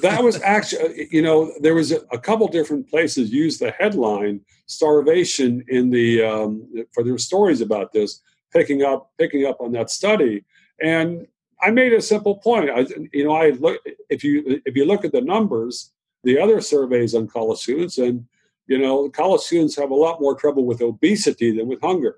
that 0.00 0.22
was 0.22 0.40
actually, 0.42 1.08
you 1.10 1.22
know, 1.22 1.52
there 1.60 1.74
was 1.74 1.92
a, 1.92 2.00
a, 2.10 2.18
couple 2.18 2.48
different 2.48 2.88
places 2.88 3.30
used 3.30 3.60
the 3.60 3.70
headline 3.72 4.40
"starvation" 4.66 5.64
in 5.68 5.90
the 5.90 6.22
um, 6.22 6.66
for 6.92 7.02
their 7.02 7.18
stories 7.18 7.60
about 7.60 7.92
this, 7.92 8.20
picking 8.52 8.82
up 8.82 9.10
picking 9.18 9.44
up 9.44 9.60
on 9.60 9.72
that 9.72 9.90
study, 9.90 10.44
and 10.80 11.26
I 11.60 11.70
made 11.70 11.92
a 11.92 12.00
simple 12.00 12.36
point. 12.36 12.70
I, 12.70 12.86
you 13.12 13.24
know, 13.24 13.32
I 13.32 13.50
look 13.50 13.80
if 14.08 14.24
you 14.24 14.62
if 14.64 14.76
you 14.76 14.86
look 14.86 15.04
at 15.04 15.12
the 15.12 15.20
numbers, 15.20 15.92
the 16.24 16.38
other 16.38 16.60
surveys 16.60 17.14
on 17.14 17.28
college 17.28 17.58
students, 17.58 17.98
and 17.98 18.26
you 18.66 18.78
know, 18.78 19.08
college 19.10 19.42
students 19.42 19.76
have 19.76 19.90
a 19.90 19.94
lot 19.94 20.20
more 20.20 20.34
trouble 20.34 20.64
with 20.64 20.80
obesity 20.80 21.56
than 21.56 21.68
with 21.68 21.80
hunger, 21.82 22.16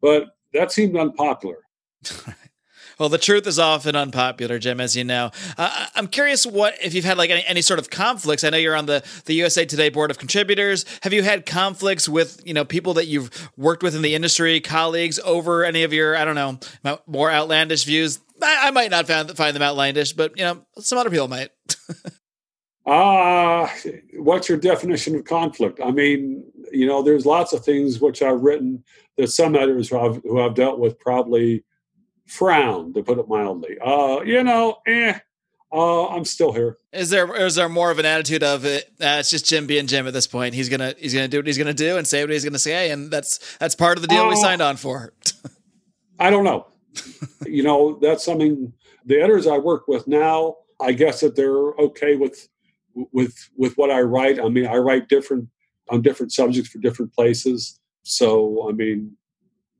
but 0.00 0.36
that 0.54 0.72
seemed 0.72 0.96
unpopular. 0.96 1.58
Well, 2.98 3.08
the 3.08 3.18
truth 3.18 3.46
is 3.46 3.58
often 3.58 3.96
unpopular, 3.96 4.58
Jim, 4.58 4.80
as 4.80 4.96
you 4.96 5.04
know. 5.04 5.30
Uh, 5.56 5.86
I'm 5.94 6.06
curious 6.06 6.46
what 6.46 6.74
if 6.82 6.94
you've 6.94 7.04
had 7.04 7.18
like 7.18 7.30
any, 7.30 7.44
any 7.46 7.62
sort 7.62 7.78
of 7.78 7.90
conflicts. 7.90 8.44
I 8.44 8.50
know 8.50 8.58
you're 8.58 8.76
on 8.76 8.86
the 8.86 9.04
the 9.26 9.34
USA 9.34 9.64
Today 9.64 9.88
board 9.88 10.10
of 10.10 10.18
contributors. 10.18 10.84
Have 11.02 11.12
you 11.12 11.22
had 11.22 11.46
conflicts 11.46 12.08
with 12.08 12.40
you 12.44 12.54
know 12.54 12.64
people 12.64 12.94
that 12.94 13.06
you've 13.06 13.50
worked 13.56 13.82
with 13.82 13.94
in 13.94 14.02
the 14.02 14.14
industry, 14.14 14.60
colleagues, 14.60 15.18
over 15.24 15.64
any 15.64 15.82
of 15.82 15.92
your 15.92 16.16
I 16.16 16.24
don't 16.24 16.34
know 16.34 16.98
more 17.06 17.30
outlandish 17.30 17.84
views? 17.84 18.20
I, 18.42 18.68
I 18.68 18.70
might 18.70 18.90
not 18.90 19.06
find 19.06 19.30
find 19.36 19.54
them 19.54 19.62
outlandish, 19.62 20.12
but 20.12 20.36
you 20.36 20.44
know 20.44 20.64
some 20.78 20.98
other 20.98 21.10
people 21.10 21.28
might. 21.28 21.50
Ah, 22.86 23.64
uh, 23.86 23.90
what's 24.14 24.48
your 24.48 24.58
definition 24.58 25.14
of 25.14 25.24
conflict? 25.24 25.80
I 25.82 25.90
mean, 25.90 26.44
you 26.72 26.86
know, 26.86 27.02
there's 27.02 27.26
lots 27.26 27.52
of 27.52 27.64
things 27.64 28.00
which 28.00 28.22
I've 28.22 28.40
written 28.40 28.82
that 29.16 29.28
some 29.28 29.54
editors 29.54 29.90
who 29.90 29.98
I've, 29.98 30.22
who 30.22 30.40
I've 30.40 30.54
dealt 30.54 30.78
with 30.78 30.98
probably 30.98 31.64
frown, 32.26 32.92
to 32.94 33.02
put 33.02 33.18
it 33.18 33.28
mildly. 33.28 33.78
Uh, 33.84 34.20
you 34.24 34.42
know, 34.42 34.78
eh, 34.86 35.18
uh, 35.72 36.08
I'm 36.08 36.24
still 36.24 36.52
here. 36.52 36.78
Is 36.92 37.10
there 37.10 37.34
is 37.34 37.54
there 37.54 37.68
more 37.68 37.90
of 37.90 37.98
an 37.98 38.06
attitude 38.06 38.42
of 38.42 38.64
it? 38.64 38.84
Uh, 39.00 39.16
it's 39.20 39.30
just 39.30 39.46
Jim 39.46 39.66
being 39.66 39.86
Jim 39.86 40.06
at 40.06 40.12
this 40.12 40.26
point. 40.26 40.54
He's 40.54 40.68
gonna 40.68 40.94
he's 40.98 41.14
gonna 41.14 41.28
do 41.28 41.38
what 41.38 41.46
he's 41.46 41.58
gonna 41.58 41.74
do 41.74 41.96
and 41.96 42.06
say 42.06 42.22
what 42.22 42.30
he's 42.30 42.44
gonna 42.44 42.58
say, 42.58 42.90
and 42.90 43.10
that's 43.10 43.56
that's 43.56 43.74
part 43.74 43.96
of 43.96 44.02
the 44.02 44.08
deal 44.08 44.24
uh, 44.24 44.28
we 44.28 44.36
signed 44.36 44.60
on 44.60 44.76
for. 44.76 45.12
I 46.18 46.30
don't 46.30 46.44
know. 46.44 46.66
you 47.46 47.62
know, 47.62 47.98
that's 48.00 48.24
something 48.24 48.72
the 49.06 49.20
editors 49.20 49.46
I 49.46 49.58
work 49.58 49.88
with 49.88 50.06
now. 50.06 50.56
I 50.80 50.92
guess 50.92 51.20
that 51.20 51.36
they're 51.36 51.72
okay 51.74 52.16
with 52.16 52.48
with 52.94 53.48
with 53.56 53.76
what 53.78 53.90
I 53.90 54.02
write. 54.02 54.38
I 54.40 54.48
mean, 54.48 54.66
I 54.66 54.76
write 54.76 55.08
different 55.08 55.48
on 55.88 56.02
different 56.02 56.32
subjects 56.32 56.70
for 56.70 56.78
different 56.78 57.12
places. 57.14 57.78
So, 58.02 58.68
I 58.68 58.72
mean, 58.72 59.16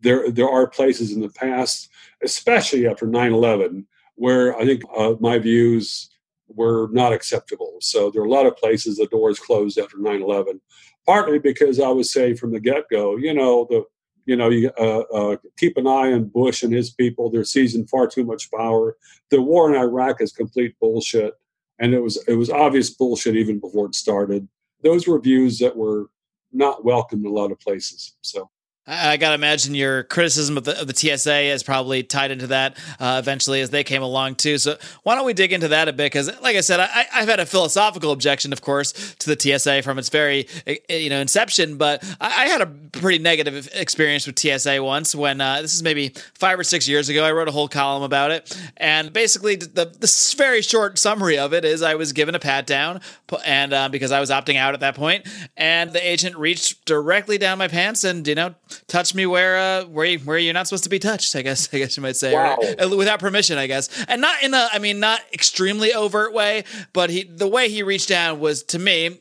there 0.02 0.30
there 0.30 0.48
are 0.48 0.66
places 0.66 1.12
in 1.12 1.20
the 1.20 1.28
past, 1.30 1.88
especially 2.22 2.86
after 2.86 3.06
9/11, 3.06 3.86
where 4.16 4.56
I 4.56 4.64
think 4.64 4.82
uh, 4.96 5.14
my 5.20 5.38
views 5.38 6.10
were 6.48 6.88
not 6.92 7.12
acceptable. 7.12 7.76
So 7.80 8.10
there 8.10 8.22
are 8.22 8.26
a 8.26 8.30
lot 8.30 8.46
of 8.46 8.56
places 8.56 8.96
the 8.96 9.06
doors 9.06 9.38
closed 9.38 9.78
after 9.78 9.96
9/11, 9.96 10.60
partly 11.06 11.38
because 11.38 11.80
I 11.80 11.88
was 11.88 12.12
saying 12.12 12.36
from 12.36 12.52
the 12.52 12.60
get-go, 12.60 13.16
you 13.16 13.32
know, 13.32 13.66
the 13.70 13.84
you 14.24 14.36
know, 14.36 14.50
you 14.50 14.70
uh, 14.78 15.00
uh, 15.12 15.36
keep 15.56 15.76
an 15.76 15.86
eye 15.86 16.12
on 16.12 16.24
Bush 16.24 16.62
and 16.62 16.72
his 16.72 16.90
people. 16.90 17.30
They're 17.30 17.44
seizing 17.44 17.86
far 17.86 18.06
too 18.06 18.24
much 18.24 18.50
power. 18.50 18.96
The 19.30 19.42
war 19.42 19.68
in 19.68 19.80
Iraq 19.80 20.20
is 20.20 20.32
complete 20.32 20.78
bullshit, 20.80 21.34
and 21.78 21.92
it 21.92 22.00
was 22.00 22.22
it 22.28 22.34
was 22.34 22.50
obvious 22.50 22.90
bullshit 22.90 23.36
even 23.36 23.58
before 23.58 23.86
it 23.86 23.94
started. 23.94 24.48
Those 24.82 25.06
were 25.06 25.20
views 25.20 25.58
that 25.58 25.76
were 25.76 26.08
not 26.52 26.84
welcome 26.84 27.20
in 27.20 27.26
a 27.26 27.34
lot 27.34 27.50
of 27.50 27.60
places. 27.60 28.16
So 28.20 28.50
I 28.84 29.16
got 29.16 29.28
to 29.28 29.34
imagine 29.36 29.76
your 29.76 30.02
criticism 30.02 30.56
of 30.56 30.64
the, 30.64 30.80
of 30.80 30.88
the 30.88 30.94
TSA 30.94 31.52
is 31.52 31.62
probably 31.62 32.02
tied 32.02 32.32
into 32.32 32.48
that 32.48 32.76
uh, 32.98 33.16
eventually 33.22 33.60
as 33.60 33.70
they 33.70 33.84
came 33.84 34.02
along 34.02 34.34
too. 34.34 34.58
So 34.58 34.76
why 35.04 35.14
don't 35.14 35.24
we 35.24 35.34
dig 35.34 35.52
into 35.52 35.68
that 35.68 35.86
a 35.86 35.92
bit? 35.92 36.06
Because, 36.06 36.28
like 36.40 36.56
I 36.56 36.62
said, 36.62 36.80
I, 36.80 37.06
have 37.12 37.28
had 37.28 37.38
a 37.38 37.46
philosophical 37.46 38.10
objection, 38.10 38.52
of 38.52 38.60
course, 38.60 39.14
to 39.20 39.32
the 39.32 39.38
TSA 39.38 39.82
from 39.82 40.00
its 40.00 40.08
very 40.08 40.48
eh, 40.66 40.76
eh, 40.88 40.96
you 40.96 41.10
know 41.10 41.20
inception. 41.20 41.76
But 41.76 42.02
I, 42.20 42.26
I 42.26 42.48
had 42.48 42.60
a 42.60 42.66
pretty 42.66 43.20
negative 43.20 43.68
experience 43.72 44.26
with 44.26 44.36
TSA 44.36 44.82
once 44.82 45.14
when 45.14 45.40
uh, 45.40 45.62
this 45.62 45.74
is 45.74 45.84
maybe 45.84 46.08
five 46.34 46.58
or 46.58 46.64
six 46.64 46.88
years 46.88 47.08
ago. 47.08 47.24
I 47.24 47.30
wrote 47.30 47.46
a 47.46 47.52
whole 47.52 47.68
column 47.68 48.02
about 48.02 48.32
it, 48.32 48.52
and 48.78 49.12
basically 49.12 49.54
the 49.54 49.84
the 49.84 50.34
very 50.36 50.60
short 50.60 50.98
summary 50.98 51.38
of 51.38 51.54
it 51.54 51.64
is 51.64 51.82
I 51.82 51.94
was 51.94 52.12
given 52.12 52.34
a 52.34 52.40
pat 52.40 52.66
down, 52.66 53.00
and 53.46 53.72
uh, 53.72 53.88
because 53.90 54.10
I 54.10 54.18
was 54.18 54.30
opting 54.30 54.56
out 54.56 54.74
at 54.74 54.80
that 54.80 54.96
point, 54.96 55.28
and 55.56 55.92
the 55.92 56.04
agent 56.04 56.36
reached 56.36 56.84
directly 56.84 57.38
down 57.38 57.58
my 57.58 57.68
pants 57.68 58.02
and 58.02 58.26
you 58.26 58.34
know 58.34 58.56
touch 58.88 59.14
me 59.14 59.26
where 59.26 59.56
uh, 59.58 59.84
where 59.86 60.06
you, 60.06 60.18
where 60.20 60.38
you're 60.38 60.54
not 60.54 60.66
supposed 60.66 60.84
to 60.84 60.90
be 60.90 60.98
touched. 60.98 61.34
I 61.36 61.42
guess 61.42 61.68
I 61.72 61.78
guess 61.78 61.96
you 61.96 62.02
might 62.02 62.16
say, 62.16 62.34
Wow. 62.34 62.56
or, 62.78 62.84
uh, 62.84 62.96
without 62.96 63.20
permission, 63.20 63.58
I 63.58 63.66
guess, 63.66 63.88
and 64.08 64.20
not 64.20 64.42
in 64.42 64.54
a 64.54 64.68
I 64.72 64.78
mean 64.78 65.00
not 65.00 65.20
extremely 65.32 65.92
overt 65.92 66.32
way, 66.32 66.64
but 66.92 67.10
he 67.10 67.24
the 67.24 67.48
way 67.48 67.68
he 67.68 67.82
reached 67.82 68.08
down 68.08 68.40
was 68.40 68.62
to 68.64 68.78
me. 68.78 69.20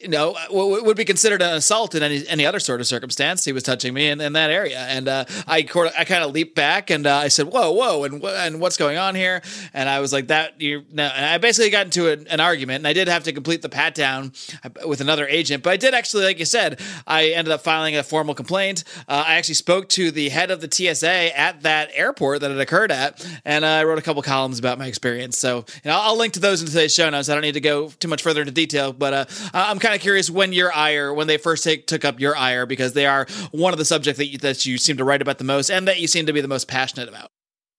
You 0.00 0.08
know, 0.08 0.34
what 0.50 0.84
would 0.84 0.96
be 0.96 1.04
considered 1.04 1.42
an 1.42 1.54
assault 1.54 1.94
in 1.94 2.02
any 2.02 2.26
any 2.26 2.46
other 2.46 2.58
sort 2.58 2.80
of 2.80 2.86
circumstance. 2.86 3.44
He 3.44 3.52
was 3.52 3.62
touching 3.62 3.92
me 3.92 4.08
in, 4.08 4.20
in 4.20 4.32
that 4.32 4.50
area, 4.50 4.78
and 4.78 5.08
uh, 5.08 5.24
I 5.46 5.58
I 5.58 6.04
kind 6.04 6.24
of 6.24 6.32
leaped 6.32 6.54
back 6.54 6.88
and 6.88 7.06
uh, 7.06 7.16
I 7.16 7.28
said, 7.28 7.46
"Whoa, 7.48 7.72
whoa!" 7.72 8.04
and 8.04 8.24
and 8.24 8.60
what's 8.60 8.76
going 8.76 8.96
on 8.96 9.14
here? 9.14 9.42
And 9.74 9.88
I 9.88 10.00
was 10.00 10.12
like, 10.12 10.28
"That 10.28 10.60
you." 10.60 10.84
No, 10.90 11.04
and 11.04 11.26
I 11.26 11.38
basically 11.38 11.70
got 11.70 11.86
into 11.86 12.08
an, 12.10 12.26
an 12.28 12.40
argument, 12.40 12.78
and 12.78 12.86
I 12.86 12.92
did 12.92 13.08
have 13.08 13.24
to 13.24 13.32
complete 13.32 13.62
the 13.62 13.68
pat 13.68 13.94
down 13.94 14.32
uh, 14.64 14.88
with 14.88 15.00
another 15.00 15.26
agent, 15.26 15.62
but 15.62 15.70
I 15.70 15.76
did 15.76 15.92
actually, 15.92 16.24
like 16.24 16.38
you 16.38 16.44
said, 16.44 16.80
I 17.06 17.28
ended 17.28 17.52
up 17.52 17.60
filing 17.60 17.96
a 17.96 18.02
formal 18.02 18.34
complaint. 18.34 18.84
Uh, 19.08 19.24
I 19.26 19.34
actually 19.34 19.54
spoke 19.54 19.88
to 19.90 20.10
the 20.10 20.30
head 20.30 20.50
of 20.50 20.60
the 20.60 20.68
TSA 20.70 21.38
at 21.38 21.62
that 21.62 21.90
airport 21.92 22.40
that 22.40 22.50
it 22.50 22.58
occurred 22.58 22.90
at, 22.90 23.24
and 23.44 23.64
uh, 23.64 23.68
I 23.68 23.84
wrote 23.84 23.98
a 23.98 24.02
couple 24.02 24.22
columns 24.22 24.58
about 24.58 24.78
my 24.78 24.86
experience. 24.86 25.38
So 25.38 25.64
you 25.84 25.90
know, 25.90 25.98
I'll, 26.00 26.20
link 26.20 26.34
to 26.34 26.40
those 26.40 26.60
in 26.60 26.68
today's 26.68 26.94
show 26.94 27.08
notes. 27.08 27.30
I 27.30 27.34
don't 27.34 27.42
need 27.42 27.52
to 27.52 27.60
go 27.60 27.88
too 27.88 28.08
much 28.08 28.22
further 28.22 28.40
into 28.42 28.52
detail, 28.52 28.92
but 28.92 29.12
uh, 29.14 29.24
I'm 29.54 29.78
kind 29.78 29.89
of 29.94 30.00
curious 30.00 30.30
when 30.30 30.52
your 30.52 30.72
ire, 30.74 31.12
when 31.12 31.26
they 31.26 31.36
first 31.36 31.64
take, 31.64 31.86
took 31.86 32.04
up 32.04 32.20
your 32.20 32.36
ire, 32.36 32.66
because 32.66 32.92
they 32.92 33.06
are 33.06 33.26
one 33.50 33.72
of 33.72 33.78
the 33.78 33.84
subjects 33.84 34.18
that 34.18 34.26
you, 34.26 34.38
that 34.38 34.66
you 34.66 34.78
seem 34.78 34.96
to 34.96 35.04
write 35.04 35.22
about 35.22 35.38
the 35.38 35.44
most, 35.44 35.70
and 35.70 35.86
that 35.88 36.00
you 36.00 36.06
seem 36.06 36.26
to 36.26 36.32
be 36.32 36.40
the 36.40 36.48
most 36.48 36.68
passionate 36.68 37.08
about. 37.08 37.30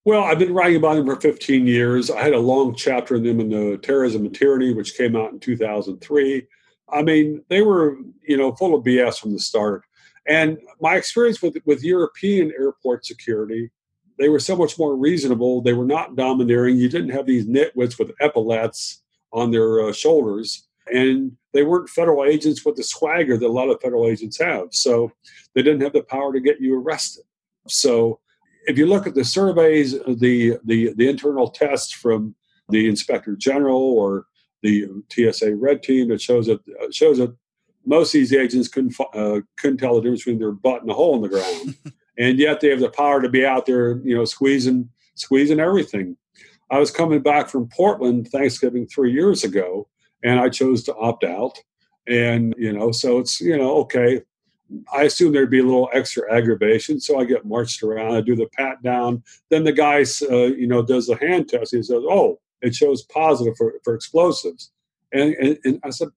Well, 0.04 0.24
I've 0.24 0.40
been 0.40 0.54
writing 0.54 0.78
about 0.78 0.96
them 0.96 1.06
for 1.06 1.16
15 1.16 1.68
years. 1.68 2.10
I 2.10 2.24
had 2.24 2.34
a 2.34 2.40
long 2.40 2.74
chapter 2.74 3.16
in 3.16 3.24
them 3.24 3.40
in 3.40 3.50
the 3.50 3.78
Terrorism 3.78 4.26
and 4.26 4.34
Tyranny, 4.34 4.74
which 4.74 4.98
came 4.98 5.16
out 5.16 5.32
in 5.32 5.40
2003. 5.40 6.48
I 6.90 7.04
mean, 7.04 7.44
they 7.50 7.62
were, 7.62 7.98
you 8.28 8.36
know, 8.36 8.52
full 8.54 8.74
of 8.74 8.84
BS 8.84 9.20
from 9.20 9.34
the 9.34 9.40
start. 9.40 9.84
And 10.28 10.58
my 10.80 10.96
experience 10.96 11.42
with 11.42 11.58
with 11.66 11.84
European 11.84 12.52
airport 12.58 13.06
security, 13.06 13.72
they 14.18 14.30
were 14.30 14.40
so 14.40 14.56
much 14.56 14.78
more 14.78 14.96
reasonable. 14.96 15.62
They 15.62 15.74
were 15.74 15.86
not 15.86 16.16
domineering. 16.16 16.78
You 16.78 16.90
didn't 16.90 17.10
have 17.10 17.26
these 17.26 17.46
nitwits 17.46 17.98
with 17.98 18.12
epaulets 18.20 19.02
on 19.34 19.52
their 19.52 19.88
uh, 19.88 19.94
shoulders, 19.94 20.68
and 20.88 21.38
they 21.54 21.64
weren't 21.64 21.90
federal 21.90 22.24
agents 22.24 22.66
with 22.66 22.76
the 22.76 22.84
swagger 22.84 23.38
that 23.38 23.46
a 23.46 23.52
lot 23.52 23.70
of 23.70 23.82
federal 23.82 24.08
agents 24.08 24.40
have. 24.40 24.68
So 24.72 25.12
they 25.54 25.62
didn't 25.62 25.82
have 25.82 25.94
the 25.94 26.04
power 26.04 26.32
to 26.34 26.40
get 26.40 26.62
you 26.62 26.80
arrested. 26.80 27.24
So 27.68 28.20
if 28.66 28.78
you 28.78 28.86
look 28.86 29.08
at 29.08 29.16
the 29.16 29.24
surveys, 29.24 29.94
the 29.94 30.58
the 30.64 30.94
the 30.96 31.10
internal 31.10 31.50
tests 31.50 31.92
from 31.92 32.36
the 32.70 32.88
inspector 32.88 33.36
general 33.36 33.82
or 33.82 34.26
the 34.62 34.88
TSA 35.10 35.56
red 35.56 35.84
team 35.84 36.12
it 36.12 36.22
shows 36.22 36.48
that 36.48 36.60
uh, 36.82 36.92
shows 36.92 37.18
that 37.18 37.36
most 37.86 38.14
of 38.14 38.20
these 38.20 38.34
agents 38.34 38.68
couldn't 38.68 38.96
uh, 39.14 39.42
couldn't 39.58 39.78
tell 39.78 39.96
the 39.96 40.02
difference 40.02 40.22
between 40.22 40.40
their 40.40 40.52
butt 40.52 40.82
and 40.82 40.92
a 40.92 40.94
hole 40.94 41.16
in 41.16 41.22
the 41.22 41.30
ground, 41.30 41.76
and 42.18 42.40
yet 42.40 42.60
they 42.60 42.70
have 42.70 42.80
the 42.80 42.90
power 42.90 43.22
to 43.22 43.30
be 43.30 43.46
out 43.46 43.66
there, 43.66 44.00
you 44.04 44.16
know, 44.16 44.26
squeezing 44.26 44.90
squeezing 45.16 45.60
everything. 45.60 46.16
I 46.70 46.80
was 46.80 46.92
coming 46.92 47.22
back 47.22 47.50
from 47.50 47.68
Portland 47.68 48.30
Thanksgiving 48.30 48.88
three 48.88 49.12
years 49.12 49.44
ago, 49.44 49.88
and 50.24 50.40
I 50.40 50.50
chose 50.50 50.84
to 50.86 50.96
opt 50.96 51.24
out. 51.24 51.58
And 52.08 52.54
you 52.58 52.74
know, 52.74 52.92
so 52.92 53.20
it's 53.20 53.40
you 53.42 53.58
know, 53.58 53.78
okay. 53.82 54.22
I 54.94 55.04
assume 55.04 55.34
there'd 55.34 55.52
be 55.52 55.60
a 55.60 55.64
little 55.66 55.90
extra 55.92 56.34
aggravation, 56.34 57.02
so 57.02 57.20
I 57.20 57.26
get 57.26 57.46
marched 57.46 57.84
around. 57.84 58.14
I 58.16 58.22
do 58.22 58.38
the 58.38 58.48
pat 58.54 58.82
down. 58.82 59.22
Then 59.50 59.66
the 59.66 59.74
guy, 59.74 60.06
uh, 60.32 60.46
you 60.46 60.66
know, 60.66 60.82
does 60.82 61.08
the 61.08 61.18
hand 61.18 61.50
test. 61.50 61.76
He 61.76 61.84
says, 61.84 62.02
"Oh, 62.08 62.40
it 62.62 62.74
shows 62.74 63.04
positive 63.04 63.56
for, 63.58 63.74
for 63.84 63.94
explosives," 63.94 64.72
and, 65.12 65.34
and 65.36 65.58
and 65.66 65.80
I 65.84 65.90
said, 65.90 66.08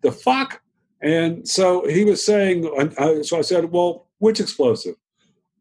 "The 0.00 0.10
fuck." 0.12 0.62
And 1.00 1.48
so 1.48 1.86
he 1.86 2.04
was 2.04 2.24
saying, 2.24 2.68
and 2.78 2.92
I- 2.98 3.22
so 3.22 3.38
I 3.38 3.42
said, 3.42 3.70
"Well, 3.70 4.08
which 4.18 4.40
explosive?" 4.40 4.96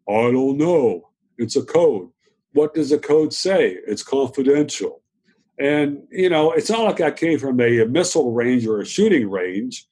I 0.07 0.31
don't 0.31 0.57
know. 0.57 1.09
It's 1.37 1.55
a 1.55 1.63
code. 1.63 2.09
What 2.53 2.73
does 2.73 2.89
the 2.89 2.97
code 2.97 3.31
say? 3.33 3.77
It's 3.87 4.01
confidential. 4.03 5.03
And 5.59 6.03
you 6.09 6.29
know, 6.29 6.51
it's 6.51 6.69
not 6.69 6.83
like 6.83 7.01
I 7.01 7.11
came 7.11 7.37
from 7.37 7.59
a, 7.59 7.85
missile 7.85 8.31
range 8.31 8.65
or 8.65 8.79
a 8.79 8.85
shooting 8.85 9.29
range. 9.29 9.85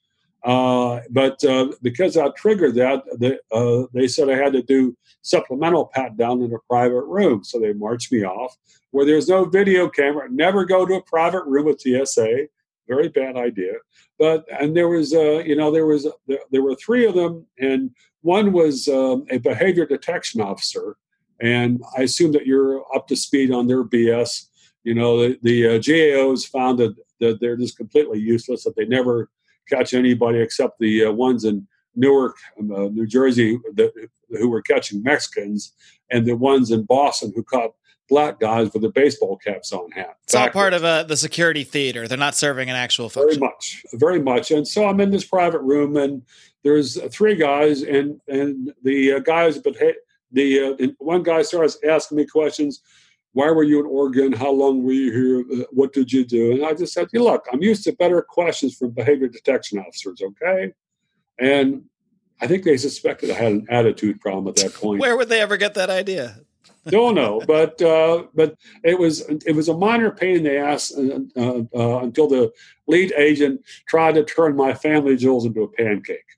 Uh, 0.44 1.00
but 1.10 1.44
uh, 1.44 1.72
because 1.82 2.16
I 2.16 2.28
triggered 2.30 2.76
that, 2.76 3.02
they, 3.18 3.38
uh, 3.52 3.86
they 3.92 4.06
said 4.08 4.30
I 4.30 4.36
had 4.36 4.52
to 4.54 4.62
do 4.62 4.96
supplemental 5.22 5.90
pat 5.92 6.16
down 6.16 6.40
in 6.42 6.54
a 6.54 6.58
private 6.70 7.02
room. 7.02 7.44
So 7.44 7.58
they 7.58 7.72
marched 7.72 8.12
me 8.12 8.24
off 8.24 8.56
where 8.90 9.04
there's 9.04 9.28
no 9.28 9.44
video 9.44 9.88
camera. 9.88 10.28
Never 10.30 10.64
go 10.64 10.86
to 10.86 10.94
a 10.94 11.02
private 11.02 11.44
room 11.44 11.66
with 11.66 11.80
TSA. 11.80 12.48
Very 12.88 13.08
bad 13.08 13.36
idea. 13.36 13.74
But 14.18 14.46
and 14.60 14.76
there 14.76 14.88
was, 14.88 15.12
uh, 15.12 15.40
you 15.40 15.56
know, 15.56 15.70
there 15.70 15.86
was 15.86 16.06
there, 16.26 16.38
there 16.50 16.62
were 16.62 16.74
three 16.74 17.04
of 17.04 17.14
them, 17.14 17.46
and 17.58 17.90
one 18.22 18.52
was 18.52 18.88
um, 18.88 19.26
a 19.30 19.38
behavior 19.38 19.84
detection 19.84 20.40
officer. 20.40 20.96
And 21.40 21.82
I 21.96 22.02
assume 22.02 22.32
that 22.32 22.46
you're 22.46 22.82
up 22.94 23.06
to 23.08 23.16
speed 23.16 23.52
on 23.52 23.66
their 23.66 23.84
BS. 23.84 24.46
You 24.88 24.94
know, 24.94 25.18
the, 25.18 25.38
the 25.42 25.66
uh, 25.66 25.78
GAOs 25.80 26.48
found 26.48 26.78
that, 26.78 26.96
that 27.20 27.40
they're 27.42 27.58
just 27.58 27.76
completely 27.76 28.18
useless. 28.18 28.64
That 28.64 28.74
they 28.74 28.86
never 28.86 29.28
catch 29.68 29.92
anybody 29.92 30.38
except 30.38 30.78
the 30.78 31.04
uh, 31.04 31.12
ones 31.12 31.44
in 31.44 31.68
Newark, 31.94 32.36
um, 32.58 32.72
uh, 32.72 32.88
New 32.88 33.06
Jersey, 33.06 33.58
that, 33.74 33.92
who 34.30 34.48
were 34.48 34.62
catching 34.62 35.02
Mexicans, 35.02 35.74
and 36.10 36.24
the 36.24 36.36
ones 36.36 36.70
in 36.70 36.84
Boston 36.84 37.34
who 37.36 37.42
caught 37.42 37.72
black 38.08 38.40
guys 38.40 38.72
with 38.72 38.80
the 38.80 38.88
baseball 38.88 39.36
caps 39.36 39.74
on 39.74 39.90
hat. 39.90 40.16
It's 40.24 40.34
all 40.34 40.48
part 40.48 40.72
of 40.72 40.82
uh, 40.82 41.02
the 41.02 41.18
security 41.18 41.64
theater. 41.64 42.08
They're 42.08 42.16
not 42.16 42.34
serving 42.34 42.70
an 42.70 42.76
actual 42.76 43.10
function. 43.10 43.40
very 43.40 43.50
much, 43.50 43.84
very 43.92 44.22
much. 44.22 44.50
And 44.50 44.66
so 44.66 44.88
I'm 44.88 45.00
in 45.00 45.10
this 45.10 45.26
private 45.26 45.60
room, 45.60 45.98
and 45.98 46.22
there's 46.64 46.98
three 47.12 47.34
guys, 47.34 47.82
and 47.82 48.22
and 48.26 48.72
the 48.82 49.12
uh, 49.12 49.18
guys, 49.18 49.58
but 49.58 49.76
hey, 49.76 49.96
the 50.32 50.78
uh, 50.80 50.86
one 50.96 51.22
guy 51.22 51.42
starts 51.42 51.76
asking 51.86 52.16
me 52.16 52.24
questions. 52.24 52.80
Why 53.38 53.52
were 53.52 53.62
you 53.62 53.78
in 53.78 53.86
Oregon? 53.86 54.32
How 54.32 54.50
long 54.50 54.82
were 54.82 54.90
you 54.90 55.12
here? 55.12 55.60
Uh, 55.60 55.64
What 55.70 55.92
did 55.92 56.12
you 56.12 56.24
do? 56.24 56.50
And 56.50 56.66
I 56.66 56.74
just 56.74 56.92
said, 56.92 57.06
"You 57.12 57.22
look, 57.22 57.46
I'm 57.52 57.62
used 57.62 57.84
to 57.84 57.92
better 57.92 58.20
questions 58.20 58.76
from 58.76 58.90
behavior 58.90 59.28
detection 59.28 59.78
officers, 59.78 60.20
okay?" 60.20 60.72
And 61.38 61.84
I 62.40 62.48
think 62.48 62.64
they 62.64 62.76
suspected 62.76 63.30
I 63.30 63.34
had 63.34 63.52
an 63.52 63.66
attitude 63.70 64.20
problem 64.20 64.48
at 64.48 64.56
that 64.56 64.74
point. 64.74 65.00
Where 65.00 65.16
would 65.16 65.28
they 65.28 65.40
ever 65.40 65.56
get 65.56 65.74
that 65.74 65.88
idea? 65.88 66.40
Don't 66.88 67.14
know, 67.14 67.40
but 67.46 67.80
uh, 67.80 68.24
but 68.34 68.56
it 68.82 68.98
was 68.98 69.20
it 69.46 69.54
was 69.54 69.68
a 69.68 69.76
minor 69.76 70.10
pain 70.10 70.38
in 70.38 70.42
the 70.42 70.56
ass 70.58 70.92
uh, 70.98 71.20
uh, 71.36 71.62
uh, 71.76 71.98
until 72.02 72.26
the 72.26 72.50
lead 72.88 73.12
agent 73.16 73.60
tried 73.86 74.16
to 74.16 74.24
turn 74.24 74.56
my 74.56 74.74
family 74.74 75.14
jewels 75.14 75.46
into 75.46 75.62
a 75.62 75.68
pancake, 75.68 76.30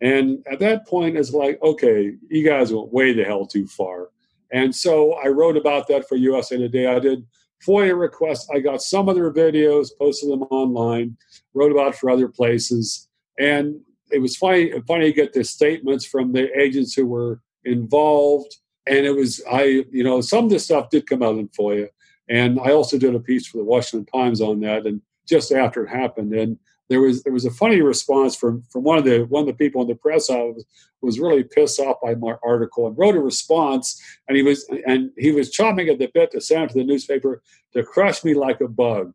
and 0.00 0.42
at 0.50 0.60
that 0.60 0.86
point 0.86 1.18
it's 1.18 1.34
like, 1.34 1.60
okay, 1.62 2.14
you 2.30 2.42
guys 2.42 2.72
went 2.72 2.90
way 2.90 3.12
the 3.12 3.24
hell 3.24 3.44
too 3.44 3.66
far, 3.66 4.08
and 4.52 4.74
so 4.74 5.14
I 5.14 5.28
wrote 5.28 5.56
about 5.56 5.88
that 5.88 6.08
for 6.08 6.16
USA 6.16 6.56
Today. 6.56 6.86
I 6.86 6.98
did 6.98 7.26
FOIA 7.66 7.98
requests. 7.98 8.48
I 8.54 8.60
got 8.60 8.82
some 8.82 9.08
of 9.08 9.14
their 9.14 9.32
videos, 9.32 9.88
posted 9.98 10.30
them 10.30 10.42
online, 10.42 11.16
wrote 11.54 11.72
about 11.72 11.94
for 11.94 12.10
other 12.10 12.28
places, 12.28 13.08
and 13.38 13.80
it 14.10 14.20
was 14.20 14.36
funny 14.36 14.72
funny 14.86 15.06
to 15.06 15.12
get 15.12 15.32
the 15.32 15.44
statements 15.44 16.06
from 16.06 16.32
the 16.32 16.48
agents 16.58 16.94
who 16.94 17.06
were 17.06 17.40
involved 17.64 18.56
and 18.88 19.04
it 19.06 19.14
was 19.14 19.42
I, 19.50 19.84
you 19.90 20.02
know, 20.02 20.20
some 20.20 20.44
of 20.44 20.50
this 20.50 20.64
stuff 20.64 20.90
did 20.90 21.06
come 21.06 21.22
out 21.22 21.36
in 21.36 21.48
FOIA, 21.48 21.88
and 22.28 22.58
I 22.60 22.72
also 22.72 22.98
did 22.98 23.14
a 23.14 23.20
piece 23.20 23.46
for 23.46 23.58
the 23.58 23.64
Washington 23.64 24.06
Times 24.06 24.40
on 24.40 24.60
that, 24.60 24.86
and 24.86 25.00
just 25.28 25.52
after 25.52 25.84
it 25.84 25.90
happened, 25.90 26.32
and 26.32 26.58
there 26.88 27.00
was 27.00 27.22
there 27.22 27.32
was 27.32 27.44
a 27.44 27.50
funny 27.50 27.80
response 27.80 28.34
from 28.34 28.62
from 28.70 28.82
one 28.82 28.98
of 28.98 29.04
the 29.04 29.24
one 29.24 29.42
of 29.42 29.46
the 29.46 29.52
people 29.52 29.82
in 29.82 29.88
the 29.88 29.94
press 29.94 30.30
office 30.30 30.64
was 31.00 31.20
really 31.20 31.44
pissed 31.44 31.78
off 31.78 31.96
by 32.02 32.14
my 32.14 32.34
article 32.42 32.86
and 32.86 32.98
wrote 32.98 33.14
a 33.14 33.20
response, 33.20 34.02
and 34.26 34.36
he 34.36 34.42
was 34.42 34.68
and 34.86 35.10
he 35.16 35.30
was 35.32 35.54
chomping 35.54 35.90
at 35.90 35.98
the 35.98 36.10
bit 36.12 36.30
to 36.32 36.40
send 36.40 36.64
it 36.64 36.68
to 36.68 36.78
the 36.78 36.84
newspaper 36.84 37.42
to 37.72 37.82
crush 37.82 38.24
me 38.24 38.34
like 38.34 38.60
a 38.60 38.68
bug. 38.68 39.12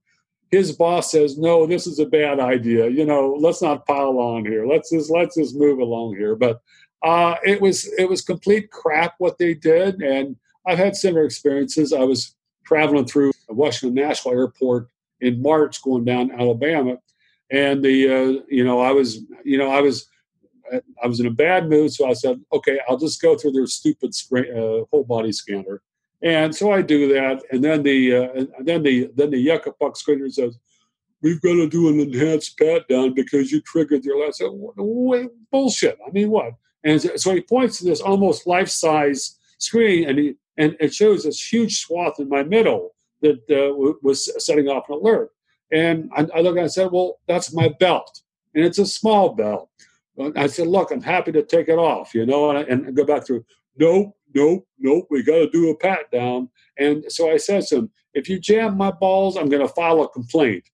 His 0.51 0.71
boss 0.71 1.11
says, 1.11 1.37
"No, 1.37 1.65
this 1.65 1.87
is 1.87 1.99
a 1.99 2.05
bad 2.05 2.39
idea. 2.39 2.87
You 2.89 3.05
know, 3.05 3.35
let's 3.39 3.61
not 3.61 3.87
pile 3.87 4.19
on 4.19 4.45
here. 4.45 4.67
Let's 4.67 4.91
just 4.91 5.09
let's 5.09 5.35
just 5.35 5.55
move 5.55 5.79
along 5.79 6.15
here." 6.15 6.35
But 6.35 6.61
uh, 7.01 7.35
it 7.43 7.59
was 7.59 7.91
it 7.97 8.07
was 8.07 8.21
complete 8.21 8.69
crap 8.69 9.15
what 9.17 9.37
they 9.39 9.55
did, 9.55 10.01
and 10.01 10.35
I've 10.67 10.77
had 10.77 10.95
similar 10.95 11.25
experiences. 11.25 11.91
I 11.91 12.03
was 12.03 12.35
traveling 12.65 13.05
through 13.05 13.31
Washington 13.49 13.95
National 13.95 14.35
Airport 14.35 14.89
in 15.19 15.41
March, 15.41 15.81
going 15.81 16.05
down 16.05 16.31
Alabama, 16.31 16.97
and 17.53 17.85
the 17.85 18.09
uh, 18.09 18.41
you 18.49 18.65
know 18.65 18.81
I 18.81 18.91
was 18.91 19.19
you 19.45 19.57
know 19.57 19.69
I 19.69 19.79
was 19.79 20.07
I 21.01 21.07
was 21.07 21.19
in 21.19 21.27
a 21.27 21.31
bad 21.31 21.69
mood, 21.69 21.93
so 21.93 22.09
I 22.09 22.13
said, 22.13 22.41
okay, 22.51 22.79
I'll 22.89 22.97
just 22.97 23.21
go 23.21 23.37
through 23.37 23.51
their 23.51 23.67
stupid 23.67 24.15
screen, 24.15 24.51
uh, 24.51 24.85
whole 24.91 25.03
body 25.03 25.31
scanner, 25.31 25.81
and 26.21 26.53
so 26.53 26.71
I 26.71 26.81
do 26.81 27.13
that, 27.13 27.43
and 27.51 27.63
then 27.63 27.83
the 27.83 28.15
uh, 28.15 28.29
and 28.33 28.65
then 28.65 28.83
the 28.83 29.11
then 29.15 29.29
the 29.29 29.37
yucca 29.37 29.71
puck 29.71 29.95
screener 29.95 30.29
says. 30.31 30.57
We've 31.21 31.39
got 31.39 31.53
to 31.53 31.69
do 31.69 31.87
an 31.87 32.01
enhanced 32.01 32.57
pat 32.59 32.85
down 32.89 33.13
because 33.13 33.49
you 33.49 33.61
triggered 33.61 34.03
your 34.03 34.25
last. 34.25 34.43
Wait, 34.43 35.29
bullshit. 35.53 35.97
I 36.05 36.11
mean, 36.11 36.29
what? 36.29 36.51
And 36.83 37.01
so 37.01 37.33
he 37.33 37.39
points 37.39 37.77
to 37.77 37.85
this 37.85 38.01
almost 38.01 38.45
life 38.45 38.67
size 38.67 39.39
screen, 39.57 40.09
and 40.09 40.19
he 40.19 40.35
and 40.57 40.75
it 40.81 40.93
shows 40.93 41.23
this 41.23 41.41
huge 41.41 41.79
swath 41.79 42.19
in 42.19 42.27
my 42.27 42.43
middle 42.43 42.93
that 43.21 43.39
uh, 43.49 43.71
was 44.01 44.29
setting 44.43 44.67
off 44.67 44.89
an 44.89 44.95
alert. 44.95 45.31
And 45.73 46.09
I, 46.15 46.21
I 46.35 46.39
and 46.39 46.59
I 46.59 46.67
said, 46.67 46.91
"Well, 46.91 47.19
that's 47.27 47.53
my 47.53 47.69
belt, 47.79 48.21
and 48.53 48.63
it's 48.63 48.79
a 48.79 48.85
small 48.85 49.33
belt." 49.33 49.69
I 50.35 50.47
said, 50.47 50.67
look, 50.67 50.91
I'm 50.91 51.01
happy 51.01 51.31
to 51.31 51.43
take 51.43 51.69
it 51.69 51.79
off, 51.79 52.13
you 52.13 52.25
know, 52.25 52.51
and, 52.51 52.59
I, 52.59 52.61
and 52.63 52.95
go 52.95 53.03
back 53.03 53.25
through. 53.25 53.45
Nope, 53.77 54.15
nope, 54.35 54.67
nope. 54.77 55.07
We 55.09 55.23
got 55.23 55.37
to 55.37 55.49
do 55.49 55.71
a 55.71 55.77
pat 55.77 56.11
down. 56.11 56.49
And 56.77 57.03
so 57.09 57.31
I 57.31 57.37
said 57.37 57.63
to 57.67 57.77
him, 57.77 57.91
if 58.13 58.29
you 58.29 58.39
jam 58.39 58.77
my 58.77 58.91
balls, 58.91 59.37
I'm 59.37 59.49
going 59.49 59.65
to 59.67 59.73
file 59.73 60.01
a 60.01 60.09
complaint. 60.09 60.65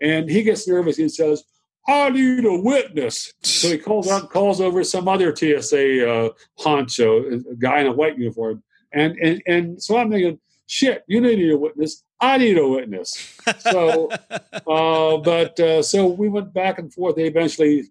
And 0.00 0.30
he 0.30 0.42
gets 0.42 0.66
nervous. 0.66 0.96
He 0.96 1.08
says, 1.08 1.44
I 1.86 2.08
need 2.08 2.44
a 2.44 2.58
witness. 2.58 3.32
So 3.42 3.68
he 3.68 3.78
calls 3.78 4.08
out, 4.08 4.30
calls 4.30 4.60
over 4.60 4.82
some 4.82 5.08
other 5.08 5.34
TSA 5.34 6.10
uh, 6.10 6.30
honcho, 6.58 7.46
a 7.50 7.54
guy 7.56 7.80
in 7.80 7.86
a 7.86 7.92
white 7.92 8.18
uniform. 8.18 8.62
And, 8.92 9.16
and, 9.18 9.42
and 9.46 9.82
so 9.82 9.98
I'm 9.98 10.10
thinking, 10.10 10.40
shit, 10.66 11.04
you 11.06 11.20
need 11.20 11.50
a 11.50 11.56
witness. 11.56 12.04
I 12.20 12.38
need 12.38 12.58
a 12.58 12.66
witness. 12.66 13.38
So, 13.60 14.10
uh, 14.30 15.16
but 15.18 15.58
uh, 15.60 15.82
so 15.82 16.06
we 16.06 16.28
went 16.28 16.52
back 16.52 16.78
and 16.78 16.92
forth. 16.92 17.16
They 17.16 17.26
eventually 17.26 17.84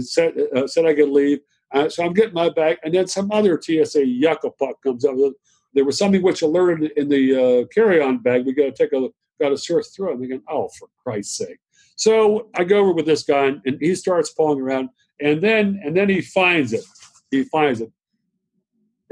said, 0.00 0.34
uh, 0.54 0.66
said 0.66 0.86
I 0.86 0.94
could 0.94 1.10
leave. 1.10 1.40
Uh, 1.72 1.88
so 1.88 2.04
I'm 2.04 2.12
getting 2.12 2.34
my 2.34 2.50
bag, 2.50 2.78
and 2.84 2.94
then 2.94 3.06
some 3.06 3.30
other 3.32 3.60
TSA 3.60 4.06
yucca 4.06 4.50
puck 4.58 4.82
comes 4.82 5.04
up. 5.04 5.16
There 5.74 5.86
was 5.86 5.96
something 5.96 6.22
which 6.22 6.42
alerted 6.42 6.92
in 6.96 7.08
the 7.08 7.62
uh, 7.62 7.66
carry-on 7.68 8.18
bag. 8.18 8.44
We 8.44 8.52
got 8.52 8.64
to 8.64 8.72
take 8.72 8.92
a 8.92 9.08
got 9.40 9.48
to 9.48 9.58
search 9.58 9.86
through 9.94 10.10
it. 10.10 10.14
I'm 10.14 10.20
thinking, 10.20 10.42
oh, 10.48 10.68
for 10.78 10.88
Christ's 11.02 11.38
sake! 11.38 11.58
So 11.96 12.50
I 12.54 12.64
go 12.64 12.78
over 12.80 12.92
with 12.92 13.06
this 13.06 13.22
guy, 13.22 13.46
and 13.46 13.78
he 13.80 13.94
starts 13.94 14.30
pulling 14.30 14.60
around, 14.60 14.90
and 15.20 15.40
then 15.40 15.80
and 15.82 15.96
then 15.96 16.10
he 16.10 16.20
finds 16.20 16.74
it. 16.74 16.84
He 17.30 17.44
finds 17.44 17.80
it. 17.80 17.90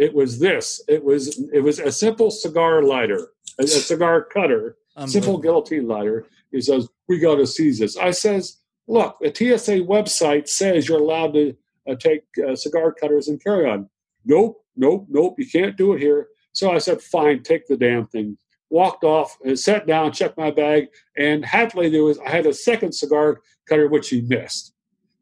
It 0.01 0.15
was 0.15 0.39
this. 0.39 0.83
It 0.89 1.05
was 1.05 1.39
it 1.53 1.61
was 1.61 1.79
a 1.79 1.93
simple 1.93 2.31
cigar 2.31 2.83
lighter, 2.83 3.29
a, 3.59 3.65
a 3.65 3.67
cigar 3.67 4.23
cutter, 4.25 4.79
simple 5.07 5.37
guillotine 5.37 5.87
lighter. 5.87 6.25
He 6.51 6.63
says, 6.63 6.89
"We 7.07 7.19
got 7.19 7.35
to 7.35 7.47
seize 7.47 7.79
this." 7.79 7.99
I 7.99 8.11
says, 8.11 8.57
"Look, 8.89 9.19
the 9.21 9.29
TSA 9.29 9.81
website 9.81 10.49
says 10.49 10.89
you're 10.89 11.01
allowed 11.01 11.35
to 11.35 11.55
uh, 11.87 11.97
take 11.97 12.23
uh, 12.49 12.57
cigar 12.57 12.93
cutters 12.93 13.29
and 13.29 13.45
carry 13.45 13.69
on." 13.69 13.91
Nope, 14.25 14.65
nope, 14.75 15.07
nope. 15.11 15.35
You 15.37 15.47
can't 15.47 15.77
do 15.77 15.93
it 15.93 16.01
here. 16.01 16.29
So 16.53 16.73
I 16.73 16.79
said, 16.79 17.03
"Fine, 17.03 17.43
take 17.43 17.67
the 17.67 17.77
damn 17.77 18.07
thing." 18.07 18.39
Walked 18.71 19.05
off 19.05 19.37
and 19.45 19.59
sat 19.59 19.87
down, 19.87 20.13
checked 20.13 20.39
my 20.39 20.51
bag, 20.51 20.89
and 21.19 21.45
happily 21.45 21.91
there 21.91 22.05
was 22.05 22.19
I 22.21 22.31
had 22.31 22.47
a 22.47 22.55
second 22.55 22.93
cigar 22.93 23.43
cutter 23.69 23.87
which 23.87 24.09
he 24.09 24.23
missed. 24.23 24.73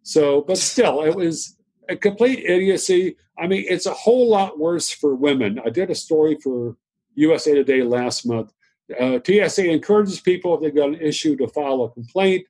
So, 0.05 0.43
but 0.43 0.57
still, 0.57 1.03
it 1.03 1.17
was 1.17 1.58
a 1.88 1.96
complete 1.96 2.44
idiocy. 2.44 3.16
I 3.38 3.46
mean, 3.46 3.64
it's 3.68 3.87
a 3.87 3.94
whole 3.94 4.29
lot 4.29 4.59
worse 4.59 4.90
for 4.90 5.14
women. 5.14 5.61
I 5.64 5.70
did 5.70 5.90
a 5.90 5.94
story 5.94 6.37
for 6.42 6.77
USA 7.14 7.55
Today 7.55 7.83
last 7.83 8.27
month. 8.27 8.53
Uh, 8.98 9.18
TSA 9.24 9.70
encourages 9.70 10.20
people 10.20 10.55
if 10.55 10.61
they've 10.61 10.74
got 10.74 10.88
an 10.88 11.01
issue 11.01 11.37
to 11.37 11.48
file 11.48 11.83
a 11.85 11.90
complaint. 11.90 12.46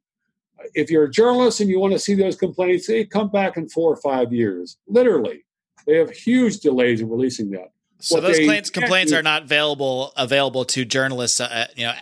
If 0.74 0.90
you're 0.90 1.04
a 1.04 1.10
journalist 1.10 1.60
and 1.60 1.70
you 1.70 1.78
want 1.78 1.92
to 1.92 1.98
see 1.98 2.14
those 2.14 2.36
complaints, 2.36 2.86
they 2.86 3.04
come 3.04 3.30
back 3.30 3.56
in 3.56 3.68
four 3.68 3.92
or 3.92 3.96
five 3.96 4.32
years. 4.32 4.76
Literally, 4.86 5.44
they 5.86 5.96
have 5.96 6.10
huge 6.10 6.58
delays 6.58 7.00
in 7.00 7.08
releasing 7.08 7.50
that. 7.50 7.70
So 8.00 8.16
what 8.16 8.22
those 8.22 8.38
complaints, 8.38 8.70
complaints 8.70 9.12
are 9.12 9.22
not 9.22 9.44
available 9.44 10.12
available 10.16 10.64
to 10.66 10.84
journalists, 10.84 11.40
uh, 11.40 11.66
you 11.74 11.84
know, 11.84 11.94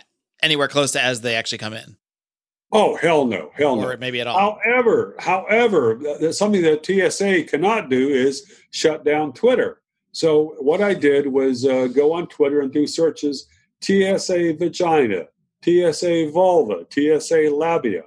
anywhere 0.43 0.67
close 0.67 0.91
to 0.91 1.01
as 1.01 1.21
they 1.21 1.35
actually 1.35 1.57
come 1.57 1.73
in. 1.73 1.97
Oh 2.71 2.97
hell 2.97 3.25
no, 3.25 3.51
hell 3.53 3.77
no. 3.77 3.87
Or 3.87 3.97
maybe 3.97 4.19
at 4.19 4.27
all. 4.27 4.59
However, 4.63 5.15
however, 5.19 5.99
something 6.31 6.61
that 6.63 6.85
TSA 6.85 7.43
cannot 7.43 7.89
do 7.89 8.09
is 8.09 8.51
shut 8.71 9.05
down 9.05 9.33
Twitter. 9.33 9.81
So 10.11 10.55
what 10.59 10.81
I 10.81 10.93
did 10.93 11.27
was 11.27 11.65
uh, 11.65 11.87
go 11.87 12.11
on 12.11 12.27
Twitter 12.27 12.61
and 12.61 12.71
do 12.71 12.85
searches: 12.85 13.47
TSA 13.81 14.55
vagina, 14.59 15.27
TSA 15.63 16.31
vulva, 16.33 16.85
TSA 16.89 17.49
labia. 17.53 18.03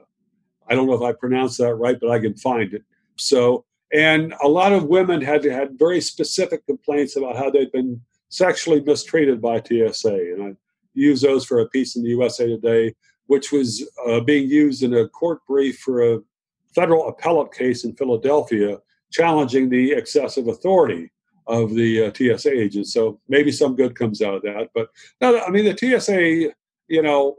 I 0.68 0.74
don't 0.74 0.86
know 0.86 0.94
if 0.94 1.02
I 1.02 1.12
pronounced 1.18 1.58
that 1.58 1.74
right, 1.74 1.98
but 1.98 2.10
I 2.10 2.18
can 2.18 2.36
find 2.36 2.74
it. 2.74 2.84
So, 3.16 3.64
and 3.94 4.34
a 4.42 4.48
lot 4.48 4.72
of 4.72 4.84
women 4.84 5.22
had 5.22 5.42
had 5.44 5.78
very 5.78 6.02
specific 6.02 6.66
complaints 6.66 7.16
about 7.16 7.36
how 7.36 7.50
they'd 7.50 7.72
been 7.72 8.00
sexually 8.28 8.82
mistreated 8.82 9.40
by 9.40 9.62
TSA, 9.62 10.14
and 10.14 10.42
I 10.42 10.56
used 10.92 11.24
those 11.24 11.46
for 11.46 11.60
a 11.60 11.68
piece 11.68 11.96
in 11.96 12.02
the 12.02 12.10
USA 12.10 12.46
Today 12.46 12.94
which 13.30 13.52
was 13.52 13.88
uh, 14.08 14.18
being 14.18 14.50
used 14.50 14.82
in 14.82 14.92
a 14.92 15.08
court 15.08 15.38
brief 15.46 15.78
for 15.78 16.02
a 16.02 16.18
federal 16.74 17.06
appellate 17.06 17.52
case 17.52 17.84
in 17.84 17.94
Philadelphia 17.94 18.76
challenging 19.12 19.68
the 19.68 19.92
excessive 19.92 20.48
authority 20.48 21.12
of 21.46 21.72
the 21.76 22.06
uh, 22.06 22.12
TSA 22.12 22.52
agents. 22.52 22.92
So 22.92 23.20
maybe 23.28 23.52
some 23.52 23.76
good 23.76 23.94
comes 23.94 24.20
out 24.20 24.34
of 24.34 24.42
that. 24.42 24.70
But 24.74 24.88
no, 25.20 25.40
I 25.40 25.48
mean, 25.50 25.64
the 25.64 25.76
TSA, 25.78 26.52
you 26.88 27.02
know, 27.02 27.36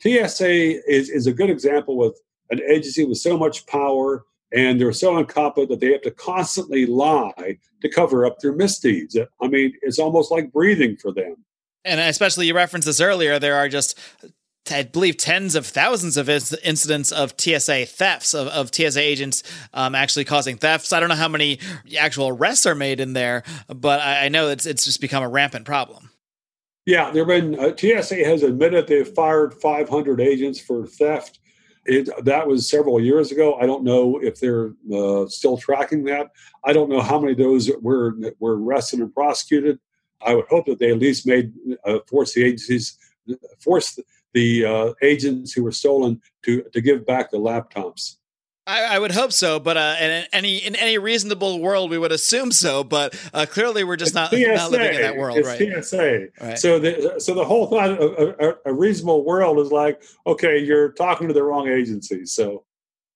TSA 0.00 0.88
is, 0.88 1.10
is 1.10 1.26
a 1.26 1.32
good 1.32 1.50
example 1.50 1.96
with 1.96 2.16
an 2.50 2.60
agency 2.62 3.04
with 3.04 3.18
so 3.18 3.36
much 3.36 3.66
power 3.66 4.24
and 4.52 4.80
they're 4.80 4.92
so 4.92 5.18
incompetent 5.18 5.70
that 5.70 5.80
they 5.80 5.90
have 5.90 6.02
to 6.02 6.12
constantly 6.12 6.86
lie 6.86 7.58
to 7.82 7.88
cover 7.88 8.26
up 8.26 8.38
their 8.38 8.52
misdeeds. 8.52 9.16
I 9.42 9.48
mean, 9.48 9.72
it's 9.82 9.98
almost 9.98 10.30
like 10.30 10.52
breathing 10.52 10.96
for 10.96 11.12
them. 11.12 11.34
And 11.84 12.00
especially 12.00 12.46
you 12.46 12.54
referenced 12.54 12.86
this 12.86 13.00
earlier, 13.00 13.38
there 13.38 13.56
are 13.56 13.68
just 13.68 13.98
I 14.70 14.82
believe 14.82 15.16
tens 15.16 15.54
of 15.54 15.66
thousands 15.66 16.16
of 16.16 16.28
incidents 16.28 17.12
of 17.12 17.34
TSA 17.38 17.86
thefts 17.86 18.34
of, 18.34 18.48
of 18.48 18.74
TSA 18.74 19.00
agents 19.00 19.42
um, 19.72 19.94
actually 19.94 20.24
causing 20.24 20.56
thefts. 20.56 20.92
I 20.92 21.00
don't 21.00 21.08
know 21.08 21.14
how 21.14 21.28
many 21.28 21.58
actual 21.98 22.28
arrests 22.28 22.66
are 22.66 22.74
made 22.74 23.00
in 23.00 23.12
there, 23.12 23.42
but 23.68 24.00
I, 24.00 24.26
I 24.26 24.28
know 24.28 24.48
it's 24.48 24.66
it's 24.66 24.84
just 24.84 25.00
become 25.00 25.22
a 25.22 25.28
rampant 25.28 25.64
problem. 25.64 26.10
Yeah, 26.84 27.10
there've 27.10 27.26
been 27.26 27.58
uh, 27.58 27.76
TSA 27.76 28.24
has 28.24 28.42
admitted 28.42 28.86
they've 28.86 29.08
fired 29.08 29.54
500 29.54 30.20
agents 30.20 30.60
for 30.60 30.86
theft. 30.86 31.40
It, 31.84 32.08
that 32.24 32.46
was 32.46 32.68
several 32.68 33.00
years 33.00 33.30
ago. 33.30 33.54
I 33.60 33.66
don't 33.66 33.84
know 33.84 34.18
if 34.20 34.40
they're 34.40 34.72
uh, 34.92 35.26
still 35.28 35.56
tracking 35.56 36.04
that. 36.04 36.30
I 36.64 36.72
don't 36.72 36.88
know 36.88 37.00
how 37.00 37.20
many 37.20 37.32
of 37.32 37.38
those 37.38 37.70
were 37.80 38.14
were 38.40 38.60
arrested 38.62 39.00
and 39.00 39.12
prosecuted. 39.12 39.78
I 40.24 40.34
would 40.34 40.46
hope 40.48 40.66
that 40.66 40.78
they 40.78 40.90
at 40.90 40.98
least 40.98 41.26
made 41.26 41.52
uh, 41.84 41.98
force 42.08 42.34
the 42.34 42.44
agencies 42.44 42.98
force 43.58 43.98
the 44.36 44.66
uh, 44.66 44.92
agents 45.00 45.54
who 45.54 45.64
were 45.64 45.72
stolen 45.72 46.20
to 46.44 46.62
to 46.74 46.80
give 46.82 47.06
back 47.06 47.30
the 47.30 47.38
laptops. 47.38 48.16
I, 48.68 48.96
I, 48.96 48.98
would 48.98 49.12
hope 49.12 49.32
so, 49.32 49.60
but 49.60 49.76
uh, 49.76 49.94
in 50.00 50.26
any 50.32 50.58
in 50.58 50.76
any 50.76 50.98
reasonable 50.98 51.60
world, 51.60 51.88
we 51.88 51.96
would 51.96 52.12
assume 52.12 52.52
so. 52.52 52.84
But 52.84 53.18
uh, 53.32 53.46
clearly, 53.48 53.82
we're 53.84 53.96
just 53.96 54.12
not, 54.12 54.32
not, 54.32 54.70
living 54.70 54.94
in 54.94 55.00
that 55.00 55.16
world, 55.16 55.38
it's 55.38 55.48
right? 55.48 55.84
TSA. 55.84 56.26
Right. 56.40 56.58
So 56.58 56.78
the 56.78 57.14
so 57.18 57.32
the 57.32 57.44
whole 57.44 57.68
thought 57.68 57.92
of 57.92 58.18
a, 58.18 58.56
a, 58.66 58.74
reasonable 58.74 59.24
world 59.24 59.58
is 59.60 59.72
like, 59.72 60.02
okay, 60.26 60.58
you're 60.58 60.92
talking 60.92 61.28
to 61.28 61.34
the 61.34 61.42
wrong 61.42 61.68
agency. 61.68 62.26
So 62.26 62.64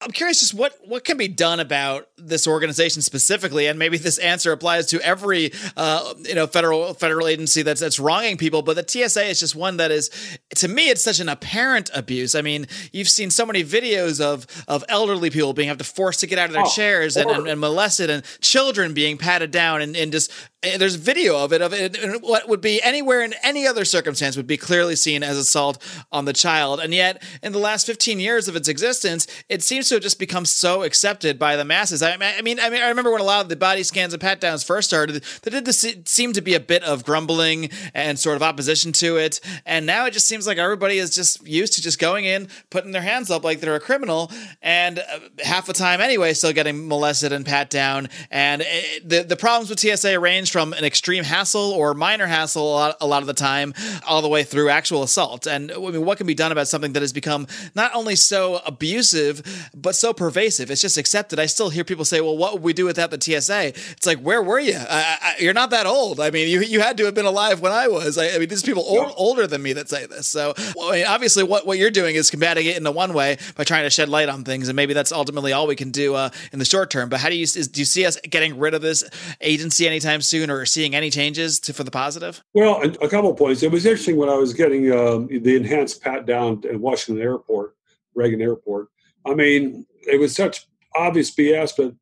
I'm 0.02 0.12
curious 0.12 0.40
just 0.40 0.54
what 0.54 0.74
what 0.86 1.04
can 1.04 1.18
be 1.18 1.28
done 1.28 1.60
about 1.60 2.08
this 2.16 2.46
organization 2.46 3.02
specifically, 3.02 3.66
and 3.66 3.78
maybe 3.78 3.98
this 3.98 4.16
answer 4.16 4.50
applies 4.50 4.86
to 4.86 5.00
every 5.02 5.52
uh, 5.76 6.14
you 6.22 6.34
know 6.34 6.46
federal 6.46 6.94
federal 6.94 7.26
agency 7.26 7.60
that's 7.60 7.82
that's 7.82 8.00
wronging 8.00 8.38
people. 8.38 8.62
But 8.62 8.76
the 8.76 9.08
TSA 9.08 9.24
is 9.24 9.40
just 9.40 9.54
one 9.54 9.76
that 9.76 9.90
is, 9.90 10.10
to 10.56 10.68
me, 10.68 10.88
it's 10.88 11.04
such 11.04 11.20
an 11.20 11.28
apparent 11.28 11.90
abuse. 11.92 12.34
I 12.34 12.40
mean, 12.40 12.66
you've 12.92 13.10
seen 13.10 13.30
so 13.30 13.44
many 13.44 13.62
videos 13.62 14.22
of 14.22 14.46
of 14.68 14.84
elderly 14.88 15.28
people 15.28 15.52
being 15.52 15.68
have 15.68 15.78
to 15.78 15.84
force 15.84 16.16
to 16.18 16.26
get 16.26 16.38
out 16.38 16.46
of 16.46 16.54
their 16.54 16.64
oh, 16.64 16.70
chairs 16.70 17.18
and, 17.18 17.30
and, 17.30 17.46
and, 17.46 17.60
molested, 17.60 18.08
and 18.08 18.24
children 18.40 18.94
being 18.94 19.18
patted 19.18 19.50
down, 19.50 19.82
and, 19.82 19.94
and 19.96 20.12
just 20.12 20.32
there's 20.62 20.96
video 20.96 21.42
of 21.42 21.52
it 21.52 21.62
of 21.62 21.72
it 21.72 21.96
and 21.96 22.22
what 22.22 22.48
would 22.48 22.60
be 22.60 22.82
anywhere 22.82 23.22
in 23.22 23.34
any 23.42 23.66
other 23.66 23.84
circumstance 23.84 24.36
would 24.36 24.46
be 24.46 24.58
clearly 24.58 24.94
seen 24.94 25.22
as 25.22 25.38
assault 25.38 25.82
on 26.12 26.26
the 26.26 26.32
child. 26.32 26.80
And 26.80 26.92
yet 26.92 27.22
in 27.42 27.52
the 27.52 27.58
last 27.58 27.86
15 27.86 28.20
years 28.20 28.46
of 28.46 28.56
its 28.56 28.68
existence 28.68 29.26
it 29.48 29.62
seems 29.62 29.88
to 29.88 29.94
have 29.96 30.02
just 30.02 30.18
become 30.18 30.44
so 30.44 30.82
accepted 30.82 31.38
by 31.38 31.56
the 31.56 31.64
masses. 31.64 32.02
I, 32.02 32.12
I 32.12 32.42
mean 32.42 32.60
i 32.60 32.68
mean 32.68 32.82
i 32.82 32.88
remember 32.88 33.10
when 33.10 33.20
a 33.20 33.24
lot 33.24 33.42
of 33.42 33.48
the 33.48 33.56
body 33.56 33.82
scans 33.82 34.12
and 34.12 34.20
pat 34.20 34.40
downs 34.40 34.62
first 34.62 34.88
started 34.88 35.24
there 35.42 35.60
did 35.60 36.08
seem 36.08 36.32
to 36.34 36.40
be 36.40 36.54
a 36.54 36.60
bit 36.60 36.82
of 36.82 37.04
grumbling 37.04 37.70
and 37.94 38.18
sort 38.18 38.36
of 38.36 38.42
opposition 38.42 38.92
to 38.92 39.16
it. 39.16 39.40
And 39.64 39.86
now 39.86 40.06
it 40.06 40.12
just 40.12 40.28
seems 40.28 40.46
like 40.46 40.58
everybody 40.58 40.98
is 40.98 41.14
just 41.14 41.46
used 41.46 41.74
to 41.74 41.82
just 41.82 41.98
going 41.98 42.24
in 42.24 42.48
putting 42.68 42.92
their 42.92 43.02
hands 43.02 43.30
up 43.30 43.44
like 43.44 43.60
they're 43.60 43.74
a 43.74 43.80
criminal 43.80 44.30
and 44.60 44.98
uh, 44.98 45.20
half 45.42 45.66
the 45.66 45.72
time 45.72 46.00
anyway 46.00 46.34
still 46.34 46.52
getting 46.52 46.88
molested 46.88 47.32
and 47.32 47.46
pat 47.46 47.70
down 47.70 48.08
and 48.30 48.62
it, 48.64 49.08
the, 49.08 49.22
the 49.22 49.36
problems 49.36 49.70
with 49.70 49.78
tsa 49.78 50.18
range 50.18 50.49
range 50.50 50.60
from 50.60 50.72
an 50.78 50.84
extreme 50.84 51.24
hassle 51.24 51.72
or 51.72 51.94
minor 51.94 52.26
hassle 52.26 52.62
a 52.62 52.72
lot, 52.72 52.96
a 53.00 53.06
lot 53.06 53.22
of 53.22 53.26
the 53.26 53.34
time, 53.34 53.74
all 54.06 54.22
the 54.22 54.28
way 54.28 54.44
through 54.44 54.68
actual 54.70 55.02
assault. 55.02 55.46
And 55.46 55.70
I 55.72 55.76
mean, 55.76 56.04
what 56.04 56.18
can 56.18 56.26
be 56.26 56.34
done 56.34 56.52
about 56.52 56.68
something 56.68 56.92
that 56.92 57.02
has 57.02 57.12
become 57.12 57.46
not 57.74 57.94
only 57.94 58.16
so 58.16 58.60
abusive, 58.66 59.42
but 59.74 59.94
so 59.94 60.12
pervasive? 60.12 60.70
It's 60.70 60.80
just 60.80 60.98
accepted. 60.98 61.38
I 61.38 61.46
still 61.46 61.70
hear 61.70 61.84
people 61.84 62.04
say, 62.04 62.20
well, 62.20 62.36
what 62.36 62.54
would 62.54 62.62
we 62.62 62.72
do 62.72 62.84
without 62.84 63.10
the 63.10 63.20
TSA? 63.20 63.68
It's 63.68 64.06
like, 64.06 64.18
where 64.18 64.42
were 64.42 64.60
you? 64.60 64.76
I, 64.76 65.18
I, 65.20 65.34
you're 65.38 65.54
not 65.54 65.70
that 65.70 65.86
old. 65.86 66.20
I 66.20 66.30
mean, 66.30 66.48
you, 66.48 66.60
you 66.60 66.80
had 66.80 66.96
to 66.98 67.04
have 67.04 67.14
been 67.14 67.26
alive 67.26 67.60
when 67.60 67.72
I 67.72 67.88
was. 67.88 68.18
I, 68.18 68.34
I 68.34 68.38
mean, 68.38 68.48
these 68.48 68.62
people 68.62 68.84
old, 68.86 69.12
older 69.16 69.46
than 69.46 69.62
me 69.62 69.72
that 69.74 69.88
say 69.88 70.06
this. 70.06 70.28
So, 70.28 70.54
well, 70.76 70.92
mean, 70.92 71.06
obviously, 71.06 71.44
what, 71.44 71.66
what 71.66 71.78
you're 71.78 71.90
doing 71.90 72.16
is 72.16 72.30
combating 72.30 72.66
it 72.66 72.76
in 72.76 72.82
the 72.82 72.92
one 72.92 73.12
way 73.12 73.38
by 73.56 73.64
trying 73.64 73.84
to 73.84 73.90
shed 73.90 74.08
light 74.08 74.28
on 74.28 74.44
things. 74.44 74.68
And 74.68 74.76
maybe 74.76 74.94
that's 74.94 75.12
ultimately 75.12 75.52
all 75.52 75.66
we 75.66 75.76
can 75.76 75.90
do 75.90 76.14
uh, 76.14 76.30
in 76.52 76.58
the 76.58 76.64
short 76.64 76.90
term. 76.90 77.08
But 77.08 77.20
how 77.20 77.28
do 77.28 77.36
you, 77.36 77.42
is, 77.42 77.68
do 77.68 77.80
you 77.80 77.84
see 77.84 78.06
us 78.06 78.18
getting 78.28 78.58
rid 78.58 78.74
of 78.74 78.82
this 78.82 79.04
agency 79.40 79.86
anytime 79.86 80.22
soon? 80.22 80.39
Soon 80.40 80.50
or 80.50 80.64
seeing 80.66 80.94
any 80.94 81.10
changes 81.10 81.60
to, 81.60 81.72
for 81.72 81.84
the 81.84 81.90
positive? 81.90 82.42
Well, 82.54 82.82
a, 82.82 83.08
couple 83.08 83.32
points. 83.34 83.62
It 83.62 83.70
was 83.70 83.86
interesting 83.86 84.16
when 84.16 84.28
I 84.28 84.34
was 84.34 84.54
getting 84.54 84.92
um, 84.92 85.26
the 85.28 85.56
enhanced 85.56 86.02
pat 86.02 86.26
down 86.26 86.62
at 86.68 86.78
Washington 86.78 87.22
Airport, 87.22 87.76
Reagan 88.14 88.40
Airport. 88.40 88.88
I 89.26 89.34
mean, 89.34 89.86
it 90.06 90.18
was 90.18 90.34
such 90.34 90.66
obvious 90.94 91.34
BS, 91.34 91.72
but 91.76 91.94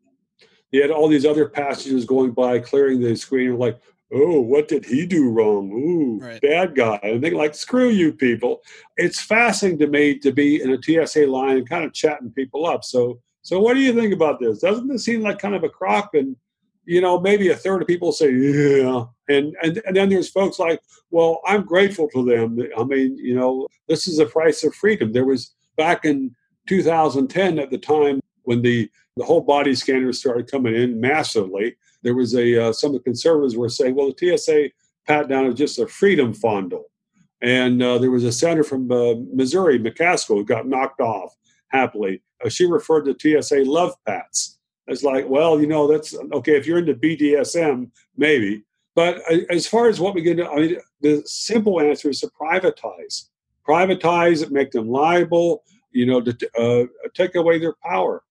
you 0.70 0.82
had 0.82 0.90
all 0.90 1.08
these 1.08 1.26
other 1.26 1.48
passengers 1.48 2.04
going 2.04 2.32
by, 2.32 2.58
clearing 2.58 3.00
the 3.00 3.16
screen, 3.16 3.58
like, 3.58 3.78
oh, 4.12 4.40
what 4.40 4.68
did 4.68 4.84
he 4.84 5.06
do 5.06 5.30
wrong? 5.30 5.70
Ooh, 5.72 6.18
right. 6.24 6.40
bad 6.40 6.74
guy. 6.74 6.98
And 7.02 7.22
they 7.22 7.30
like, 7.30 7.54
screw 7.54 7.88
you 7.88 8.12
people. 8.12 8.62
It's 8.96 9.20
fascinating 9.20 9.78
to 9.80 9.86
me 9.86 10.18
to 10.20 10.32
be 10.32 10.62
in 10.62 10.72
a 10.72 10.82
TSA 10.82 11.26
line 11.26 11.58
and 11.58 11.68
kind 11.68 11.84
of 11.84 11.92
chatting 11.92 12.30
people 12.30 12.66
up. 12.66 12.84
So, 12.84 13.20
so 13.42 13.58
what 13.60 13.74
do 13.74 13.80
you 13.80 13.94
think 13.94 14.12
about 14.14 14.40
this? 14.40 14.60
Doesn't 14.60 14.88
this 14.88 15.04
seem 15.04 15.22
like 15.22 15.38
kind 15.38 15.54
of 15.54 15.64
a 15.64 15.68
crock? 15.68 16.10
And 16.14 16.36
you 16.88 17.02
know, 17.02 17.20
maybe 17.20 17.50
a 17.50 17.54
third 17.54 17.82
of 17.82 17.86
people 17.86 18.12
say, 18.12 18.32
yeah. 18.32 19.04
And, 19.28 19.54
and, 19.62 19.82
and 19.86 19.94
then 19.94 20.08
there's 20.08 20.30
folks 20.30 20.58
like, 20.58 20.80
well, 21.10 21.42
I'm 21.46 21.62
grateful 21.62 22.08
to 22.14 22.24
them. 22.24 22.58
I 22.78 22.82
mean, 22.82 23.18
you 23.18 23.34
know, 23.34 23.68
this 23.88 24.08
is 24.08 24.16
the 24.16 24.24
price 24.24 24.64
of 24.64 24.74
freedom. 24.74 25.12
There 25.12 25.26
was 25.26 25.54
back 25.76 26.06
in 26.06 26.34
2010 26.66 27.58
at 27.58 27.68
the 27.68 27.76
time 27.76 28.20
when 28.44 28.62
the, 28.62 28.90
the 29.18 29.24
whole 29.24 29.42
body 29.42 29.74
scanners 29.74 30.18
started 30.18 30.50
coming 30.50 30.74
in 30.74 30.98
massively, 30.98 31.76
there 32.02 32.14
was 32.14 32.34
a, 32.34 32.68
uh, 32.68 32.72
some 32.72 32.94
of 32.94 32.94
the 32.94 33.04
conservatives 33.04 33.54
were 33.54 33.68
saying, 33.68 33.94
well, 33.94 34.10
the 34.10 34.38
TSA 34.38 34.70
pat 35.06 35.28
down 35.28 35.44
is 35.44 35.56
just 35.56 35.78
a 35.78 35.86
freedom 35.86 36.32
fondle. 36.32 36.86
And 37.42 37.82
uh, 37.82 37.98
there 37.98 38.10
was 38.10 38.24
a 38.24 38.32
senator 38.32 38.64
from 38.64 38.90
uh, 38.90 39.16
Missouri, 39.30 39.78
McCaskill, 39.78 40.38
who 40.38 40.44
got 40.44 40.66
knocked 40.66 41.02
off 41.02 41.36
happily. 41.68 42.22
Uh, 42.42 42.48
she 42.48 42.64
referred 42.64 43.04
to 43.04 43.42
TSA 43.42 43.64
love 43.70 43.92
pats 44.06 44.57
it's 44.88 45.02
like, 45.02 45.28
well, 45.28 45.60
you 45.60 45.66
know, 45.66 45.86
that's 45.86 46.16
okay. 46.32 46.56
If 46.56 46.66
you're 46.66 46.78
into 46.78 46.94
BDSM, 46.94 47.90
maybe. 48.16 48.64
But 48.94 49.20
as 49.50 49.66
far 49.66 49.88
as 49.88 50.00
what 50.00 50.14
we 50.14 50.22
get, 50.22 50.40
I 50.40 50.56
mean, 50.56 50.76
the 51.02 51.22
simple 51.24 51.80
answer 51.80 52.10
is 52.10 52.20
to 52.20 52.28
privatize. 52.28 53.28
Privatize, 53.68 54.42
it, 54.42 54.50
make 54.50 54.72
them 54.72 54.88
liable, 54.88 55.62
you 55.92 56.06
know, 56.06 56.20
to 56.20 56.50
uh, 56.58 56.86
take 57.14 57.34
away 57.34 57.58
their 57.58 57.74
power. 57.84 58.24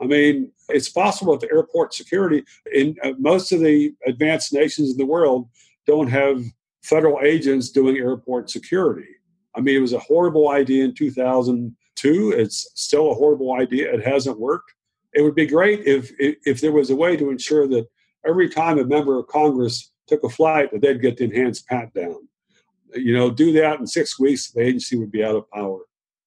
I 0.00 0.06
mean, 0.06 0.50
it's 0.70 0.88
possible 0.88 1.34
with 1.34 1.44
airport 1.52 1.92
security 1.92 2.44
in 2.72 2.96
uh, 3.04 3.12
most 3.18 3.52
of 3.52 3.60
the 3.60 3.94
advanced 4.06 4.52
nations 4.52 4.90
in 4.90 4.96
the 4.96 5.06
world 5.06 5.48
don't 5.86 6.08
have 6.08 6.42
federal 6.82 7.20
agents 7.22 7.70
doing 7.70 7.96
airport 7.96 8.50
security. 8.50 9.08
I 9.54 9.60
mean, 9.60 9.76
it 9.76 9.80
was 9.80 9.92
a 9.92 9.98
horrible 9.98 10.48
idea 10.48 10.84
in 10.84 10.94
2002. 10.94 12.32
It's 12.36 12.70
still 12.74 13.10
a 13.10 13.14
horrible 13.14 13.54
idea. 13.54 13.92
It 13.92 14.04
hasn't 14.04 14.38
worked 14.38 14.72
it 15.18 15.22
would 15.22 15.34
be 15.34 15.46
great 15.46 15.84
if, 15.84 16.12
if, 16.20 16.36
if 16.46 16.60
there 16.60 16.70
was 16.70 16.90
a 16.90 16.96
way 16.96 17.16
to 17.16 17.30
ensure 17.30 17.66
that 17.66 17.88
every 18.24 18.48
time 18.48 18.78
a 18.78 18.84
member 18.84 19.18
of 19.18 19.26
Congress 19.26 19.90
took 20.06 20.22
a 20.22 20.28
flight, 20.28 20.70
that 20.70 20.80
they'd 20.80 21.02
get 21.02 21.16
the 21.16 21.24
enhanced 21.24 21.66
pat 21.66 21.92
down. 21.92 22.28
You 22.94 23.14
know, 23.14 23.28
do 23.28 23.50
that 23.54 23.80
in 23.80 23.86
six 23.88 24.20
weeks, 24.20 24.52
the 24.52 24.60
agency 24.60 24.96
would 24.96 25.10
be 25.10 25.24
out 25.24 25.34
of 25.34 25.50
power. 25.50 25.80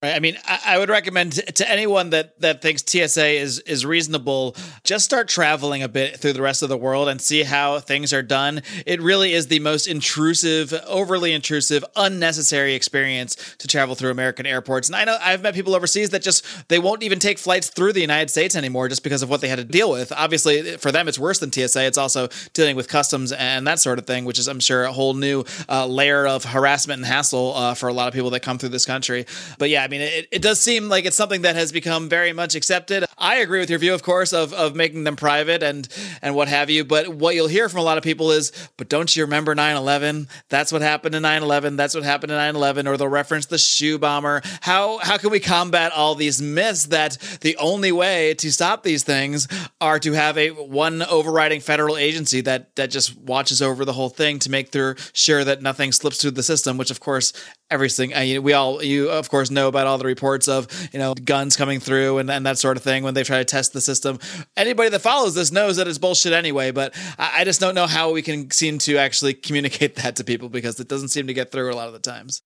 Right. 0.03 0.15
I 0.15 0.19
mean, 0.19 0.35
I, 0.47 0.79
would 0.79 0.89
recommend 0.89 1.33
to 1.33 1.69
anyone 1.69 2.09
that 2.09 2.39
that 2.39 2.59
thinks 2.59 2.81
TSA 2.83 3.39
is 3.39 3.59
is 3.59 3.85
reasonable, 3.85 4.55
just 4.83 5.05
start 5.05 5.27
traveling 5.27 5.83
a 5.83 5.87
bit 5.87 6.17
through 6.17 6.33
the 6.33 6.41
rest 6.41 6.63
of 6.63 6.69
the 6.69 6.77
world 6.77 7.07
and 7.07 7.21
see 7.21 7.43
how 7.43 7.79
things 7.79 8.11
are 8.11 8.23
done. 8.23 8.63
It 8.87 8.99
really 8.99 9.33
is 9.33 9.45
the 9.45 9.59
most 9.59 9.85
intrusive, 9.85 10.73
overly 10.87 11.33
intrusive, 11.33 11.85
unnecessary 11.95 12.73
experience 12.73 13.55
to 13.59 13.67
travel 13.67 13.93
through 13.93 14.09
American 14.09 14.47
airports. 14.47 14.89
And 14.89 14.95
I 14.95 15.05
know 15.05 15.19
I've 15.21 15.43
met 15.43 15.53
people 15.53 15.75
overseas 15.75 16.09
that 16.09 16.23
just 16.23 16.67
they 16.67 16.79
won't 16.79 17.03
even 17.03 17.19
take 17.19 17.37
flights 17.37 17.69
through 17.69 17.93
the 17.93 18.01
United 18.01 18.31
States 18.31 18.55
anymore 18.55 18.89
just 18.89 19.03
because 19.03 19.21
of 19.21 19.29
what 19.29 19.41
they 19.41 19.49
had 19.49 19.59
to 19.59 19.63
deal 19.63 19.91
with. 19.91 20.11
Obviously, 20.11 20.77
for 20.77 20.91
them, 20.91 21.07
it's 21.09 21.19
worse 21.19 21.37
than 21.37 21.51
TSA. 21.51 21.85
It's 21.85 21.99
also 21.99 22.27
dealing 22.53 22.75
with 22.75 22.87
customs 22.87 23.33
and 23.33 23.67
that 23.67 23.77
sort 23.77 23.99
of 23.99 24.07
thing, 24.07 24.25
which 24.25 24.39
is, 24.39 24.47
I'm 24.47 24.61
sure, 24.61 24.83
a 24.83 24.91
whole 24.91 25.13
new 25.13 25.45
uh, 25.69 25.85
layer 25.85 26.25
of 26.25 26.43
harassment 26.43 26.97
and 26.97 27.05
hassle 27.05 27.53
uh, 27.55 27.75
for 27.75 27.87
a 27.87 27.93
lot 27.93 28.07
of 28.07 28.15
people 28.15 28.31
that 28.31 28.39
come 28.39 28.57
through 28.57 28.69
this 28.69 28.87
country. 28.87 29.27
But 29.59 29.69
yeah, 29.69 29.90
mean, 29.91 30.01
it, 30.01 30.27
it 30.31 30.41
does 30.41 30.59
seem 30.59 30.89
like 30.89 31.05
it's 31.05 31.15
something 31.15 31.43
that 31.43 31.55
has 31.55 31.71
become 31.71 32.09
very 32.09 32.33
much 32.33 32.55
accepted. 32.55 33.05
I 33.17 33.35
agree 33.37 33.59
with 33.59 33.69
your 33.69 33.77
view, 33.77 33.93
of 33.93 34.01
course, 34.01 34.33
of, 34.33 34.53
of 34.53 34.75
making 34.75 35.03
them 35.03 35.15
private 35.15 35.61
and 35.61 35.87
and 36.21 36.33
what 36.33 36.47
have 36.47 36.69
you. 36.69 36.83
But 36.83 37.09
what 37.09 37.35
you'll 37.35 37.47
hear 37.47 37.69
from 37.69 37.79
a 37.79 37.83
lot 37.83 37.97
of 37.97 38.03
people 38.03 38.31
is, 38.31 38.51
but 38.77 38.89
don't 38.89 39.15
you 39.15 39.23
remember 39.23 39.53
9-11? 39.53 40.27
That's 40.49 40.71
what 40.71 40.81
happened 40.81 41.13
in 41.13 41.23
9-11. 41.23 41.77
That's 41.77 41.93
what 41.93 42.03
happened 42.03 42.31
in 42.31 42.37
9-11. 42.37 42.87
Or 42.87 42.97
they'll 42.97 43.07
reference 43.07 43.45
the 43.45 43.57
shoe 43.57 43.99
bomber. 43.99 44.41
How 44.61 44.97
how 44.99 45.17
can 45.17 45.29
we 45.29 45.39
combat 45.39 45.91
all 45.91 46.15
these 46.15 46.41
myths 46.41 46.85
that 46.87 47.17
the 47.41 47.57
only 47.57 47.91
way 47.91 48.33
to 48.35 48.51
stop 48.51 48.83
these 48.83 49.03
things 49.03 49.47
are 49.81 49.99
to 49.99 50.13
have 50.13 50.37
a 50.37 50.49
one 50.49 51.03
overriding 51.03 51.59
federal 51.59 51.97
agency 51.97 52.41
that 52.41 52.75
that 52.77 52.89
just 52.89 53.17
watches 53.17 53.61
over 53.61 53.83
the 53.85 53.93
whole 53.93 54.09
thing 54.09 54.39
to 54.39 54.49
make 54.49 54.71
sure 55.13 55.43
that 55.43 55.61
nothing 55.61 55.91
slips 55.91 56.21
through 56.21 56.31
the 56.31 56.43
system, 56.43 56.77
which 56.77 56.91
of 56.91 56.99
course 56.99 57.33
everything. 57.71 58.13
Uh, 58.13 58.41
we 58.41 58.53
all, 58.53 58.83
you 58.83 59.09
of 59.09 59.29
course 59.29 59.49
know 59.49 59.67
about 59.67 59.87
all 59.87 59.97
the 59.97 60.05
reports 60.05 60.47
of 60.47 60.67
you 60.93 60.99
know 60.99 61.13
guns 61.13 61.55
coming 61.55 61.79
through 61.79 62.19
and, 62.19 62.29
and 62.29 62.45
that 62.45 62.57
sort 62.57 62.77
of 62.77 62.83
thing 62.83 63.03
when 63.03 63.13
they 63.13 63.23
try 63.23 63.37
to 63.37 63.45
test 63.45 63.73
the 63.73 63.81
system. 63.81 64.19
Anybody 64.55 64.89
that 64.89 65.01
follows 65.01 65.33
this 65.33 65.51
knows 65.51 65.77
that 65.77 65.87
it's 65.87 65.97
bullshit 65.97 66.33
anyway. 66.33 66.71
But 66.71 66.93
I, 67.17 67.41
I 67.41 67.43
just 67.43 67.59
don't 67.59 67.75
know 67.75 67.87
how 67.87 68.11
we 68.11 68.21
can 68.21 68.51
seem 68.51 68.77
to 68.79 68.97
actually 68.97 69.33
communicate 69.33 69.95
that 70.03 70.15
to 70.17 70.23
people 70.23 70.49
because 70.49 70.79
it 70.79 70.87
doesn't 70.87 71.09
seem 71.09 71.27
to 71.27 71.33
get 71.33 71.51
through 71.51 71.71
a 71.71 71.75
lot 71.75 71.87
of 71.87 71.93
the 71.93 71.99
times. 71.99 72.41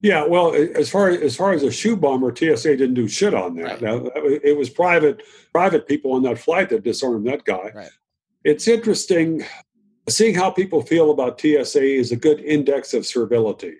Yeah, 0.00 0.24
well, 0.24 0.54
as 0.54 0.88
far 0.88 1.08
as 1.08 1.34
far 1.34 1.52
as 1.52 1.64
a 1.64 1.72
shoe 1.72 1.96
bomber, 1.96 2.34
TSA 2.34 2.76
didn't 2.76 2.94
do 2.94 3.08
shit 3.08 3.34
on 3.34 3.56
that. 3.56 3.64
Right. 3.64 3.82
Now, 3.82 4.10
it 4.14 4.56
was 4.56 4.70
private 4.70 5.22
private 5.52 5.88
people 5.88 6.12
on 6.12 6.22
that 6.22 6.38
flight 6.38 6.68
that 6.68 6.84
disarmed 6.84 7.26
that 7.26 7.44
guy. 7.44 7.72
Right. 7.74 7.90
It's 8.44 8.68
interesting 8.68 9.44
seeing 10.08 10.34
how 10.34 10.50
people 10.50 10.82
feel 10.82 11.10
about 11.10 11.40
TSA 11.40 11.82
is 11.82 12.12
a 12.12 12.16
good 12.16 12.40
index 12.40 12.94
of 12.94 13.06
servility. 13.06 13.74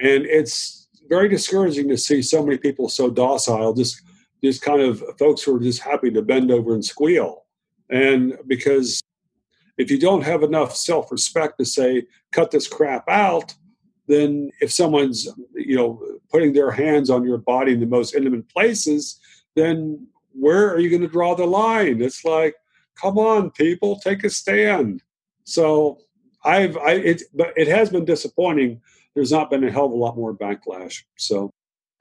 And 0.00 0.24
it's 0.26 0.88
very 1.08 1.28
discouraging 1.28 1.88
to 1.88 1.96
see 1.96 2.22
so 2.22 2.44
many 2.44 2.58
people 2.58 2.88
so 2.88 3.10
docile, 3.10 3.72
just 3.74 4.02
just 4.42 4.62
kind 4.62 4.80
of 4.80 5.02
folks 5.18 5.42
who 5.42 5.56
are 5.56 5.60
just 5.60 5.82
happy 5.82 6.10
to 6.10 6.22
bend 6.22 6.50
over 6.50 6.72
and 6.72 6.84
squeal. 6.84 7.44
And 7.90 8.38
because 8.46 9.02
if 9.78 9.90
you 9.90 9.98
don't 9.98 10.22
have 10.22 10.42
enough 10.42 10.76
self-respect 10.76 11.58
to 11.58 11.64
say, 11.64 12.06
cut 12.32 12.50
this 12.50 12.68
crap 12.68 13.08
out, 13.08 13.54
then 14.06 14.50
if 14.60 14.72
someone's, 14.72 15.28
you 15.54 15.76
know, 15.76 16.02
putting 16.30 16.52
their 16.52 16.70
hands 16.70 17.10
on 17.10 17.24
your 17.24 17.38
body 17.38 17.72
in 17.72 17.80
the 17.80 17.86
most 17.86 18.14
intimate 18.14 18.48
places, 18.48 19.18
then 19.56 20.06
where 20.32 20.72
are 20.72 20.78
you 20.78 20.90
going 20.90 21.02
to 21.02 21.08
draw 21.08 21.34
the 21.34 21.46
line? 21.46 22.00
It's 22.00 22.24
like, 22.24 22.54
come 22.94 23.18
on, 23.18 23.50
people, 23.50 23.98
take 23.98 24.24
a 24.24 24.30
stand. 24.30 25.02
So 25.44 25.98
I've, 26.44 26.76
I, 26.76 26.92
it, 26.92 27.22
but 27.34 27.52
it 27.56 27.68
has 27.68 27.90
been 27.90 28.04
disappointing 28.04 28.80
there's 29.18 29.32
not 29.32 29.50
been 29.50 29.64
a 29.64 29.70
hell 29.72 29.86
of 29.86 29.90
a 29.90 29.96
lot 29.96 30.16
more 30.16 30.32
backlash. 30.32 31.02
So 31.16 31.50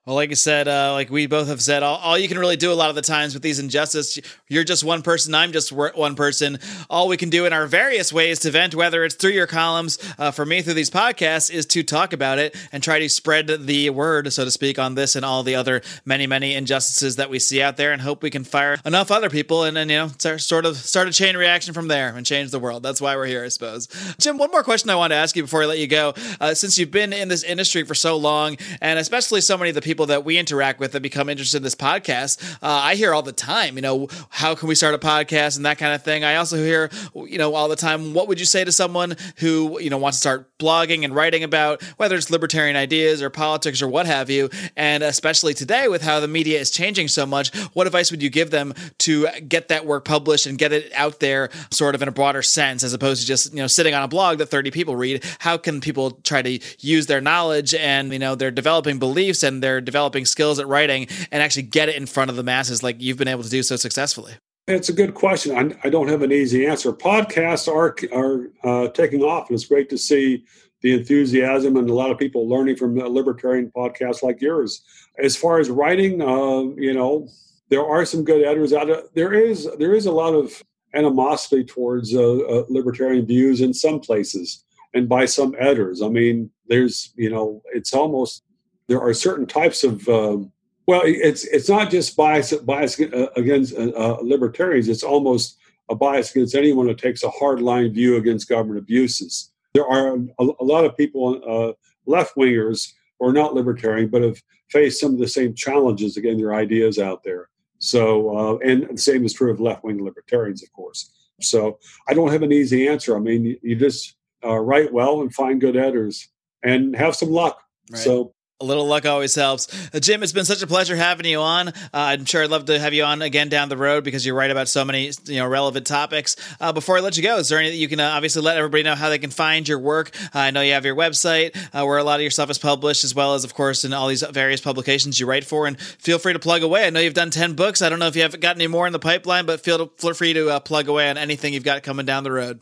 well, 0.07 0.15
like 0.15 0.31
I 0.31 0.35
said, 0.35 0.69
uh, 0.69 0.93
like 0.93 1.09
we 1.09 1.27
both 1.27 1.49
have 1.49 1.61
said, 1.61 1.83
all, 1.83 1.97
all, 1.97 2.17
you 2.17 2.29
can 2.29 2.39
really 2.39 2.55
do 2.55 2.71
a 2.71 2.73
lot 2.73 2.89
of 2.89 2.95
the 2.95 3.01
times 3.01 3.33
with 3.33 3.43
these 3.43 3.59
injustices, 3.59 4.23
you're 4.47 4.63
just 4.63 4.81
one 4.81 5.01
person, 5.01 5.35
I'm 5.35 5.51
just 5.51 5.73
one 5.73 6.15
person. 6.15 6.59
All 6.89 7.09
we 7.09 7.17
can 7.17 7.29
do 7.29 7.45
in 7.45 7.51
our 7.51 7.67
various 7.67 8.13
ways 8.13 8.39
to 8.39 8.51
vent, 8.51 8.73
whether 8.73 9.03
it's 9.03 9.15
through 9.15 9.31
your 9.31 9.47
columns, 9.47 9.99
uh, 10.17 10.31
for 10.31 10.45
me 10.45 10.61
through 10.61 10.75
these 10.75 10.89
podcasts, 10.89 11.51
is 11.51 11.65
to 11.65 11.83
talk 11.83 12.13
about 12.13 12.39
it 12.39 12.55
and 12.71 12.81
try 12.81 12.99
to 12.99 13.09
spread 13.09 13.47
the 13.47 13.89
word, 13.89 14.31
so 14.31 14.45
to 14.45 14.51
speak, 14.51 14.79
on 14.79 14.95
this 14.95 15.17
and 15.17 15.25
all 15.25 15.43
the 15.43 15.55
other 15.55 15.81
many, 16.05 16.25
many 16.25 16.55
injustices 16.55 17.17
that 17.17 17.29
we 17.29 17.37
see 17.37 17.61
out 17.61 17.75
there, 17.75 17.91
and 17.91 18.01
hope 18.01 18.23
we 18.23 18.29
can 18.29 18.45
fire 18.45 18.77
enough 18.85 19.11
other 19.11 19.29
people 19.29 19.63
and 19.63 19.75
then 19.75 19.89
you 19.89 19.97
know 19.97 20.37
sort 20.37 20.65
of 20.65 20.77
start 20.77 21.09
a 21.09 21.11
chain 21.11 21.35
reaction 21.35 21.73
from 21.73 21.89
there 21.89 22.15
and 22.15 22.25
change 22.25 22.51
the 22.51 22.59
world. 22.59 22.81
That's 22.81 23.01
why 23.01 23.17
we're 23.17 23.25
here, 23.25 23.43
I 23.43 23.49
suppose. 23.49 23.89
Jim, 24.21 24.37
one 24.37 24.51
more 24.51 24.63
question 24.63 24.89
I 24.89 24.95
want 24.95 25.11
to 25.11 25.17
ask 25.17 25.35
you 25.35 25.43
before 25.43 25.63
I 25.63 25.65
let 25.65 25.79
you 25.79 25.87
go, 25.87 26.13
uh, 26.39 26.53
since 26.53 26.77
you've 26.77 26.91
been 26.91 27.11
in 27.11 27.27
this 27.27 27.43
industry 27.43 27.83
for 27.83 27.93
so 27.93 28.15
long, 28.15 28.55
and 28.79 28.97
especially 28.99 29.41
so 29.41 29.57
many 29.57 29.67
of 29.67 29.75
the 29.75 29.81
people 29.81 29.96
people 29.97 30.05
that 30.05 30.23
we 30.23 30.37
interact 30.37 30.79
with 30.79 30.91
that 30.91 31.01
become 31.01 31.27
interested 31.27 31.57
in 31.57 31.63
this 31.63 31.73
podcast, 31.73 32.39
uh, 32.61 32.67
I 32.67 32.93
hear 32.93 33.15
all 33.15 33.23
the 33.23 33.31
time, 33.31 33.77
you 33.77 33.81
know, 33.81 34.07
how 34.29 34.53
can 34.53 34.67
we 34.67 34.75
start 34.75 34.93
a 34.93 34.99
podcast 34.99 35.57
and 35.57 35.65
that 35.65 35.79
kind 35.79 35.91
of 35.91 36.03
thing. 36.03 36.23
I 36.23 36.35
also 36.35 36.55
hear, 36.55 36.91
you 37.15 37.39
know, 37.39 37.55
all 37.55 37.67
the 37.67 37.75
time, 37.75 38.13
what 38.13 38.27
would 38.27 38.39
you 38.39 38.45
say 38.45 38.63
to 38.63 38.71
someone 38.71 39.15
who, 39.37 39.79
you 39.81 39.89
know, 39.89 39.97
wants 39.97 40.19
to 40.19 40.21
start 40.21 40.57
blogging 40.59 41.03
and 41.03 41.15
writing 41.15 41.43
about 41.43 41.81
whether 41.97 42.15
it's 42.15 42.29
libertarian 42.29 42.75
ideas 42.75 43.23
or 43.23 43.31
politics 43.31 43.81
or 43.81 43.87
what 43.87 44.05
have 44.05 44.29
you? 44.29 44.51
And 44.75 45.01
especially 45.01 45.55
today 45.55 45.87
with 45.87 46.03
how 46.03 46.19
the 46.19 46.27
media 46.27 46.59
is 46.59 46.69
changing 46.69 47.07
so 47.07 47.25
much, 47.25 47.55
what 47.73 47.87
advice 47.87 48.11
would 48.11 48.21
you 48.21 48.29
give 48.29 48.51
them 48.51 48.75
to 48.99 49.27
get 49.47 49.69
that 49.69 49.87
work 49.87 50.05
published 50.05 50.45
and 50.45 50.59
get 50.59 50.73
it 50.73 50.93
out 50.93 51.19
there 51.21 51.49
sort 51.71 51.95
of 51.95 52.03
in 52.03 52.07
a 52.07 52.11
broader 52.11 52.43
sense 52.43 52.83
as 52.83 52.93
opposed 52.93 53.21
to 53.21 53.27
just, 53.27 53.51
you 53.51 53.59
know, 53.59 53.67
sitting 53.67 53.95
on 53.95 54.03
a 54.03 54.07
blog 54.07 54.37
that 54.37 54.49
30 54.49 54.69
people 54.69 54.95
read? 54.95 55.25
How 55.39 55.57
can 55.57 55.81
people 55.81 56.11
try 56.11 56.43
to 56.43 56.59
use 56.81 57.07
their 57.07 57.19
knowledge 57.19 57.73
and, 57.73 58.13
you 58.13 58.19
know, 58.19 58.35
their 58.35 58.51
developing 58.51 58.99
beliefs 58.99 59.41
and 59.41 59.63
their 59.63 59.81
developing 59.87 60.25
skills 60.25 60.59
at 60.59 60.67
writing 60.67 61.07
and 61.31 61.41
actually 61.41 61.63
get 61.63 61.89
it 61.89 61.95
in 61.95 62.05
front 62.05 62.29
of 62.29 62.35
the 62.35 62.43
masses 62.43 62.83
like 62.83 63.01
you've 63.01 63.17
been 63.17 63.27
able 63.27 63.43
to 63.43 63.49
do 63.49 63.63
so 63.63 63.75
successfully? 63.75 64.33
It's 64.67 64.89
a 64.89 64.93
good 64.93 65.13
question. 65.13 65.57
I, 65.57 65.87
I 65.87 65.89
don't 65.89 66.09
have 66.09 66.21
an 66.21 66.31
easy 66.31 66.67
answer. 66.67 66.91
Podcasts 66.91 67.67
are 67.67 67.95
are 68.13 68.51
uh, 68.63 68.89
taking 68.89 69.23
off, 69.23 69.49
and 69.49 69.55
it's 69.55 69.65
great 69.65 69.89
to 69.89 69.97
see 69.97 70.43
the 70.81 70.93
enthusiasm 70.93 71.77
and 71.77 71.89
a 71.89 71.93
lot 71.93 72.11
of 72.11 72.19
people 72.19 72.47
learning 72.47 72.75
from 72.75 72.97
libertarian 72.97 73.71
podcasts 73.75 74.21
like 74.21 74.41
yours. 74.41 74.81
As 75.17 75.35
far 75.35 75.59
as 75.59 75.69
writing, 75.69 76.21
uh, 76.21 76.63
you 76.75 76.93
know, 76.93 77.27
there 77.69 77.85
are 77.85 78.05
some 78.05 78.23
good 78.23 78.45
editors 78.45 78.73
out 78.73 78.87
there. 78.87 79.03
There 79.13 79.33
is 79.33 79.69
there 79.79 79.95
is 79.95 80.05
a 80.05 80.11
lot 80.11 80.33
of 80.33 80.61
animosity 80.93 81.63
towards 81.63 82.13
uh, 82.13 82.39
uh, 82.39 82.65
libertarian 82.69 83.25
views 83.25 83.61
in 83.61 83.73
some 83.73 83.99
places 83.99 84.63
and 84.93 85.07
by 85.07 85.25
some 85.25 85.55
editors. 85.59 86.01
I 86.01 86.09
mean, 86.09 86.51
there's 86.67 87.13
you 87.15 87.29
know, 87.29 87.61
it's 87.73 87.93
almost 87.93 88.43
there 88.87 89.01
are 89.01 89.13
certain 89.13 89.45
types 89.45 89.83
of 89.83 90.07
um, 90.09 90.51
well, 90.87 91.01
it's 91.03 91.43
it's 91.43 91.67
not 91.67 91.91
just 91.91 92.15
bias 92.15 92.53
bias 92.53 92.99
uh, 92.99 93.27
against 93.35 93.75
uh, 93.75 93.89
uh, 93.89 94.17
libertarians. 94.21 94.87
It's 94.87 95.03
almost 95.03 95.57
a 95.89 95.95
bias 95.95 96.31
against 96.31 96.55
anyone 96.55 96.87
who 96.87 96.95
takes 96.95 97.23
a 97.23 97.29
hard 97.29 97.61
line 97.61 97.93
view 97.93 98.15
against 98.15 98.49
government 98.49 98.79
abuses. 98.79 99.51
There 99.73 99.85
are 99.85 100.15
a, 100.15 100.47
a 100.59 100.63
lot 100.63 100.85
of 100.85 100.97
people, 100.97 101.41
uh, 101.45 101.73
left 102.05 102.35
wingers, 102.35 102.93
who 103.19 103.27
are 103.27 103.33
not 103.33 103.53
libertarian, 103.53 104.09
but 104.09 104.21
have 104.21 104.41
faced 104.69 104.99
some 104.99 105.13
of 105.13 105.19
the 105.19 105.27
same 105.27 105.53
challenges 105.53 106.17
getting 106.17 106.37
their 106.37 106.53
ideas 106.53 106.99
out 106.99 107.23
there. 107.23 107.49
So, 107.79 108.35
uh, 108.35 108.57
and 108.57 108.87
the 108.89 108.97
same 108.97 109.25
is 109.25 109.33
true 109.33 109.51
of 109.51 109.59
left 109.59 109.83
wing 109.83 110.03
libertarians, 110.03 110.63
of 110.63 110.71
course. 110.73 111.11
So, 111.41 111.79
I 112.07 112.13
don't 112.13 112.31
have 112.31 112.43
an 112.43 112.51
easy 112.51 112.87
answer. 112.87 113.15
I 113.15 113.19
mean, 113.19 113.45
you, 113.45 113.59
you 113.61 113.75
just 113.75 114.15
uh, 114.43 114.57
write 114.57 114.91
well 114.91 115.21
and 115.21 115.33
find 115.33 115.61
good 115.61 115.75
editors 115.75 116.29
and 116.63 116.95
have 116.95 117.15
some 117.15 117.29
luck. 117.29 117.61
Right. 117.91 118.01
So, 118.01 118.33
a 118.59 118.65
little 118.65 118.87
luck 118.87 119.05
always 119.05 119.35
helps. 119.35 119.67
Uh, 119.93 119.99
Jim, 119.99 120.23
it's 120.23 120.31
been 120.31 120.45
such 120.45 120.63
a 120.63 120.67
pleasure 120.67 120.95
having 120.95 121.27
you 121.27 121.39
on. 121.39 121.67
Uh, 121.67 121.71
I'm 121.93 122.25
sure 122.25 122.43
I'd 122.43 122.49
love 122.49 122.65
to 122.65 122.79
have 122.79 122.91
you 122.91 123.03
on 123.03 123.21
again 123.21 123.49
down 123.49 123.69
the 123.69 123.77
road 123.77 124.03
because 124.03 124.25
you're 124.25 124.33
right 124.33 124.49
about 124.49 124.67
so 124.67 124.83
many 124.83 125.11
you 125.25 125.35
know 125.35 125.47
relevant 125.47 125.85
topics. 125.85 126.35
Uh, 126.59 126.73
before 126.73 126.97
I 126.97 127.01
let 127.01 127.17
you 127.17 127.23
go, 127.23 127.37
is 127.37 127.49
there 127.49 127.59
anything 127.59 127.79
you 127.79 127.87
can 127.87 127.99
uh, 127.99 128.09
obviously 128.09 128.41
let 128.41 128.57
everybody 128.57 128.81
know 128.81 128.95
how 128.95 129.09
they 129.09 129.19
can 129.19 129.29
find 129.29 129.67
your 129.67 129.77
work? 129.77 130.09
Uh, 130.33 130.39
I 130.39 130.51
know 130.51 130.61
you 130.61 130.73
have 130.73 130.85
your 130.85 130.95
website 130.95 131.55
uh, 131.71 131.85
where 131.85 131.99
a 131.99 132.03
lot 132.03 132.15
of 132.15 132.21
your 132.21 132.31
stuff 132.31 132.49
is 132.49 132.57
published, 132.57 133.03
as 133.03 133.13
well 133.13 133.35
as, 133.35 133.43
of 133.43 133.53
course, 133.53 133.85
in 133.85 133.93
all 133.93 134.07
these 134.07 134.23
various 134.23 134.59
publications 134.59 135.19
you 135.19 135.27
write 135.27 135.43
for. 135.43 135.67
And 135.67 135.79
feel 135.79 136.17
free 136.17 136.33
to 136.33 136.39
plug 136.39 136.63
away. 136.63 136.87
I 136.87 136.89
know 136.89 136.99
you've 136.99 137.13
done 137.13 137.29
10 137.29 137.53
books. 137.53 137.83
I 137.83 137.89
don't 137.89 137.99
know 137.99 138.07
if 138.07 138.15
you 138.15 138.23
have 138.23 138.39
got 138.39 138.55
any 138.55 138.65
more 138.65 138.87
in 138.87 138.93
the 138.93 138.97
pipeline, 138.97 139.45
but 139.45 139.61
feel 139.61 139.87
free 139.87 140.33
to 140.33 140.59
plug 140.61 140.87
away 140.87 141.11
on 141.11 141.17
anything 141.17 141.53
you've 141.53 141.63
got 141.63 141.83
coming 141.83 142.07
down 142.07 142.23
the 142.23 142.31
road. 142.31 142.61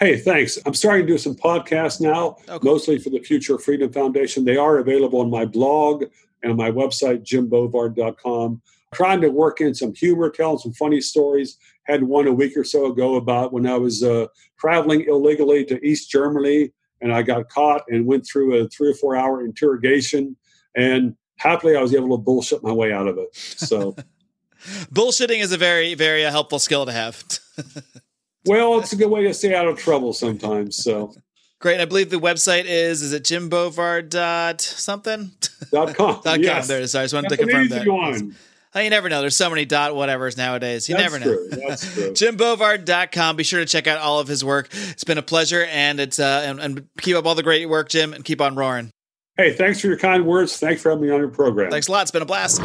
Hey, 0.00 0.18
thanks. 0.18 0.58
I'm 0.66 0.74
starting 0.74 1.06
to 1.06 1.12
do 1.12 1.18
some 1.18 1.36
podcasts 1.36 2.00
now, 2.00 2.36
okay. 2.48 2.68
mostly 2.68 2.98
for 2.98 3.10
the 3.10 3.20
Future 3.20 3.58
Freedom 3.58 3.92
Foundation. 3.92 4.44
They 4.44 4.56
are 4.56 4.78
available 4.78 5.20
on 5.20 5.30
my 5.30 5.44
blog 5.44 6.04
and 6.42 6.50
on 6.50 6.56
my 6.56 6.70
website, 6.70 7.24
jimbovard.com. 7.24 8.60
Trying 8.92 9.20
to 9.20 9.28
work 9.28 9.60
in 9.60 9.74
some 9.74 9.94
humor, 9.94 10.30
telling 10.30 10.58
some 10.58 10.72
funny 10.72 11.00
stories. 11.00 11.58
Had 11.84 12.02
one 12.02 12.26
a 12.26 12.32
week 12.32 12.56
or 12.56 12.64
so 12.64 12.86
ago 12.86 13.16
about 13.16 13.52
when 13.52 13.66
I 13.66 13.76
was 13.76 14.02
uh, 14.02 14.26
traveling 14.58 15.04
illegally 15.08 15.64
to 15.66 15.84
East 15.86 16.10
Germany 16.10 16.72
and 17.00 17.12
I 17.12 17.22
got 17.22 17.48
caught 17.48 17.82
and 17.88 18.06
went 18.06 18.26
through 18.26 18.54
a 18.54 18.68
three 18.68 18.90
or 18.90 18.94
four 18.94 19.14
hour 19.14 19.44
interrogation. 19.44 20.36
And 20.74 21.14
happily, 21.36 21.76
I 21.76 21.82
was 21.82 21.94
able 21.94 22.16
to 22.16 22.22
bullshit 22.22 22.62
my 22.62 22.72
way 22.72 22.92
out 22.92 23.06
of 23.06 23.18
it. 23.18 23.28
So, 23.36 23.94
bullshitting 24.92 25.40
is 25.40 25.52
a 25.52 25.58
very, 25.58 25.94
very 25.94 26.24
uh, 26.24 26.30
helpful 26.30 26.58
skill 26.58 26.86
to 26.86 26.92
have. 26.92 27.22
Well, 28.46 28.78
it's 28.78 28.92
a 28.92 28.96
good 28.96 29.10
way 29.10 29.22
to 29.24 29.34
stay 29.34 29.54
out 29.54 29.66
of 29.66 29.78
trouble 29.78 30.12
sometimes. 30.12 30.76
So 30.76 31.14
great. 31.60 31.80
I 31.80 31.84
believe 31.84 32.10
the 32.10 32.20
website 32.20 32.64
is 32.66 33.02
is 33.02 33.12
it 33.12 33.24
jimbovard 33.24 34.10
dot 34.10 34.60
something 34.60 35.32
dot 35.70 35.94
com. 35.94 36.20
dot 36.22 36.40
yes. 36.40 36.58
com. 36.58 36.68
There 36.68 36.78
it 36.80 36.84
is. 36.84 36.94
I 36.94 37.04
just 37.04 37.14
wanted 37.14 37.30
That's 37.30 37.40
to 37.40 37.46
confirm 37.46 37.68
that. 37.68 37.88
One. 37.88 38.36
Oh, 38.76 38.80
you 38.80 38.90
never 38.90 39.08
know. 39.08 39.20
There's 39.20 39.36
so 39.36 39.48
many 39.50 39.64
dot 39.64 39.92
whatevers 39.92 40.36
nowadays. 40.36 40.88
You 40.88 40.96
That's 40.96 41.12
never 41.12 41.24
know. 41.24 41.36
True. 41.36 41.48
That's 41.68 41.94
true. 41.94 42.10
JimBovard.com. 42.10 43.36
Be 43.36 43.44
sure 43.44 43.60
to 43.60 43.66
check 43.66 43.86
out 43.86 43.98
all 43.98 44.18
of 44.18 44.26
his 44.26 44.44
work. 44.44 44.68
It's 44.90 45.04
been 45.04 45.18
a 45.18 45.22
pleasure, 45.22 45.64
and 45.70 46.00
it's 46.00 46.18
uh, 46.18 46.42
and, 46.44 46.58
and 46.58 46.88
keep 47.00 47.14
up 47.14 47.24
all 47.24 47.36
the 47.36 47.44
great 47.44 47.68
work, 47.68 47.88
Jim, 47.88 48.12
and 48.12 48.24
keep 48.24 48.40
on 48.40 48.56
roaring. 48.56 48.90
Hey, 49.36 49.52
thanks 49.52 49.80
for 49.80 49.86
your 49.86 49.98
kind 49.98 50.26
words. 50.26 50.58
Thanks 50.58 50.82
for 50.82 50.90
having 50.90 51.04
me 51.04 51.10
on 51.10 51.20
your 51.20 51.28
program. 51.28 51.70
Thanks 51.70 51.86
a 51.88 51.92
lot. 51.92 52.02
It's 52.02 52.10
been 52.10 52.22
a 52.22 52.26
blast. 52.26 52.60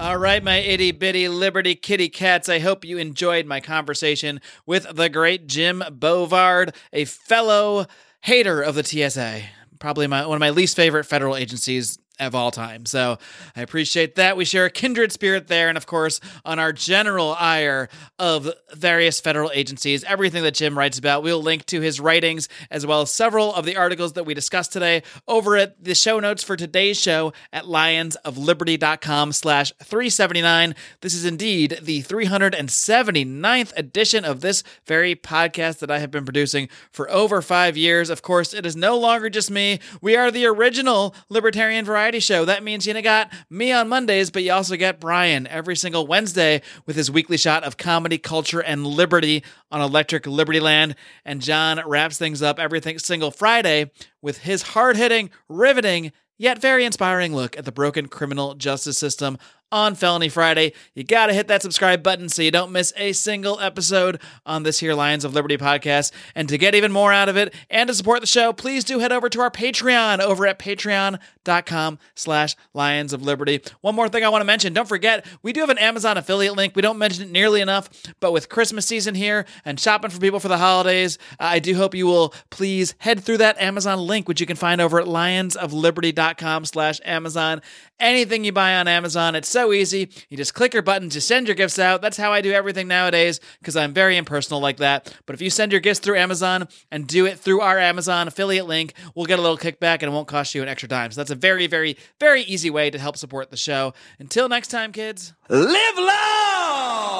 All 0.00 0.16
right, 0.16 0.42
my 0.42 0.56
itty 0.56 0.92
bitty 0.92 1.28
Liberty 1.28 1.74
kitty 1.74 2.08
cats. 2.08 2.48
I 2.48 2.58
hope 2.58 2.86
you 2.86 2.96
enjoyed 2.96 3.44
my 3.44 3.60
conversation 3.60 4.40
with 4.64 4.86
the 4.96 5.10
great 5.10 5.46
Jim 5.46 5.84
Bovard, 5.90 6.74
a 6.90 7.04
fellow 7.04 7.84
hater 8.22 8.62
of 8.62 8.76
the 8.76 8.82
TSA. 8.82 9.42
Probably 9.78 10.06
my, 10.06 10.24
one 10.24 10.36
of 10.36 10.40
my 10.40 10.48
least 10.48 10.74
favorite 10.74 11.04
federal 11.04 11.36
agencies 11.36 11.98
of 12.20 12.34
all 12.34 12.50
time. 12.50 12.86
So 12.86 13.18
I 13.56 13.62
appreciate 13.62 14.14
that. 14.16 14.36
We 14.36 14.44
share 14.44 14.66
a 14.66 14.70
kindred 14.70 15.10
spirit 15.10 15.48
there. 15.48 15.68
And 15.68 15.76
of 15.76 15.86
course, 15.86 16.20
on 16.44 16.58
our 16.58 16.72
general 16.72 17.34
ire 17.38 17.88
of 18.18 18.50
various 18.74 19.20
federal 19.20 19.50
agencies, 19.54 20.04
everything 20.04 20.42
that 20.42 20.54
Jim 20.54 20.76
writes 20.76 20.98
about, 20.98 21.22
we'll 21.22 21.42
link 21.42 21.64
to 21.66 21.80
his 21.80 21.98
writings 21.98 22.48
as 22.70 22.86
well 22.86 23.00
as 23.00 23.10
several 23.10 23.54
of 23.54 23.64
the 23.64 23.76
articles 23.76 24.12
that 24.12 24.24
we 24.24 24.34
discussed 24.34 24.72
today 24.72 25.02
over 25.26 25.56
at 25.56 25.82
the 25.82 25.94
show 25.94 26.20
notes 26.20 26.42
for 26.42 26.56
today's 26.56 27.00
show 27.00 27.32
at 27.52 27.64
lionsofliberty.com 27.64 29.32
slash 29.32 29.72
379. 29.82 30.74
This 31.00 31.14
is 31.14 31.24
indeed 31.24 31.78
the 31.82 32.02
379th 32.02 33.72
edition 33.76 34.24
of 34.24 34.40
this 34.40 34.62
very 34.86 35.16
podcast 35.16 35.78
that 35.78 35.90
I 35.90 35.98
have 36.00 36.10
been 36.10 36.24
producing 36.24 36.68
for 36.90 37.10
over 37.10 37.40
five 37.40 37.76
years. 37.76 38.10
Of 38.10 38.22
course, 38.22 38.52
it 38.52 38.66
is 38.66 38.76
no 38.76 38.98
longer 38.98 39.30
just 39.30 39.50
me. 39.50 39.80
We 40.00 40.16
are 40.16 40.30
the 40.30 40.46
original 40.46 41.14
libertarian 41.28 41.84
variety 41.84 42.09
variety 42.10 42.18
show. 42.18 42.44
That 42.44 42.64
means 42.64 42.88
you 42.88 43.02
got 43.02 43.32
me 43.48 43.70
on 43.70 43.88
Mondays, 43.88 44.30
but 44.30 44.42
you 44.42 44.52
also 44.52 44.74
get 44.74 44.98
Brian 44.98 45.46
every 45.46 45.76
single 45.76 46.08
Wednesday 46.08 46.60
with 46.84 46.96
his 46.96 47.08
weekly 47.08 47.36
shot 47.36 47.62
of 47.62 47.76
comedy, 47.76 48.18
culture, 48.18 48.58
and 48.58 48.84
liberty 48.84 49.44
on 49.70 49.80
Electric 49.80 50.26
Liberty 50.26 50.58
Land. 50.58 50.96
And 51.24 51.40
John 51.40 51.80
wraps 51.86 52.18
things 52.18 52.42
up 52.42 52.58
every 52.58 52.80
single 52.98 53.30
Friday 53.30 53.92
with 54.20 54.38
his 54.38 54.62
hard 54.62 54.96
hitting, 54.96 55.30
riveting, 55.48 56.10
yet 56.36 56.60
very 56.60 56.84
inspiring 56.84 57.32
look 57.32 57.56
at 57.56 57.64
the 57.64 57.70
broken 57.70 58.08
criminal 58.08 58.54
justice 58.54 58.98
system 58.98 59.38
on 59.72 59.94
Felony 59.94 60.28
Friday. 60.28 60.72
You 60.94 61.04
got 61.04 61.26
to 61.26 61.32
hit 61.32 61.48
that 61.48 61.62
subscribe 61.62 62.02
button 62.02 62.28
so 62.28 62.42
you 62.42 62.50
don't 62.50 62.72
miss 62.72 62.92
a 62.96 63.12
single 63.12 63.60
episode 63.60 64.20
on 64.44 64.62
this 64.62 64.80
here 64.80 64.94
Lions 64.94 65.24
of 65.24 65.34
Liberty 65.34 65.56
podcast. 65.56 66.12
And 66.34 66.48
to 66.48 66.58
get 66.58 66.74
even 66.74 66.92
more 66.92 67.12
out 67.12 67.28
of 67.28 67.36
it 67.36 67.54
and 67.68 67.88
to 67.88 67.94
support 67.94 68.20
the 68.20 68.26
show, 68.26 68.52
please 68.52 68.84
do 68.84 68.98
head 68.98 69.12
over 69.12 69.28
to 69.28 69.40
our 69.40 69.50
Patreon 69.50 70.20
over 70.20 70.46
at 70.46 70.58
patreon.com 70.58 71.98
slash 72.14 72.56
Lions 72.74 73.12
of 73.12 73.22
Liberty. 73.22 73.60
One 73.80 73.94
more 73.94 74.08
thing 74.08 74.24
I 74.24 74.28
want 74.28 74.42
to 74.42 74.46
mention. 74.46 74.72
Don't 74.72 74.88
forget, 74.88 75.24
we 75.42 75.52
do 75.52 75.60
have 75.60 75.70
an 75.70 75.78
Amazon 75.78 76.16
affiliate 76.16 76.56
link. 76.56 76.74
We 76.74 76.82
don't 76.82 76.98
mention 76.98 77.24
it 77.24 77.30
nearly 77.30 77.60
enough, 77.60 77.88
but 78.20 78.32
with 78.32 78.48
Christmas 78.48 78.86
season 78.86 79.14
here 79.14 79.46
and 79.64 79.78
shopping 79.78 80.10
for 80.10 80.20
people 80.20 80.40
for 80.40 80.48
the 80.48 80.58
holidays, 80.58 81.18
I 81.38 81.58
do 81.58 81.74
hope 81.74 81.94
you 81.94 82.06
will 82.06 82.34
please 82.50 82.94
head 82.98 83.22
through 83.22 83.38
that 83.38 83.60
Amazon 83.60 83.98
link, 84.06 84.28
which 84.28 84.40
you 84.40 84.46
can 84.46 84.56
find 84.56 84.80
over 84.80 85.00
at 85.00 85.06
lionsofliberty.com 85.06 86.64
slash 86.64 87.00
Amazon. 87.04 87.62
Anything 87.98 88.44
you 88.44 88.52
buy 88.52 88.76
on 88.76 88.88
Amazon, 88.88 89.34
it's 89.34 89.48
so 89.60 89.72
easy. 89.74 90.10
You 90.30 90.38
just 90.38 90.54
click 90.54 90.72
your 90.72 90.82
button 90.82 91.10
to 91.10 91.20
send 91.20 91.46
your 91.46 91.54
gifts 91.54 91.78
out. 91.78 92.00
That's 92.00 92.16
how 92.16 92.32
I 92.32 92.40
do 92.40 92.50
everything 92.50 92.88
nowadays 92.88 93.40
because 93.58 93.76
I'm 93.76 93.92
very 93.92 94.16
impersonal 94.16 94.58
like 94.58 94.78
that. 94.78 95.14
But 95.26 95.34
if 95.34 95.42
you 95.42 95.50
send 95.50 95.70
your 95.70 95.82
gifts 95.82 96.00
through 96.00 96.16
Amazon 96.16 96.66
and 96.90 97.06
do 97.06 97.26
it 97.26 97.38
through 97.38 97.60
our 97.60 97.78
Amazon 97.78 98.26
affiliate 98.26 98.66
link, 98.66 98.94
we'll 99.14 99.26
get 99.26 99.38
a 99.38 99.42
little 99.42 99.58
kickback 99.58 99.96
and 99.96 100.04
it 100.04 100.12
won't 100.12 100.28
cost 100.28 100.54
you 100.54 100.62
an 100.62 100.68
extra 100.68 100.88
dime. 100.88 101.10
So 101.10 101.20
that's 101.20 101.30
a 101.30 101.34
very, 101.34 101.66
very, 101.66 101.98
very 102.18 102.40
easy 102.42 102.70
way 102.70 102.88
to 102.88 102.98
help 102.98 103.18
support 103.18 103.50
the 103.50 103.58
show. 103.58 103.92
Until 104.18 104.48
next 104.48 104.68
time, 104.68 104.92
kids, 104.92 105.34
live 105.50 105.98
long 105.98 107.18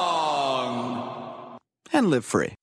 and 1.93 2.09
live 2.09 2.25
free. 2.25 2.55